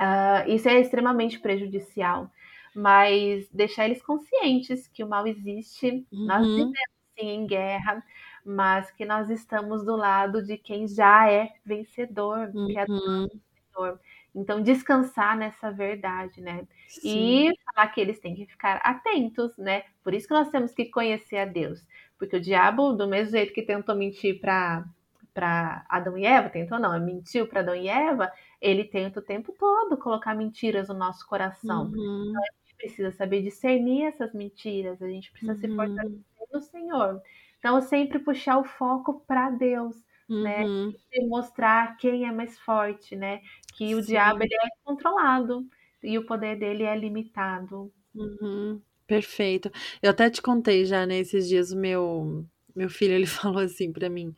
Uh, 0.00 0.50
isso 0.50 0.66
é 0.68 0.80
extremamente 0.80 1.38
prejudicial, 1.38 2.30
mas 2.74 3.46
deixar 3.50 3.84
eles 3.84 4.02
conscientes 4.02 4.88
que 4.88 5.04
o 5.04 5.08
mal 5.08 5.26
existe, 5.26 6.06
uhum. 6.10 6.26
nós 6.26 6.46
vivemos 6.46 6.72
sim 7.18 7.28
em 7.28 7.46
guerra, 7.46 8.02
mas 8.44 8.90
que 8.90 9.04
nós 9.04 9.30
estamos 9.30 9.84
do 9.84 9.96
lado 9.96 10.42
de 10.42 10.56
quem 10.56 10.86
já 10.86 11.30
é 11.30 11.52
vencedor, 11.64 12.50
uhum. 12.54 12.66
que 12.66 12.78
é 12.78 12.84
uhum. 12.88 13.28
vencedor. 13.28 14.00
Então, 14.34 14.62
descansar 14.62 15.36
nessa 15.36 15.70
verdade, 15.72 16.40
né? 16.40 16.66
Sim. 16.88 17.48
E 17.48 17.52
falar 17.64 17.88
que 17.88 18.00
eles 18.00 18.20
têm 18.20 18.34
que 18.34 18.46
ficar 18.46 18.76
atentos, 18.76 19.56
né? 19.56 19.82
Por 20.04 20.14
isso 20.14 20.28
que 20.28 20.34
nós 20.34 20.50
temos 20.50 20.72
que 20.72 20.86
conhecer 20.86 21.38
a 21.38 21.44
Deus. 21.44 21.84
Porque 22.18 22.36
o 22.36 22.40
diabo, 22.40 22.92
do 22.92 23.08
mesmo 23.08 23.32
jeito 23.32 23.52
que 23.52 23.62
tentou 23.62 23.94
mentir 23.94 24.40
para 24.40 24.84
para 25.32 25.86
Adão 25.88 26.18
e 26.18 26.26
Eva, 26.26 26.50
tentou 26.50 26.78
não, 26.78 26.98
mentiu 27.00 27.46
para 27.46 27.60
Adão 27.60 27.74
e 27.74 27.88
Eva, 27.88 28.32
ele 28.60 28.84
tenta 28.84 29.20
o 29.20 29.22
tempo 29.22 29.54
todo 29.58 29.96
colocar 29.96 30.34
mentiras 30.34 30.88
no 30.88 30.94
nosso 30.94 31.26
coração. 31.26 31.84
Uhum. 31.84 32.30
Então, 32.30 32.42
a 32.42 32.66
gente 32.66 32.76
precisa 32.76 33.12
saber 33.12 33.40
discernir 33.42 34.06
essas 34.06 34.34
mentiras, 34.34 35.00
a 35.00 35.08
gente 35.08 35.30
precisa 35.30 35.52
uhum. 35.52 35.58
se 35.58 35.68
fortalecer 35.68 36.48
no 36.52 36.60
Senhor. 36.60 37.22
Então, 37.60 37.80
sempre 37.80 38.18
puxar 38.18 38.58
o 38.58 38.64
foco 38.64 39.22
para 39.26 39.50
Deus, 39.50 39.94
né? 40.28 40.64
uhum. 40.64 40.86
né? 40.88 40.94
E 41.12 41.26
mostrar 41.28 41.96
quem 41.98 42.26
é 42.26 42.32
mais 42.32 42.58
forte, 42.58 43.14
né? 43.14 43.40
Que 43.76 43.94
o 43.94 44.02
Sim. 44.02 44.08
diabo 44.12 44.42
ele 44.42 44.54
é 44.54 44.68
controlado 44.82 45.64
e 46.02 46.18
o 46.18 46.26
poder 46.26 46.58
dele 46.58 46.82
é 46.84 46.96
limitado. 46.96 47.92
Uhum. 48.14 48.80
Perfeito. 49.06 49.70
Eu 50.02 50.10
até 50.10 50.30
te 50.30 50.40
contei 50.40 50.84
já, 50.84 51.04
nesses 51.04 51.44
né, 51.44 51.48
dias, 51.50 51.72
o 51.72 51.76
meu, 51.76 52.46
meu 52.74 52.88
filho, 52.88 53.12
ele 53.12 53.26
falou 53.54 53.62
assim 53.62 53.92
para 53.92 54.08
mim, 54.08 54.34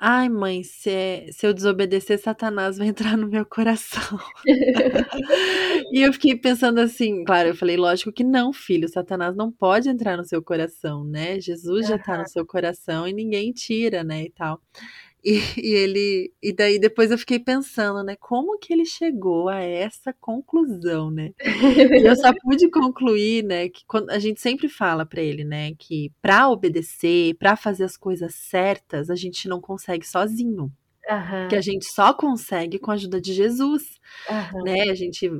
Ai, 0.00 0.28
mãe, 0.28 0.62
se, 0.62 1.26
se 1.32 1.44
eu 1.44 1.52
desobedecer, 1.52 2.18
Satanás 2.20 2.78
vai 2.78 2.86
entrar 2.88 3.16
no 3.16 3.26
meu 3.28 3.44
coração. 3.44 4.18
e 5.92 6.00
eu 6.02 6.12
fiquei 6.12 6.36
pensando 6.36 6.78
assim, 6.78 7.24
claro, 7.24 7.48
eu 7.48 7.56
falei, 7.56 7.76
lógico 7.76 8.12
que 8.12 8.22
não, 8.22 8.52
filho, 8.52 8.88
Satanás 8.88 9.34
não 9.34 9.50
pode 9.50 9.88
entrar 9.88 10.16
no 10.16 10.24
seu 10.24 10.40
coração, 10.40 11.02
né? 11.04 11.40
Jesus 11.40 11.88
já 11.88 11.96
está 11.96 12.16
no 12.16 12.28
seu 12.28 12.46
coração 12.46 13.08
e 13.08 13.12
ninguém 13.12 13.52
tira, 13.52 14.04
né, 14.04 14.24
e 14.24 14.30
tal. 14.30 14.60
E, 15.24 15.38
e, 15.58 15.74
ele 15.74 16.32
e 16.42 16.52
daí 16.52 16.78
depois 16.78 17.10
eu 17.10 17.18
fiquei 17.18 17.38
pensando, 17.38 18.02
né, 18.02 18.16
como 18.16 18.58
que 18.58 18.72
ele 18.72 18.84
chegou 18.84 19.48
a 19.48 19.60
essa 19.60 20.12
conclusão, 20.12 21.10
né? 21.10 21.32
E 21.40 22.06
eu 22.06 22.16
só 22.16 22.32
pude 22.42 22.70
concluir, 22.70 23.44
né, 23.44 23.68
que 23.68 23.84
quando 23.86 24.10
a 24.10 24.18
gente 24.18 24.40
sempre 24.40 24.68
fala 24.68 25.04
para 25.04 25.20
ele, 25.20 25.44
né, 25.44 25.74
que 25.74 26.12
para 26.22 26.48
obedecer, 26.48 27.34
para 27.34 27.56
fazer 27.56 27.84
as 27.84 27.96
coisas 27.96 28.34
certas, 28.34 29.10
a 29.10 29.16
gente 29.16 29.48
não 29.48 29.60
consegue 29.60 30.06
sozinho. 30.06 30.72
Uhum. 31.08 31.48
Que 31.48 31.56
a 31.56 31.60
gente 31.62 31.86
só 31.86 32.12
consegue 32.12 32.78
com 32.78 32.90
a 32.90 32.94
ajuda 32.94 33.18
de 33.18 33.32
Jesus, 33.32 33.98
uhum. 34.28 34.62
né? 34.62 34.90
A 34.90 34.94
gente, 34.94 35.30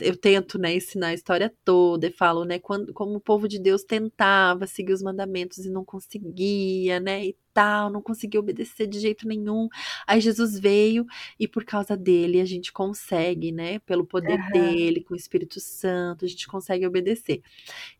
eu 0.00 0.16
tento, 0.16 0.58
né, 0.58 0.74
ensinar 0.74 1.08
a 1.08 1.14
história 1.14 1.54
toda 1.64 2.08
e 2.08 2.12
falo, 2.12 2.44
né, 2.44 2.58
quando, 2.58 2.92
como 2.92 3.14
o 3.14 3.20
povo 3.20 3.46
de 3.46 3.60
Deus 3.60 3.84
tentava 3.84 4.66
seguir 4.66 4.92
os 4.92 5.02
mandamentos 5.02 5.58
e 5.58 5.70
não 5.70 5.84
conseguia, 5.84 6.98
né, 6.98 7.26
e 7.26 7.36
tal, 7.52 7.90
não 7.90 8.02
conseguia 8.02 8.40
obedecer 8.40 8.88
de 8.88 8.98
jeito 8.98 9.28
nenhum. 9.28 9.68
Aí 10.04 10.20
Jesus 10.20 10.58
veio 10.58 11.06
e 11.38 11.46
por 11.46 11.64
causa 11.64 11.96
dele 11.96 12.40
a 12.40 12.44
gente 12.44 12.72
consegue, 12.72 13.52
né, 13.52 13.78
pelo 13.80 14.04
poder 14.04 14.40
uhum. 14.40 14.50
dele, 14.50 15.04
com 15.04 15.14
o 15.14 15.16
Espírito 15.16 15.60
Santo, 15.60 16.24
a 16.24 16.28
gente 16.28 16.48
consegue 16.48 16.84
obedecer. 16.84 17.40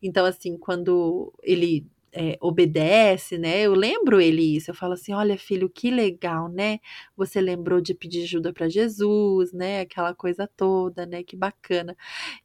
Então, 0.03 0.25
assim, 0.25 0.57
quando 0.57 1.33
ele 1.41 1.87
é, 2.15 2.37
obedece, 2.39 3.37
né? 3.37 3.61
Eu 3.61 3.73
lembro 3.73 4.21
ele 4.21 4.55
isso. 4.55 4.71
Eu 4.71 4.75
falo 4.75 4.93
assim: 4.93 5.13
olha, 5.13 5.37
filho, 5.37 5.69
que 5.69 5.91
legal, 5.91 6.47
né? 6.47 6.79
Você 7.17 7.41
lembrou 7.41 7.81
de 7.81 7.93
pedir 7.93 8.23
ajuda 8.23 8.53
para 8.53 8.69
Jesus, 8.69 9.51
né? 9.51 9.81
Aquela 9.81 10.15
coisa 10.15 10.49
toda, 10.55 11.05
né? 11.05 11.23
Que 11.23 11.35
bacana. 11.35 11.95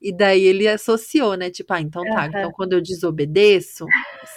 E 0.02 0.12
daí 0.12 0.42
ele 0.42 0.66
associou, 0.66 1.34
né? 1.36 1.50
Tipo, 1.50 1.72
ah, 1.74 1.80
então 1.80 2.02
tá. 2.02 2.26
Então 2.26 2.50
quando 2.50 2.72
eu 2.72 2.80
desobedeço, 2.80 3.86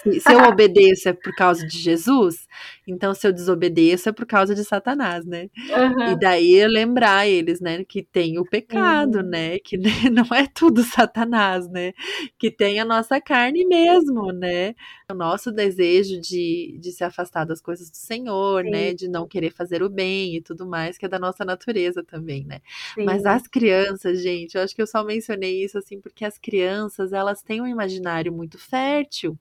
se, 0.03 0.19
se, 0.19 0.31
eu 0.31 0.43
obedeço 0.43 1.09
é 1.09 1.13
por 1.13 1.33
causa 1.35 1.65
de 1.65 1.77
Jesus, 1.79 2.47
então 2.87 3.13
se 3.13 3.25
eu 3.25 3.31
desobedeço 3.31 4.09
é 4.09 4.11
por 4.11 4.25
causa 4.25 4.53
de 4.53 4.63
Satanás, 4.63 5.25
né? 5.25 5.49
Uhum. 5.69 6.11
E 6.11 6.19
daí 6.19 6.55
eu 6.55 6.67
lembrar 6.67 7.27
eles, 7.27 7.61
né? 7.61 7.83
Que 7.83 8.03
tem 8.03 8.37
o 8.37 8.45
pecado, 8.45 9.19
uhum. 9.19 9.23
né? 9.29 9.59
Que 9.59 9.77
né, 9.77 9.89
não 10.11 10.25
é 10.35 10.47
tudo 10.47 10.83
Satanás, 10.83 11.67
né? 11.69 11.93
Que 12.37 12.51
tem 12.51 12.79
a 12.79 12.85
nossa 12.85 13.21
carne 13.21 13.65
mesmo, 13.65 14.31
né? 14.31 14.75
O 15.09 15.13
nosso 15.13 15.51
desejo 15.51 16.19
de, 16.19 16.77
de 16.79 16.91
se 16.91 17.03
afastar 17.03 17.45
das 17.45 17.61
coisas 17.61 17.89
do 17.89 17.97
Senhor, 17.97 18.63
né, 18.63 18.69
Sim. 18.69 18.71
né? 18.71 18.93
De 18.93 19.07
não 19.07 19.27
querer 19.27 19.51
fazer 19.51 19.81
o 19.81 19.89
bem 19.89 20.35
e 20.35 20.41
tudo 20.41 20.65
mais, 20.65 20.97
que 20.97 21.05
é 21.05 21.09
da 21.09 21.19
nossa 21.19 21.45
natureza 21.45 22.03
também, 22.03 22.43
né? 22.45 22.59
Sim. 22.95 23.05
Mas 23.05 23.25
as 23.25 23.47
crianças, 23.47 24.21
gente, 24.21 24.55
eu 24.55 24.61
acho 24.61 24.75
que 24.75 24.81
eu 24.81 24.87
só 24.87 25.03
mencionei 25.03 25.63
isso 25.63 25.77
assim 25.77 25.99
porque 26.01 26.25
as 26.25 26.37
crianças, 26.37 27.13
elas 27.13 27.41
têm 27.41 27.61
um 27.61 27.67
imaginário 27.67 28.31
muito 28.31 28.57
fértil. 28.57 29.37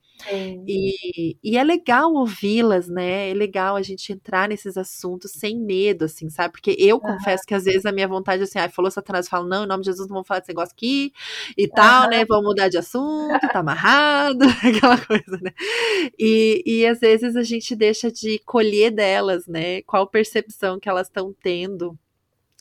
E, 0.66 1.36
e 1.42 1.56
é 1.56 1.64
legal 1.64 2.12
ouvi-las, 2.12 2.88
né? 2.88 3.30
É 3.30 3.34
legal 3.34 3.76
a 3.76 3.82
gente 3.82 4.12
entrar 4.12 4.48
nesses 4.48 4.76
assuntos 4.76 5.32
sem 5.32 5.58
medo, 5.58 6.04
assim, 6.04 6.28
sabe? 6.28 6.52
Porque 6.52 6.76
eu 6.78 6.96
uhum. 6.96 7.00
confesso 7.00 7.44
que 7.46 7.54
às 7.54 7.64
vezes 7.64 7.86
a 7.86 7.92
minha 7.92 8.08
vontade 8.08 8.42
assim, 8.42 8.58
ah, 8.58 8.68
falou 8.68 8.90
Satanás, 8.90 9.26
eu 9.26 9.30
falo, 9.30 9.48
não, 9.48 9.64
em 9.64 9.66
nome 9.66 9.82
de 9.82 9.90
Jesus 9.90 10.08
não 10.08 10.14
vamos 10.14 10.28
falar 10.28 10.40
desse 10.40 10.50
negócio 10.50 10.72
aqui 10.74 11.12
e 11.56 11.68
tal, 11.68 12.04
uhum. 12.04 12.10
né? 12.10 12.24
Vamos 12.24 12.44
mudar 12.44 12.68
de 12.68 12.78
assunto, 12.78 13.40
tá 13.52 13.58
amarrado, 13.60 14.44
aquela 14.62 14.98
coisa, 14.98 15.38
né? 15.40 15.52
E, 16.18 16.62
e 16.66 16.86
às 16.86 17.00
vezes 17.00 17.36
a 17.36 17.42
gente 17.42 17.74
deixa 17.74 18.10
de 18.10 18.38
colher 18.44 18.90
delas, 18.90 19.46
né? 19.46 19.82
Qual 19.82 20.06
percepção 20.06 20.78
que 20.78 20.88
elas 20.88 21.06
estão 21.08 21.34
tendo 21.42 21.98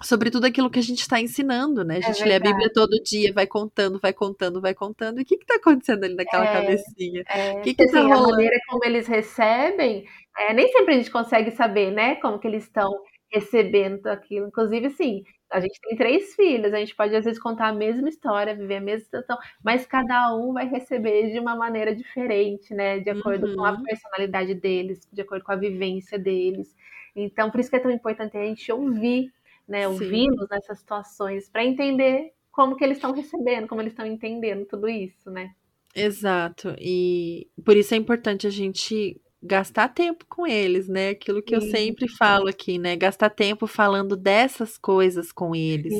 sobre 0.03 0.31
tudo 0.31 0.45
aquilo 0.45 0.69
que 0.69 0.79
a 0.79 0.83
gente 0.83 0.99
está 0.99 1.19
ensinando, 1.19 1.83
né? 1.83 1.95
A 1.95 1.99
é 1.99 2.01
gente 2.01 2.23
é 2.23 2.25
lê 2.25 2.35
a 2.35 2.39
Bíblia 2.39 2.71
todo 2.73 3.01
dia, 3.03 3.33
vai 3.33 3.47
contando, 3.47 3.99
vai 3.99 4.13
contando, 4.13 4.61
vai 4.61 4.73
contando. 4.73 5.19
E 5.19 5.23
o 5.23 5.25
que 5.25 5.35
está 5.35 5.55
acontecendo 5.55 6.03
ali 6.03 6.15
naquela 6.15 6.45
é, 6.45 6.53
cabecinha? 6.53 7.23
É, 7.27 7.59
o 7.59 7.61
que 7.61 7.69
está 7.71 7.83
assim, 7.99 8.09
rolando? 8.09 8.29
A 8.29 8.31
maneira 8.31 8.57
como 8.67 8.85
eles 8.85 9.07
recebem, 9.07 10.05
é, 10.37 10.53
nem 10.53 10.67
sempre 10.69 10.93
a 10.93 10.97
gente 10.97 11.11
consegue 11.11 11.51
saber, 11.51 11.91
né? 11.91 12.15
Como 12.15 12.39
que 12.39 12.47
eles 12.47 12.63
estão 12.63 12.91
recebendo 13.31 14.07
aquilo. 14.07 14.47
Inclusive, 14.47 14.87
assim, 14.87 15.23
a 15.51 15.59
gente 15.59 15.79
tem 15.81 15.97
três 15.97 16.35
filhos, 16.35 16.73
a 16.73 16.77
gente 16.77 16.95
pode 16.95 17.15
às 17.15 17.25
vezes 17.25 17.39
contar 17.39 17.67
a 17.67 17.73
mesma 17.73 18.09
história, 18.09 18.55
viver 18.55 18.77
a 18.77 18.81
mesma 18.81 19.05
situação, 19.05 19.37
mas 19.63 19.85
cada 19.85 20.35
um 20.35 20.53
vai 20.53 20.67
receber 20.67 21.31
de 21.31 21.39
uma 21.39 21.55
maneira 21.55 21.95
diferente, 21.95 22.73
né? 22.73 22.99
De 22.99 23.09
acordo 23.09 23.47
uhum. 23.47 23.55
com 23.55 23.65
a 23.65 23.71
uhum. 23.71 23.83
personalidade 23.83 24.53
deles, 24.53 25.07
de 25.11 25.21
acordo 25.21 25.43
com 25.43 25.51
a 25.51 25.57
vivência 25.57 26.19
deles. 26.19 26.75
Então, 27.15 27.51
por 27.51 27.59
isso 27.59 27.69
que 27.69 27.75
é 27.75 27.79
tão 27.79 27.91
importante 27.91 28.37
a 28.37 28.43
gente 28.43 28.71
ouvir, 28.71 29.31
né? 29.71 29.87
Ouvi-los 29.87 30.49
nessas 30.49 30.79
situações 30.79 31.49
para 31.49 31.63
entender 31.63 32.33
como 32.51 32.75
que 32.75 32.83
eles 32.83 32.97
estão 32.97 33.13
recebendo, 33.13 33.67
como 33.67 33.81
eles 33.81 33.93
estão 33.93 34.05
entendendo 34.05 34.65
tudo 34.65 34.89
isso, 34.89 35.31
né? 35.31 35.51
Exato. 35.95 36.75
E 36.77 37.47
por 37.63 37.77
isso 37.77 37.93
é 37.93 37.97
importante 37.97 38.45
a 38.45 38.49
gente 38.49 39.19
gastar 39.41 39.87
tempo 39.87 40.25
com 40.27 40.45
eles, 40.45 40.89
né? 40.89 41.09
Aquilo 41.09 41.41
que 41.41 41.57
Sim. 41.57 41.65
eu 41.65 41.71
sempre 41.71 42.09
falo 42.09 42.49
aqui, 42.49 42.77
né? 42.77 42.97
Gastar 42.97 43.29
tempo 43.29 43.65
falando 43.65 44.17
dessas 44.17 44.77
coisas 44.77 45.31
com 45.31 45.55
eles. 45.55 45.93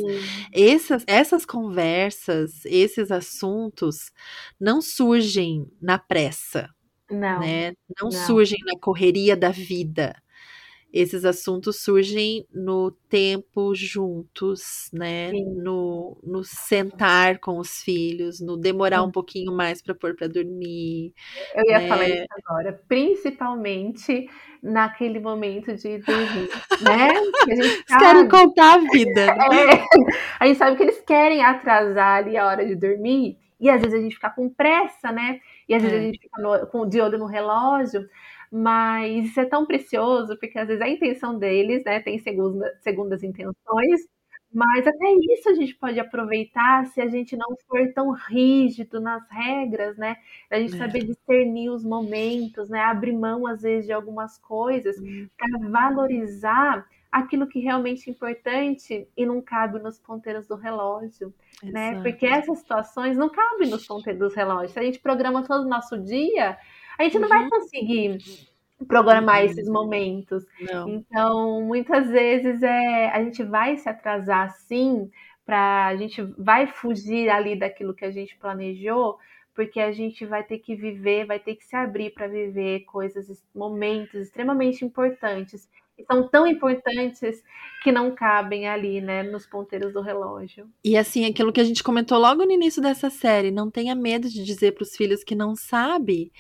Essas, 0.54 1.06
essas 1.08 1.46
conversas, 1.46 2.66
esses 2.66 3.10
assuntos 3.10 4.12
não 4.60 4.82
surgem 4.82 5.66
na 5.82 5.98
pressa. 5.98 6.70
Não, 7.10 7.40
né? 7.40 7.74
não, 8.00 8.10
não 8.10 8.12
surgem 8.12 8.60
na 8.66 8.80
correria 8.80 9.36
da 9.36 9.50
vida 9.50 10.16
esses 10.94 11.24
assuntos 11.24 11.82
surgem 11.82 12.46
no 12.54 12.92
tempo 13.10 13.74
juntos, 13.74 14.90
né? 14.92 15.32
No, 15.32 16.18
no 16.22 16.44
sentar 16.44 17.40
com 17.40 17.58
os 17.58 17.82
filhos, 17.82 18.42
no 18.42 18.58
demorar 18.58 19.04
um 19.04 19.12
pouquinho 19.12 19.54
mais 19.54 19.82
para 19.82 19.96
pôr 19.96 20.16
para 20.16 20.28
dormir. 20.28 21.14
Eu 21.56 21.66
ia 21.66 21.80
né? 21.80 21.88
falar 21.88 22.10
isso 22.10 22.26
agora, 22.46 22.82
principalmente 22.88 24.30
naquele 24.62 25.20
momento 25.20 25.74
de 25.76 26.00
dormir, 26.00 26.50
né? 26.82 27.10
Que 27.46 27.52
a 27.52 27.56
gente 27.56 27.84
sabe, 27.88 28.04
querem 28.04 28.28
contar 28.28 28.74
a 28.74 28.78
vida. 28.78 29.26
Né? 29.26 29.46
É, 29.52 29.86
a 30.40 30.46
gente 30.46 30.58
sabe 30.58 30.78
que 30.78 30.84
eles 30.84 31.02
querem 31.02 31.44
atrasar 31.44 32.18
ali 32.18 32.38
a 32.38 32.46
hora 32.46 32.66
de 32.66 32.76
dormir 32.76 33.38
e 33.60 33.70
às 33.70 33.80
vezes 33.80 33.98
a 33.98 34.02
gente 34.02 34.16
fica 34.16 34.30
com 34.30 34.50
pressa, 34.50 35.12
né? 35.12 35.40
E 35.70 35.74
às 35.74 35.82
vezes 35.82 35.98
é. 35.98 36.00
a 36.00 36.04
gente 36.06 36.20
fica 36.20 36.42
no, 36.42 36.68
com, 36.68 36.88
de 36.88 37.00
olho 37.00 37.18
no 37.18 37.28
relógio 37.28 38.08
mas 38.52 39.28
isso 39.28 39.40
é 39.40 39.46
tão 39.46 39.66
precioso, 39.66 40.38
porque 40.38 40.60
às 40.60 40.68
vezes 40.68 40.82
a 40.82 40.90
intenção 40.90 41.38
deles, 41.40 41.84
né, 41.86 42.02
tem 42.02 42.20
segunda, 42.20 42.78
segundas 42.82 43.24
intenções, 43.24 44.02
Mas 44.54 44.86
até 44.86 45.06
isso 45.34 45.50
a 45.50 45.54
gente 45.54 45.74
pode 45.76 45.98
aproveitar 45.98 46.86
se 46.88 47.00
a 47.00 47.08
gente 47.08 47.38
não 47.38 47.56
for 47.68 47.94
tão 47.94 48.12
rígido 48.12 49.00
nas 49.00 49.24
regras, 49.30 49.98
né? 49.98 50.18
A 50.50 50.60
gente 50.60 50.76
é. 50.76 50.78
saber 50.78 51.06
discernir 51.06 51.70
os 51.70 51.86
momentos, 51.86 52.70
né? 52.70 52.82
Abrir 52.82 53.14
mão, 53.14 53.48
às 53.48 53.62
vezes, 53.62 53.86
de 53.86 53.94
algumas 53.94 54.38
coisas 54.40 54.98
hum. 55.00 55.28
para 55.38 55.70
valorizar 55.70 56.86
aquilo 57.10 57.48
que 57.48 57.60
realmente 57.60 58.10
é 58.10 58.12
importante 58.12 59.08
e 59.16 59.26
não 59.26 59.42
cabe 59.42 59.80
nos 59.80 60.00
ponteiros 60.00 60.48
do 60.48 60.56
relógio, 60.56 61.34
né? 61.64 61.92
Exato. 61.92 62.04
né? 62.04 62.04
Porque 62.04 62.26
essas 62.26 62.60
situações 62.60 63.16
não 63.16 63.30
cabem 63.30 63.70
nos 63.70 63.88
ponteiros 63.88 64.20
dos 64.20 64.36
relógios. 64.36 64.74
Se 64.74 64.80
a 64.80 64.84
gente 64.84 65.00
programa 65.00 65.48
todo 65.48 65.64
o 65.64 65.70
nosso 65.70 65.98
dia, 65.98 66.58
a 67.02 67.10
gente 67.10 67.20
não 67.20 67.30
vai 67.30 67.44
uhum. 67.44 67.50
conseguir 67.50 68.18
programar 68.88 69.40
uhum. 69.40 69.46
esses 69.46 69.68
momentos. 69.68 70.46
Não. 70.60 70.90
Então, 70.90 71.62
muitas 71.62 72.08
vezes 72.10 72.62
é, 72.64 73.10
a 73.10 73.24
gente 73.24 73.44
vai 73.44 73.78
se 73.78 73.90
atrasar 73.90 74.52
sim, 74.52 75.10
para 75.46 75.88
a 75.88 75.96
gente 75.96 76.22
vai 76.38 76.68
fugir 76.68 77.30
ali 77.30 77.58
daquilo 77.58 77.94
que 77.94 78.06
a 78.06 78.12
gente 78.12 78.38
planejou, 78.38 79.18
porque 79.54 79.80
a 79.80 79.92
gente 79.92 80.26
vai 80.26 80.44
ter 80.44 80.60
que 80.60 80.76
viver, 80.76 81.26
vai 81.26 81.40
ter 81.40 81.56
que 81.56 81.66
se 81.66 81.76
abrir 81.76 82.12
para 82.12 82.28
viver 82.28 82.82
coisas, 82.82 83.44
momentos 83.54 84.16
extremamente 84.16 84.86
importantes 84.86 85.68
são 86.06 86.28
tão 86.28 86.46
importantes 86.48 87.44
que 87.84 87.92
não 87.92 88.14
cabem 88.14 88.68
ali, 88.68 89.02
né, 89.02 89.24
nos 89.24 89.46
ponteiros 89.48 89.92
do 89.92 90.02
relógio. 90.02 90.70
E 90.84 90.96
assim, 90.96 91.26
aquilo 91.26 91.52
que 91.52 91.60
a 91.60 91.64
gente 91.64 91.84
comentou 91.84 92.20
logo 92.20 92.46
no 92.46 92.52
início 92.52 92.82
dessa 92.82 93.10
série, 93.10 93.50
não 93.50 93.72
tenha 93.72 93.96
medo 93.96 94.30
de 94.30 94.44
dizer 94.44 94.74
para 94.74 94.84
os 94.84 94.96
filhos 94.96 95.24
que 95.24 95.34
não 95.34 95.56
sabe. 95.56 96.32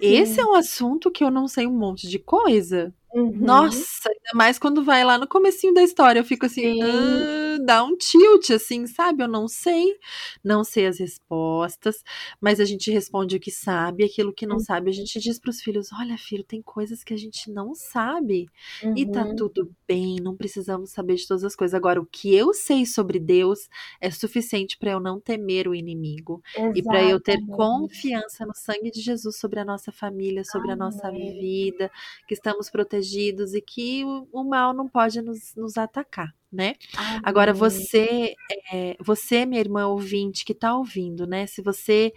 Sim. 0.00 0.06
Esse 0.06 0.40
é 0.40 0.44
um 0.44 0.54
assunto 0.54 1.10
que 1.10 1.22
eu 1.22 1.30
não 1.30 1.46
sei 1.46 1.66
um 1.66 1.78
monte 1.78 2.08
de 2.08 2.18
coisa. 2.18 2.92
Uhum. 3.12 3.32
Nossa, 3.38 4.10
ainda 4.10 4.30
mais 4.34 4.58
quando 4.58 4.84
vai 4.84 5.02
lá 5.02 5.16
no 5.16 5.26
comecinho 5.26 5.72
da 5.72 5.82
história, 5.82 6.20
eu 6.20 6.24
fico 6.24 6.44
assim, 6.44 6.82
ah, 6.82 7.58
dá 7.64 7.82
um 7.82 7.96
tilt, 7.96 8.50
assim, 8.50 8.86
sabe? 8.86 9.22
Eu 9.22 9.28
não 9.28 9.48
sei, 9.48 9.96
não 10.44 10.62
sei 10.62 10.86
as 10.86 10.98
respostas, 10.98 12.04
mas 12.38 12.60
a 12.60 12.66
gente 12.66 12.90
responde 12.90 13.36
o 13.36 13.40
que 13.40 13.50
sabe, 13.50 14.04
aquilo 14.04 14.32
que 14.32 14.46
não 14.46 14.56
uhum. 14.56 14.62
sabe, 14.62 14.90
a 14.90 14.92
gente 14.92 15.18
diz 15.20 15.38
para 15.38 15.50
os 15.50 15.62
filhos: 15.62 15.88
olha, 15.98 16.18
filho, 16.18 16.44
tem 16.44 16.60
coisas 16.60 17.02
que 17.02 17.14
a 17.14 17.16
gente 17.16 17.50
não 17.50 17.74
sabe 17.74 18.46
uhum. 18.82 18.94
e 18.94 19.10
tá 19.10 19.24
uhum. 19.24 19.36
tudo 19.36 19.70
bem, 19.86 20.16
não 20.20 20.36
precisamos 20.36 20.90
saber 20.90 21.14
de 21.14 21.26
todas 21.26 21.44
as 21.44 21.56
coisas. 21.56 21.74
Agora, 21.74 22.00
o 22.00 22.06
que 22.06 22.34
eu 22.34 22.52
sei 22.52 22.84
sobre 22.84 23.18
Deus 23.18 23.70
é 24.02 24.10
suficiente 24.10 24.76
para 24.76 24.90
eu 24.90 25.00
não 25.00 25.18
temer 25.18 25.66
o 25.66 25.74
inimigo 25.74 26.42
Exatamente. 26.50 26.78
e 26.78 26.82
para 26.82 27.02
eu 27.02 27.18
ter 27.18 27.38
confiança 27.46 28.44
no 28.44 28.54
sangue 28.54 28.90
de 28.90 29.00
Jesus 29.00 29.38
sobre 29.38 29.60
a 29.60 29.64
nossa 29.64 29.90
família, 29.90 30.44
sobre 30.44 30.72
Amém. 30.72 30.74
a 30.74 30.76
nossa 30.76 31.10
vida, 31.10 31.90
que 32.26 32.34
estamos 32.34 32.68
protegidos 32.68 32.97
protegidos 32.98 33.54
e 33.54 33.60
que 33.60 34.04
o, 34.04 34.28
o 34.32 34.44
mal 34.44 34.72
não 34.72 34.88
pode 34.88 35.20
nos, 35.22 35.54
nos 35.54 35.76
atacar, 35.76 36.34
né? 36.50 36.74
Amém. 36.96 37.20
Agora 37.22 37.52
você, 37.52 38.34
é, 38.72 38.96
você, 39.00 39.46
minha 39.46 39.60
irmã 39.60 39.86
ouvinte 39.86 40.44
que 40.44 40.52
está 40.52 40.76
ouvindo, 40.76 41.26
né? 41.26 41.46
Se 41.46 41.62
você 41.62 42.12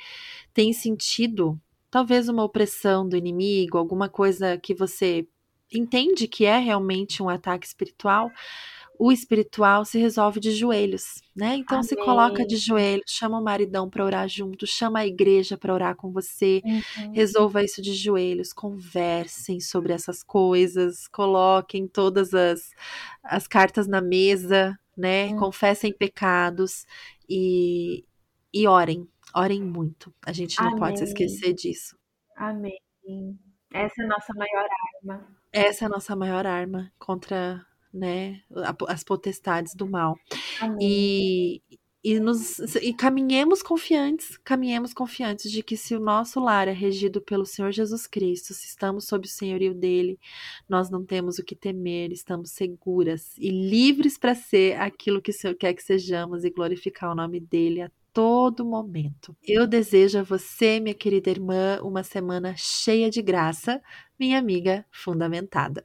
tem 0.54 0.74
sentido 0.74 1.60
talvez 1.90 2.30
uma 2.30 2.44
opressão 2.44 3.08
do 3.08 3.18
inimigo, 3.18 3.78
alguma 3.78 4.10
coisa 4.10 4.58
que 4.58 4.74
você 4.74 5.28
entende 5.74 6.28
que 6.28 6.46
é 6.46 6.58
realmente 6.58 7.22
um 7.22 7.30
ataque 7.30 7.66
espiritual, 7.66 8.32
o 9.04 9.12
espiritual 9.12 9.84
se 9.84 9.98
resolve 9.98 10.40
de 10.40 10.52
joelhos, 10.52 11.24
né? 11.36 11.56
Então 11.56 11.78
Amém. 11.78 11.88
se 11.88 11.96
coloca 11.96 12.46
de 12.46 12.56
joelhos, 12.56 13.06
chama 13.08 13.40
o 13.40 13.44
maridão 13.44 13.90
para 13.90 14.06
orar 14.06 14.30
junto, 14.30 14.68
chama 14.68 15.00
a 15.00 15.08
igreja 15.08 15.58
para 15.58 15.74
orar 15.74 15.96
com 15.96 16.12
você, 16.12 16.62
uhum. 16.64 17.12
resolva 17.12 17.64
isso 17.64 17.82
de 17.82 17.96
joelhos, 17.96 18.54
conversem 18.54 19.60
sobre 19.60 19.92
essas 19.92 20.22
coisas, 20.22 21.08
coloquem 21.08 21.88
todas 21.88 22.32
as, 22.36 22.76
as 23.24 23.48
cartas 23.48 23.88
na 23.88 24.02
mesa, 24.02 24.78
né? 24.96 25.30
Uhum. 25.30 25.38
Confessem 25.38 25.92
pecados 25.92 26.86
e, 27.28 28.06
e 28.54 28.68
orem, 28.68 29.10
orem 29.34 29.64
muito. 29.64 30.14
A 30.24 30.32
gente 30.32 30.60
não 30.60 30.68
Amém. 30.68 30.80
pode 30.80 31.00
se 31.00 31.06
esquecer 31.06 31.56
disso. 31.56 31.98
Amém. 32.38 32.80
Essa 33.74 34.04
é 34.04 34.06
a 34.06 34.08
nossa 34.08 34.34
maior 34.36 34.68
arma. 34.94 35.28
Essa 35.52 35.86
é 35.86 35.88
a 35.88 35.90
nossa 35.90 36.16
maior 36.16 36.46
arma 36.46 36.94
contra 37.00 37.66
né, 37.94 38.42
as 38.88 39.04
potestades 39.04 39.76
do 39.76 39.88
mal. 39.88 40.18
E, 40.80 41.62
e, 42.04 42.20
nos, 42.20 42.58
e 42.76 42.94
caminhemos 42.94 43.62
confiantes, 43.62 44.38
caminhemos 44.38 44.94
confiantes 44.94 45.52
de 45.52 45.62
que 45.62 45.78
se 45.78 45.96
o 45.96 46.00
nosso 46.00 46.40
lar 46.40 46.68
é 46.68 46.72
regido 46.72 47.22
pelo 47.22 47.46
Senhor 47.46 47.72
Jesus 47.72 48.08
Cristo, 48.08 48.54
se 48.54 48.66
estamos 48.66 49.06
sob 49.06 49.28
o 49.28 49.30
senhorio 49.30 49.74
dele, 49.74 50.20
nós 50.68 50.90
não 50.90 51.06
temos 51.06 51.38
o 51.38 51.44
que 51.44 51.56
temer, 51.56 52.12
estamos 52.12 52.52
seguras 52.52 53.38
e 53.38 53.50
livres 53.50 54.18
para 54.18 54.34
ser 54.34 54.80
aquilo 54.80 55.22
que 55.22 55.32
o 55.32 55.34
Senhor 55.34 55.56
quer 55.56 55.74
que 55.74 55.84
sejamos 55.84 56.44
e 56.44 56.50
glorificar 56.50 57.12
o 57.12 57.16
nome 57.16 57.40
dele 57.40 57.82
a 57.82 57.92
todo 58.14 58.66
momento. 58.66 59.36
Eu 59.44 59.66
desejo 59.68 60.20
a 60.20 60.24
você, 60.24 60.80
minha 60.80 60.96
querida 60.96 61.30
irmã, 61.30 61.80
uma 61.82 62.04
semana 62.04 62.56
cheia 62.58 63.10
de 63.10 63.22
graça, 63.22 63.82
minha 64.20 64.38
amiga 64.38 64.86
fundamentada. 64.92 65.84